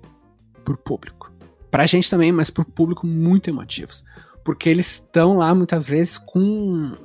pro 0.66 0.76
público. 0.76 1.32
Pra 1.70 1.86
gente 1.86 2.10
também, 2.10 2.32
mas 2.32 2.50
pro 2.50 2.66
público 2.66 3.06
muito 3.06 3.52
emotivos. 3.52 4.04
Porque 4.44 4.68
eles 4.68 4.94
estão 4.94 5.36
lá 5.38 5.54
muitas 5.54 5.88
vezes 5.88 6.18
com 6.18 6.98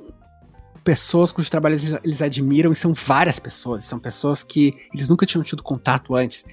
pessoas 0.83 1.31
cujos 1.31 1.51
trabalhos 1.51 1.83
eles 2.03 2.23
admiram, 2.23 2.71
e 2.71 2.75
são 2.75 2.91
várias 2.91 3.37
pessoas, 3.37 3.83
são 3.83 3.99
pessoas 3.99 4.41
que 4.41 4.73
eles 4.91 5.07
nunca 5.07 5.27
tinham 5.27 5.43
tido 5.43 5.61
contato 5.61 6.15
antes. 6.15 6.43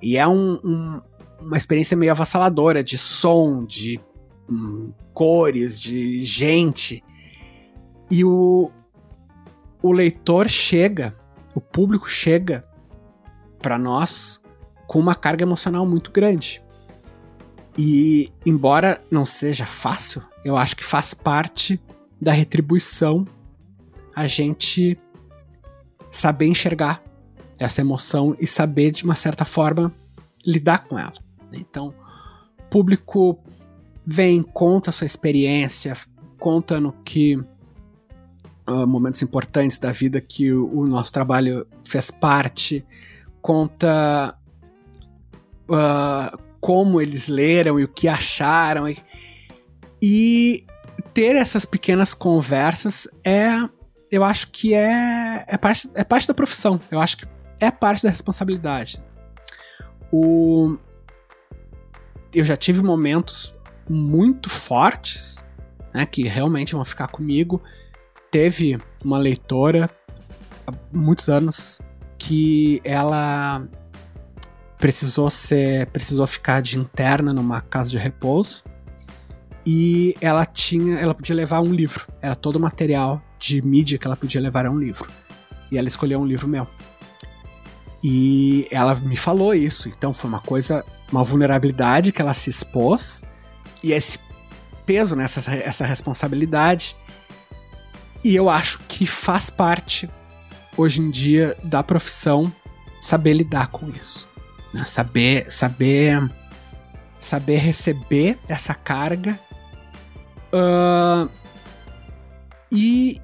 E 0.00 0.16
é 0.16 0.26
um, 0.26 0.58
um, 0.64 1.02
uma 1.38 1.58
experiência 1.58 1.94
meio 1.98 2.12
avassaladora 2.12 2.82
de 2.82 2.96
som, 2.96 3.62
de 3.62 4.00
hum, 4.48 4.92
cores, 5.12 5.80
de 5.80 6.22
gente. 6.24 7.02
E 8.10 8.24
o, 8.24 8.70
o 9.82 9.92
leitor 9.92 10.48
chega 10.48 11.14
o 11.56 11.60
público 11.60 12.06
chega 12.06 12.68
para 13.62 13.78
nós 13.78 14.42
com 14.86 14.98
uma 14.98 15.14
carga 15.14 15.42
emocional 15.42 15.86
muito 15.86 16.12
grande. 16.12 16.62
E, 17.78 18.28
embora 18.44 19.02
não 19.10 19.24
seja 19.24 19.64
fácil, 19.64 20.22
eu 20.44 20.54
acho 20.54 20.76
que 20.76 20.84
faz 20.84 21.14
parte 21.14 21.80
da 22.20 22.30
retribuição 22.30 23.26
a 24.14 24.26
gente 24.26 24.98
saber 26.10 26.46
enxergar 26.46 27.02
essa 27.58 27.80
emoção 27.80 28.36
e 28.38 28.46
saber, 28.46 28.90
de 28.90 29.04
uma 29.04 29.14
certa 29.14 29.46
forma, 29.46 29.90
lidar 30.44 30.86
com 30.86 30.98
ela. 30.98 31.14
Então, 31.54 31.94
público 32.70 33.42
vem, 34.06 34.42
conta 34.42 34.92
sua 34.92 35.06
experiência, 35.06 35.96
conta 36.38 36.78
no 36.78 36.92
que 36.92 37.36
uh, 37.36 38.86
momentos 38.86 39.20
importantes 39.20 39.78
da 39.78 39.90
vida 39.90 40.20
que 40.20 40.52
o, 40.52 40.80
o, 40.80 40.86
nosso 40.86 41.12
trabalho 41.12 41.66
fez 41.84 42.10
parte, 42.10 42.86
conta 43.42 44.38
uh, 45.68 46.38
como 46.60 47.00
eles 47.00 47.26
leram 47.26 47.80
e 47.80 47.84
o 47.84 47.88
que 47.88 48.06
acharam. 48.06 48.88
E, 48.88 49.02
e 50.00 50.64
ter 51.12 51.34
essas 51.34 51.64
pequenas 51.64 52.14
conversas 52.14 53.08
é. 53.24 53.48
Eu 54.08 54.22
acho 54.22 54.52
que 54.52 54.72
é, 54.72 55.44
é, 55.48 55.58
parte, 55.58 55.90
é 55.92 56.04
parte 56.04 56.28
da 56.28 56.32
profissão. 56.32 56.80
Eu 56.92 57.00
acho 57.00 57.16
que 57.16 57.26
é 57.60 57.72
parte 57.72 58.04
da 58.04 58.10
responsabilidade. 58.10 59.02
O, 60.12 60.78
eu 62.32 62.44
já 62.44 62.56
tive 62.56 62.84
momentos 62.84 63.55
muito 63.88 64.48
fortes, 64.48 65.44
né, 65.94 66.04
que 66.06 66.24
realmente 66.24 66.74
vão 66.74 66.84
ficar 66.84 67.08
comigo. 67.08 67.62
Teve 68.30 68.78
uma 69.04 69.18
leitora 69.18 69.88
há 70.66 70.72
muitos 70.92 71.28
anos 71.28 71.80
que 72.18 72.80
ela 72.84 73.66
precisou 74.78 75.30
ser, 75.30 75.86
precisou 75.86 76.26
ficar 76.26 76.60
de 76.60 76.78
interna 76.78 77.32
numa 77.32 77.60
casa 77.60 77.90
de 77.90 77.98
repouso 77.98 78.64
e 79.66 80.14
ela 80.20 80.46
tinha, 80.46 80.98
ela 80.98 81.14
podia 81.14 81.34
levar 81.34 81.60
um 81.60 81.72
livro. 81.72 82.06
Era 82.22 82.36
todo 82.36 82.56
o 82.56 82.60
material 82.60 83.20
de 83.38 83.60
mídia 83.62 83.98
que 83.98 84.06
ela 84.06 84.16
podia 84.16 84.40
levar 84.40 84.64
a 84.64 84.70
um 84.70 84.78
livro. 84.78 85.10
E 85.70 85.76
ela 85.76 85.88
escolheu 85.88 86.20
um 86.20 86.26
livro 86.26 86.46
meu. 86.46 86.68
E 88.02 88.68
ela 88.70 88.94
me 88.94 89.16
falou 89.16 89.52
isso. 89.52 89.88
Então 89.88 90.12
foi 90.12 90.30
uma 90.30 90.40
coisa, 90.40 90.84
uma 91.10 91.24
vulnerabilidade 91.24 92.12
que 92.12 92.22
ela 92.22 92.32
se 92.32 92.48
expôs 92.48 93.24
e 93.86 93.92
esse 93.92 94.18
peso 94.84 95.16
nessa 95.16 95.50
essa 95.52 95.84
responsabilidade. 95.84 96.96
E 98.24 98.34
eu 98.34 98.50
acho 98.50 98.80
que 98.88 99.06
faz 99.06 99.50
parte 99.50 100.08
hoje 100.76 101.00
em 101.00 101.10
dia 101.10 101.56
da 101.62 101.82
profissão 101.82 102.52
saber 103.00 103.34
lidar 103.34 103.68
com 103.68 103.88
isso. 103.90 104.28
Né? 104.74 104.84
Saber, 104.84 105.50
saber, 105.50 106.30
saber 107.20 107.56
receber 107.56 108.38
essa 108.48 108.74
carga 108.74 109.38
Uh, 110.52 111.28
e 112.70 113.20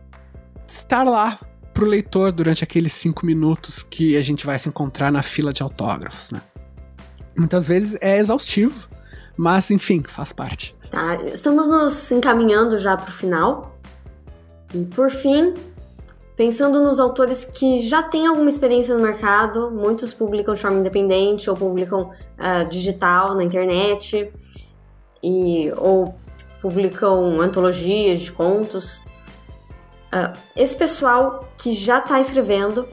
estar 0.66 1.04
lá 1.04 1.38
pro 1.72 1.86
leitor 1.86 2.32
durante 2.32 2.62
aqueles 2.64 2.92
cinco 2.92 3.24
minutos 3.24 3.82
que 3.82 4.16
a 4.16 4.22
gente 4.22 4.44
vai 4.44 4.58
se 4.58 4.68
encontrar 4.68 5.10
na 5.10 5.22
fila 5.22 5.52
de 5.52 5.62
autógrafos, 5.62 6.30
né? 6.30 6.42
Muitas 7.36 7.66
vezes 7.66 7.96
é 8.00 8.18
exaustivo, 8.18 8.88
mas 9.42 9.72
enfim, 9.72 10.04
faz 10.06 10.32
parte. 10.32 10.72
Tá, 10.88 11.16
estamos 11.24 11.66
nos 11.66 12.12
encaminhando 12.12 12.78
já 12.78 12.96
pro 12.96 13.10
final. 13.10 13.76
E 14.72 14.84
por 14.84 15.10
fim, 15.10 15.52
pensando 16.36 16.80
nos 16.80 17.00
autores 17.00 17.44
que 17.44 17.80
já 17.80 18.04
têm 18.04 18.28
alguma 18.28 18.48
experiência 18.48 18.96
no 18.96 19.02
mercado, 19.02 19.68
muitos 19.72 20.14
publicam 20.14 20.54
de 20.54 20.60
forma 20.60 20.78
independente 20.78 21.50
ou 21.50 21.56
publicam 21.56 22.02
uh, 22.02 22.68
digital 22.70 23.34
na 23.34 23.42
internet, 23.42 24.32
e, 25.20 25.72
ou 25.76 26.14
publicam 26.60 27.40
antologias 27.40 28.20
de 28.20 28.30
contos. 28.30 28.98
Uh, 30.14 30.38
esse 30.54 30.76
pessoal 30.76 31.48
que 31.58 31.72
já 31.72 31.98
está 31.98 32.20
escrevendo, 32.20 32.86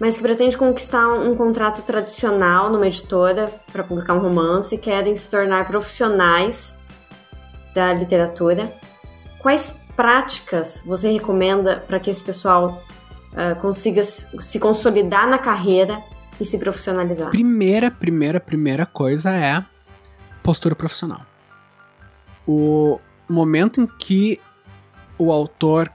mas 0.00 0.16
que 0.16 0.22
pretende 0.22 0.56
conquistar 0.56 1.06
um 1.08 1.36
contrato 1.36 1.82
tradicional 1.82 2.70
numa 2.70 2.86
editora 2.86 3.52
para 3.70 3.84
publicar 3.84 4.14
um 4.14 4.18
romance, 4.18 4.76
querem 4.78 5.14
se 5.14 5.28
tornar 5.30 5.66
profissionais 5.66 6.78
da 7.74 7.92
literatura. 7.92 8.72
Quais 9.38 9.76
práticas 9.94 10.82
você 10.84 11.12
recomenda 11.12 11.76
para 11.86 12.00
que 12.00 12.10
esse 12.10 12.24
pessoal 12.24 12.82
uh, 13.32 13.60
consiga 13.60 14.02
se 14.02 14.58
consolidar 14.58 15.28
na 15.28 15.38
carreira 15.38 16.02
e 16.40 16.44
se 16.44 16.58
profissionalizar? 16.58 17.30
Primeira, 17.30 17.90
primeira, 17.90 18.40
primeira 18.40 18.86
coisa 18.86 19.30
é 19.30 19.62
postura 20.42 20.74
profissional 20.74 21.20
o 22.52 23.00
momento 23.28 23.80
em 23.80 23.86
que 23.86 24.40
o 25.16 25.30
autor 25.30 25.88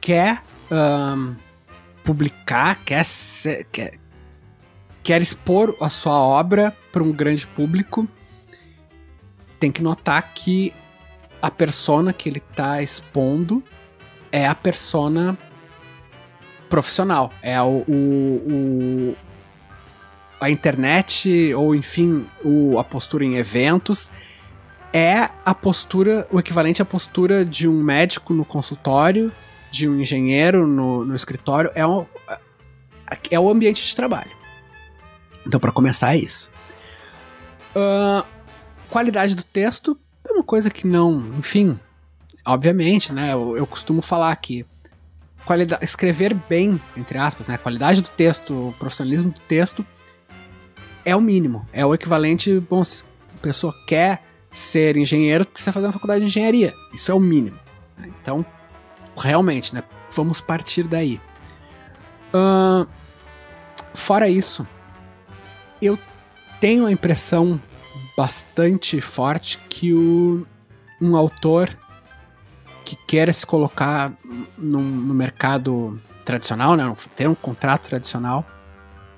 quer 0.00 0.42
um, 0.70 1.36
publicar, 2.04 2.76
quer, 2.84 3.04
ser, 3.04 3.64
quer, 3.64 3.92
quer 5.02 5.22
expor 5.22 5.76
a 5.80 5.88
sua 5.88 6.18
obra 6.18 6.76
para 6.90 7.02
um 7.02 7.12
grande 7.12 7.46
público, 7.46 8.08
tem 9.58 9.70
que 9.70 9.82
notar 9.82 10.32
que 10.34 10.72
a 11.40 11.50
persona 11.50 12.12
que 12.12 12.28
ele 12.28 12.38
está 12.38 12.82
expondo 12.82 13.62
é 14.30 14.46
a 14.46 14.54
persona 14.54 15.36
profissional, 16.68 17.32
é 17.42 17.60
o, 17.60 17.84
o, 17.86 19.12
o 19.12 19.16
a 20.40 20.50
internet 20.50 21.54
ou 21.54 21.74
enfim 21.74 22.26
o, 22.44 22.78
a 22.78 22.82
postura 22.82 23.24
em 23.24 23.36
eventos 23.36 24.10
é 24.92 25.30
a 25.44 25.54
postura, 25.54 26.26
o 26.30 26.38
equivalente 26.38 26.82
à 26.82 26.84
postura 26.84 27.44
de 27.44 27.66
um 27.66 27.82
médico 27.82 28.34
no 28.34 28.44
consultório, 28.44 29.32
de 29.72 29.88
um 29.88 29.98
engenheiro 29.98 30.66
no, 30.68 31.04
no 31.04 31.14
escritório, 31.14 31.72
é, 31.74 31.84
um, 31.84 32.06
é 33.30 33.40
o 33.40 33.48
ambiente 33.48 33.84
de 33.84 33.96
trabalho. 33.96 34.30
Então, 35.46 35.58
para 35.58 35.72
começar, 35.72 36.14
é 36.14 36.18
isso. 36.18 36.52
Uh, 37.74 38.24
qualidade 38.90 39.34
do 39.34 39.42
texto 39.42 39.98
é 40.28 40.32
uma 40.32 40.44
coisa 40.44 40.70
que 40.70 40.86
não, 40.86 41.32
enfim, 41.38 41.80
obviamente, 42.46 43.12
né? 43.14 43.32
Eu, 43.32 43.56
eu 43.56 43.66
costumo 43.66 44.02
falar 44.02 44.36
que 44.36 44.66
qualidade, 45.46 45.82
escrever 45.82 46.34
bem, 46.34 46.80
entre 46.94 47.16
aspas, 47.16 47.48
né? 47.48 47.54
A 47.54 47.58
qualidade 47.58 48.02
do 48.02 48.10
texto, 48.10 48.68
o 48.68 48.74
profissionalismo 48.78 49.30
do 49.30 49.40
texto 49.40 49.84
é 51.02 51.16
o 51.16 51.20
mínimo, 51.20 51.66
é 51.72 51.84
o 51.84 51.94
equivalente, 51.94 52.60
bom, 52.60 52.84
se 52.84 53.04
a 53.34 53.40
pessoa 53.40 53.74
quer 53.86 54.22
ser 54.50 54.98
engenheiro, 54.98 55.46
precisa 55.46 55.72
fazer 55.72 55.86
uma 55.86 55.92
faculdade 55.92 56.20
de 56.20 56.26
engenharia. 56.26 56.74
Isso 56.92 57.10
é 57.10 57.14
o 57.14 57.18
mínimo. 57.18 57.58
Né? 57.96 58.12
Então, 58.20 58.44
realmente, 59.16 59.74
né? 59.74 59.82
Vamos 60.14 60.40
partir 60.40 60.84
daí. 60.84 61.20
Uh, 62.34 62.86
fora 63.94 64.28
isso, 64.28 64.66
eu 65.80 65.98
tenho 66.60 66.86
a 66.86 66.92
impressão 66.92 67.60
bastante 68.16 69.00
forte 69.00 69.58
que 69.68 69.92
o, 69.92 70.46
um 71.00 71.16
autor 71.16 71.68
que 72.84 72.96
quer 73.06 73.32
se 73.32 73.46
colocar 73.46 74.12
no, 74.56 74.80
no 74.80 75.14
mercado 75.14 75.98
tradicional, 76.24 76.76
né, 76.76 76.94
ter 77.16 77.28
um 77.28 77.34
contrato 77.34 77.88
tradicional, 77.88 78.44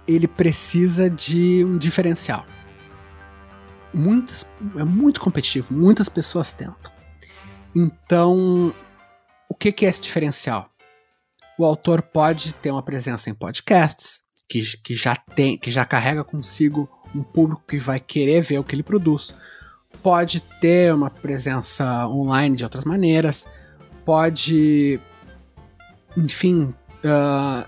ele 0.06 0.28
precisa 0.28 1.08
de 1.08 1.64
um 1.64 1.76
diferencial 1.76 2.46
muitas, 3.94 4.46
é 4.76 4.84
muito 4.84 5.20
competitivo, 5.20 5.72
muitas 5.72 6.08
pessoas 6.08 6.52
tentam. 6.52 6.92
Então, 7.74 8.74
que, 9.64 9.72
que 9.72 9.86
é 9.86 9.88
esse 9.88 10.02
diferencial? 10.02 10.68
O 11.58 11.64
autor 11.64 12.02
pode 12.02 12.52
ter 12.56 12.70
uma 12.70 12.82
presença 12.82 13.30
em 13.30 13.34
podcasts, 13.34 14.22
que, 14.46 14.62
que, 14.78 14.94
já 14.94 15.16
tem, 15.16 15.56
que 15.56 15.70
já 15.70 15.86
carrega 15.86 16.22
consigo 16.22 16.86
um 17.14 17.22
público 17.22 17.62
que 17.66 17.78
vai 17.78 17.98
querer 17.98 18.42
ver 18.42 18.58
o 18.58 18.64
que 18.64 18.74
ele 18.74 18.82
produz. 18.82 19.34
Pode 20.02 20.40
ter 20.60 20.92
uma 20.92 21.08
presença 21.08 22.06
online 22.08 22.56
de 22.56 22.64
outras 22.64 22.84
maneiras. 22.84 23.46
Pode, 24.04 25.00
enfim, 26.14 26.74
uh, 27.02 27.66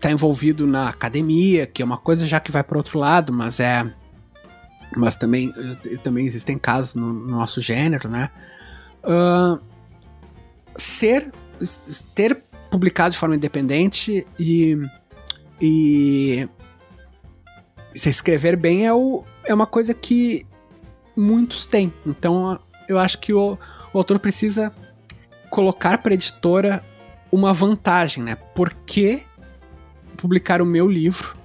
tá 0.00 0.10
envolvido 0.10 0.66
na 0.66 0.88
academia, 0.88 1.64
que 1.64 1.80
é 1.80 1.84
uma 1.84 1.98
coisa 1.98 2.26
já 2.26 2.40
que 2.40 2.50
vai 2.50 2.64
para 2.64 2.76
outro 2.76 2.98
lado, 2.98 3.32
mas 3.32 3.60
é 3.60 3.88
mas 4.96 5.14
também, 5.14 5.52
também 6.02 6.26
existem 6.26 6.58
casos 6.58 6.96
no, 6.96 7.12
no 7.12 7.36
nosso 7.36 7.60
gênero, 7.60 8.08
né? 8.08 8.30
Uh, 9.04 9.73
ser 10.76 11.30
ter 12.14 12.42
publicado 12.70 13.12
de 13.12 13.18
forma 13.18 13.36
independente 13.36 14.26
e, 14.38 14.76
e 15.60 16.48
se 17.94 18.08
escrever 18.08 18.56
bem 18.56 18.86
é, 18.86 18.92
o, 18.92 19.24
é 19.44 19.54
uma 19.54 19.66
coisa 19.66 19.94
que 19.94 20.46
muitos 21.16 21.66
têm. 21.66 21.92
Então 22.04 22.58
eu 22.88 22.98
acho 22.98 23.18
que 23.18 23.32
o, 23.32 23.56
o 23.92 23.98
autor 23.98 24.18
precisa 24.18 24.74
colocar 25.50 25.98
para 25.98 26.12
a 26.12 26.14
editora 26.14 26.84
uma 27.30 27.52
vantagem, 27.52 28.24
né? 28.24 28.34
Por 28.34 28.74
que 28.86 29.22
publicar 30.16 30.60
o 30.60 30.66
meu 30.66 30.88
livro 30.88 31.36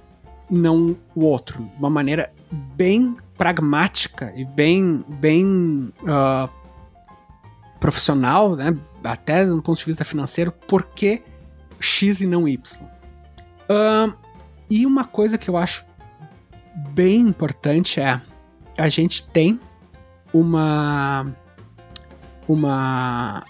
e 0.50 0.54
não 0.54 0.96
o 1.14 1.24
outro? 1.24 1.68
Uma 1.78 1.90
maneira 1.90 2.32
bem 2.50 3.16
pragmática 3.38 4.32
e 4.36 4.44
bem, 4.44 5.04
bem 5.08 5.92
uh, 6.02 6.48
profissional, 7.78 8.56
né? 8.56 8.76
Até 9.04 9.44
do 9.46 9.62
ponto 9.62 9.78
de 9.78 9.84
vista 9.84 10.04
financeiro, 10.04 10.52
por 10.52 10.84
que 10.86 11.22
X 11.78 12.20
e 12.20 12.26
não 12.26 12.46
Y? 12.46 12.84
Uh, 13.68 14.14
e 14.68 14.84
uma 14.84 15.04
coisa 15.04 15.38
que 15.38 15.48
eu 15.48 15.56
acho 15.56 15.84
bem 16.92 17.20
importante 17.20 18.00
é 18.00 18.20
a 18.78 18.88
gente 18.88 19.26
tem 19.28 19.60
uma 20.32 21.34
uma 22.48 23.44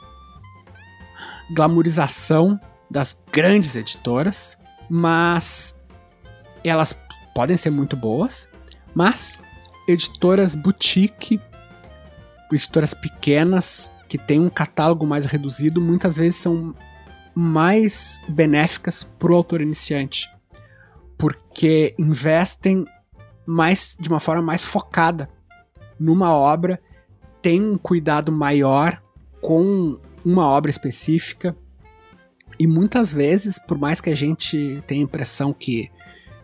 glamorização 1.54 2.60
das 2.90 3.22
grandes 3.32 3.76
editoras, 3.76 4.58
mas 4.88 5.74
elas 6.62 6.94
podem 7.34 7.56
ser 7.56 7.70
muito 7.70 7.96
boas, 7.96 8.48
mas 8.94 9.40
editoras 9.88 10.54
boutique 10.54 11.40
editoras 12.52 12.92
pequenas 12.94 13.90
que 14.10 14.18
têm 14.18 14.40
um 14.40 14.50
catálogo 14.50 15.06
mais 15.06 15.24
reduzido, 15.24 15.80
muitas 15.80 16.16
vezes 16.16 16.34
são 16.34 16.74
mais 17.32 18.20
benéficas 18.28 19.04
para 19.04 19.30
o 19.30 19.36
autor 19.36 19.60
iniciante, 19.60 20.28
porque 21.16 21.94
investem 21.96 22.84
mais 23.46 23.96
de 24.00 24.08
uma 24.08 24.18
forma 24.18 24.42
mais 24.42 24.64
focada 24.64 25.30
numa 25.96 26.34
obra, 26.34 26.80
tem 27.40 27.62
um 27.62 27.78
cuidado 27.78 28.32
maior 28.32 29.00
com 29.40 29.96
uma 30.24 30.44
obra 30.44 30.72
específica 30.72 31.56
e 32.58 32.66
muitas 32.66 33.12
vezes, 33.12 33.60
por 33.60 33.78
mais 33.78 34.00
que 34.00 34.10
a 34.10 34.16
gente 34.16 34.82
tenha 34.88 35.02
a 35.02 35.04
impressão 35.04 35.52
que, 35.52 35.88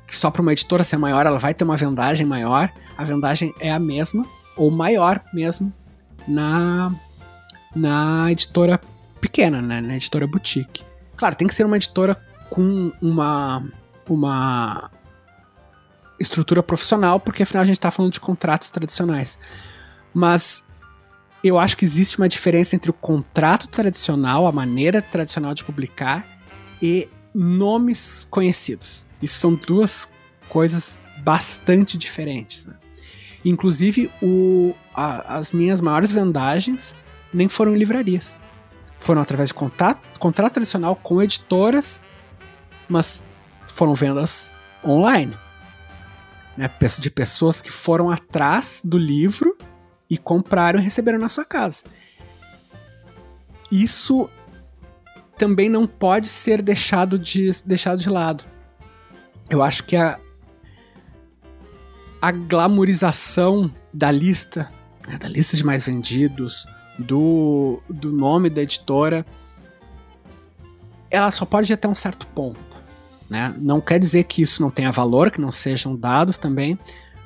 que 0.06 0.16
só 0.16 0.30
para 0.30 0.40
uma 0.40 0.52
editora 0.52 0.84
ser 0.84 0.98
maior 0.98 1.26
ela 1.26 1.38
vai 1.40 1.52
ter 1.52 1.64
uma 1.64 1.76
vendagem 1.76 2.24
maior, 2.24 2.72
a 2.96 3.02
vendagem 3.02 3.52
é 3.58 3.72
a 3.72 3.80
mesma 3.80 4.24
ou 4.56 4.70
maior 4.70 5.20
mesmo 5.34 5.72
na 6.28 6.94
na 7.76 8.32
editora 8.32 8.80
pequena, 9.20 9.60
né, 9.60 9.80
na 9.80 9.96
editora 9.96 10.26
boutique. 10.26 10.82
Claro, 11.16 11.36
tem 11.36 11.46
que 11.46 11.54
ser 11.54 11.64
uma 11.64 11.76
editora 11.76 12.16
com 12.50 12.90
uma 13.00 13.62
uma 14.08 14.90
estrutura 16.18 16.62
profissional, 16.62 17.20
porque 17.20 17.42
afinal 17.42 17.62
a 17.62 17.66
gente 17.66 17.76
está 17.76 17.90
falando 17.90 18.12
de 18.12 18.20
contratos 18.20 18.70
tradicionais. 18.70 19.38
Mas 20.14 20.64
eu 21.42 21.58
acho 21.58 21.76
que 21.76 21.84
existe 21.84 22.16
uma 22.18 22.28
diferença 22.28 22.74
entre 22.74 22.90
o 22.90 22.94
contrato 22.94 23.68
tradicional, 23.68 24.46
a 24.46 24.52
maneira 24.52 25.02
tradicional 25.02 25.54
de 25.54 25.64
publicar, 25.64 26.26
e 26.80 27.08
nomes 27.34 28.26
conhecidos. 28.30 29.06
Isso 29.20 29.38
são 29.38 29.54
duas 29.54 30.08
coisas 30.48 31.00
bastante 31.18 31.98
diferentes. 31.98 32.64
Né? 32.64 32.74
Inclusive, 33.44 34.10
o, 34.22 34.74
a, 34.94 35.36
as 35.36 35.52
minhas 35.52 35.80
maiores 35.80 36.12
vendagens 36.12 36.94
nem 37.32 37.48
foram 37.48 37.74
em 37.74 37.78
livrarias. 37.78 38.38
Foram 38.98 39.20
através 39.20 39.48
de 39.48 39.54
contato, 39.54 40.18
contrato 40.18 40.54
tradicional 40.54 40.96
com 40.96 41.22
editoras, 41.22 42.02
mas 42.88 43.24
foram 43.74 43.94
vendas 43.94 44.52
online. 44.84 45.36
Né? 46.56 46.70
De 46.98 47.10
pessoas 47.10 47.60
que 47.60 47.70
foram 47.70 48.10
atrás 48.10 48.80
do 48.82 48.98
livro 48.98 49.56
e 50.08 50.16
compraram 50.16 50.80
e 50.80 50.82
receberam 50.82 51.18
na 51.18 51.28
sua 51.28 51.44
casa. 51.44 51.84
Isso 53.70 54.30
também 55.36 55.68
não 55.68 55.86
pode 55.86 56.28
ser 56.28 56.62
deixado 56.62 57.18
de, 57.18 57.50
deixado 57.64 58.00
de 58.00 58.08
lado. 58.08 58.44
Eu 59.50 59.62
acho 59.62 59.84
que 59.84 59.96
a, 59.96 60.18
a 62.20 62.30
glamorização 62.30 63.72
da 63.92 64.10
lista, 64.10 64.72
né, 65.06 65.18
da 65.18 65.28
lista 65.28 65.56
de 65.56 65.64
mais 65.64 65.84
vendidos, 65.84 66.66
do, 66.98 67.80
do 67.88 68.12
nome 68.12 68.48
da 68.50 68.62
editora, 68.62 69.24
ela 71.10 71.30
só 71.30 71.44
pode 71.44 71.72
ir 71.72 71.74
até 71.74 71.88
um 71.88 71.94
certo 71.94 72.26
ponto. 72.28 72.84
Né? 73.28 73.54
Não 73.58 73.80
quer 73.80 73.98
dizer 73.98 74.24
que 74.24 74.42
isso 74.42 74.62
não 74.62 74.70
tenha 74.70 74.92
valor, 74.92 75.30
que 75.30 75.40
não 75.40 75.50
sejam 75.50 75.96
dados 75.96 76.38
também, 76.38 76.78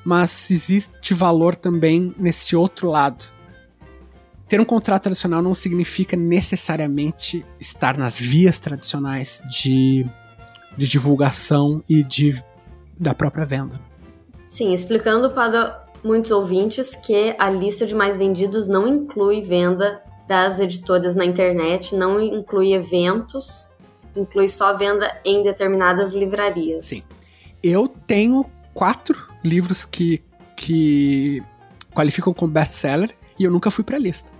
mas 0.05 0.51
existe 0.51 1.15
valor 1.15 1.55
também 1.55 2.15
nesse 2.19 2.57
outro 2.57 2.89
lado. 2.89 3.25
Ter 4.49 4.61
um 4.61 4.65
contrato 4.65 5.05
tradicional 5.05 5.43
não 5.43 5.55
significa 5.55 6.17
necessariamente 6.17 7.45
estar 7.61 7.97
nas 7.97 8.19
vias 8.19 8.59
tradicionais 8.59 9.43
de, 9.49 10.05
de 10.77 10.89
divulgação 10.89 11.85
e 11.89 12.03
de, 12.03 12.43
da 12.99 13.15
própria 13.15 13.45
venda. 13.45 13.81
Sim, 14.47 14.75
explicando 14.75 15.31
para 15.31 15.80
muitos 16.03 16.31
ouvintes 16.31 16.95
que 16.95 17.35
a 17.39 17.51
lista 17.51 17.87
de 17.87 17.95
mais 17.95 18.17
vendidos 18.17 18.67
não 18.67 18.87
inclui 18.87 19.43
venda 19.43 20.01
das 20.27 20.61
editoras 20.61 21.15
na 21.15 21.25
internet, 21.25 21.95
não 21.95 22.21
inclui 22.21 22.73
eventos, 22.73 23.69
inclui 24.17 24.49
só 24.49 24.77
venda 24.77 25.21
em 25.25 25.43
determinadas 25.43 26.15
livrarias. 26.15 26.87
Sim. 26.87 27.03
Eu 27.63 27.89
tenho 27.89 28.45
quatro 28.73 29.19
livros 29.45 29.85
que, 29.85 30.23
que 30.57 31.43
qualificam 31.95 32.33
como 32.33 32.53
best-seller 32.53 33.11
e 33.39 33.45
eu 33.45 33.51
nunca 33.51 33.71
fui 33.71 33.85
pra 33.85 33.99
lista. 33.99 34.33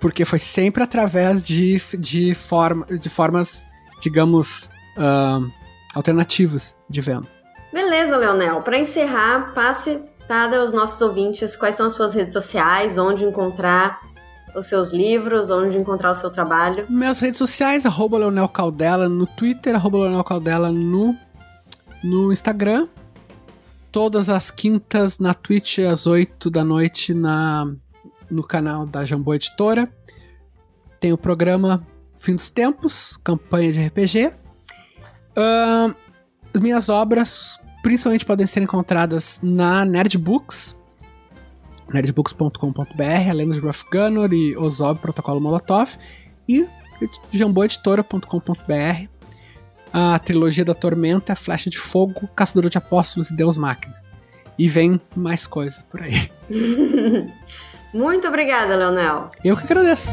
Porque 0.00 0.24
foi 0.24 0.38
sempre 0.38 0.82
através 0.82 1.46
de, 1.46 1.80
de, 1.98 2.34
forma, 2.34 2.86
de 2.86 3.08
formas, 3.08 3.66
digamos, 4.00 4.70
uh, 4.96 5.50
alternativas 5.94 6.76
de 6.88 7.00
venda. 7.00 7.28
Beleza, 7.72 8.16
Leonel. 8.16 8.62
Para 8.62 8.78
encerrar, 8.78 9.52
passe 9.54 10.00
para 10.26 10.62
os 10.62 10.72
nossos 10.72 11.00
ouvintes 11.00 11.56
quais 11.56 11.76
são 11.76 11.86
as 11.86 11.94
suas 11.94 12.14
redes 12.14 12.32
sociais, 12.32 12.98
onde 12.98 13.24
encontrar 13.24 14.00
os 14.54 14.66
seus 14.66 14.90
livros, 14.90 15.50
onde 15.50 15.76
encontrar 15.76 16.10
o 16.10 16.14
seu 16.14 16.30
trabalho. 16.30 16.86
Minhas 16.88 17.20
redes 17.20 17.38
sociais, 17.38 17.84
arroba 17.84 18.18
Leonel 18.18 18.48
Caldela 18.48 19.08
no 19.08 19.26
Twitter, 19.26 19.74
arroba 19.74 19.98
Leonel 19.98 20.24
Caldela 20.24 20.72
no, 20.72 21.14
no 22.02 22.32
Instagram 22.32 22.88
todas 23.96 24.28
as 24.28 24.50
quintas 24.50 25.18
na 25.18 25.32
Twitch 25.32 25.78
às 25.78 26.06
8 26.06 26.50
da 26.50 26.62
noite 26.62 27.14
na, 27.14 27.66
no 28.30 28.42
canal 28.44 28.84
da 28.84 29.06
Jambô 29.06 29.32
Editora. 29.32 29.90
Tem 31.00 31.14
o 31.14 31.16
programa 31.16 31.82
Fim 32.18 32.34
dos 32.34 32.50
Tempos, 32.50 33.16
campanha 33.24 33.72
de 33.72 33.86
RPG. 33.86 34.26
Uh, 35.34 35.96
as 36.54 36.60
minhas 36.60 36.90
obras 36.90 37.58
principalmente 37.86 38.26
podem 38.26 38.48
ser 38.48 38.64
encontradas 38.64 39.38
na 39.40 39.84
Nerdbooks, 39.84 40.76
nerdbooks.com.br, 41.88 43.30
além 43.30 43.48
de 43.48 43.60
Rough 43.60 43.84
Gunner 43.92 44.32
e 44.32 44.56
Ozob 44.56 44.98
Protocolo 44.98 45.40
Molotov, 45.40 45.96
e 46.48 46.66
jamboeditora.com.br 47.30 49.08
a 49.92 50.18
trilogia 50.18 50.64
da 50.64 50.74
Tormenta, 50.74 51.36
Flecha 51.36 51.70
de 51.70 51.78
Fogo, 51.78 52.28
Caçador 52.34 52.68
de 52.68 52.76
Apóstolos 52.76 53.30
e 53.30 53.36
Deus 53.36 53.56
Máquina. 53.56 53.94
E 54.58 54.68
vem 54.68 55.00
mais 55.14 55.46
coisas 55.46 55.84
por 55.84 56.02
aí. 56.02 56.28
Muito 57.94 58.26
obrigada, 58.26 58.74
Leonel. 58.74 59.28
Eu 59.44 59.56
que 59.56 59.62
agradeço. 59.62 60.10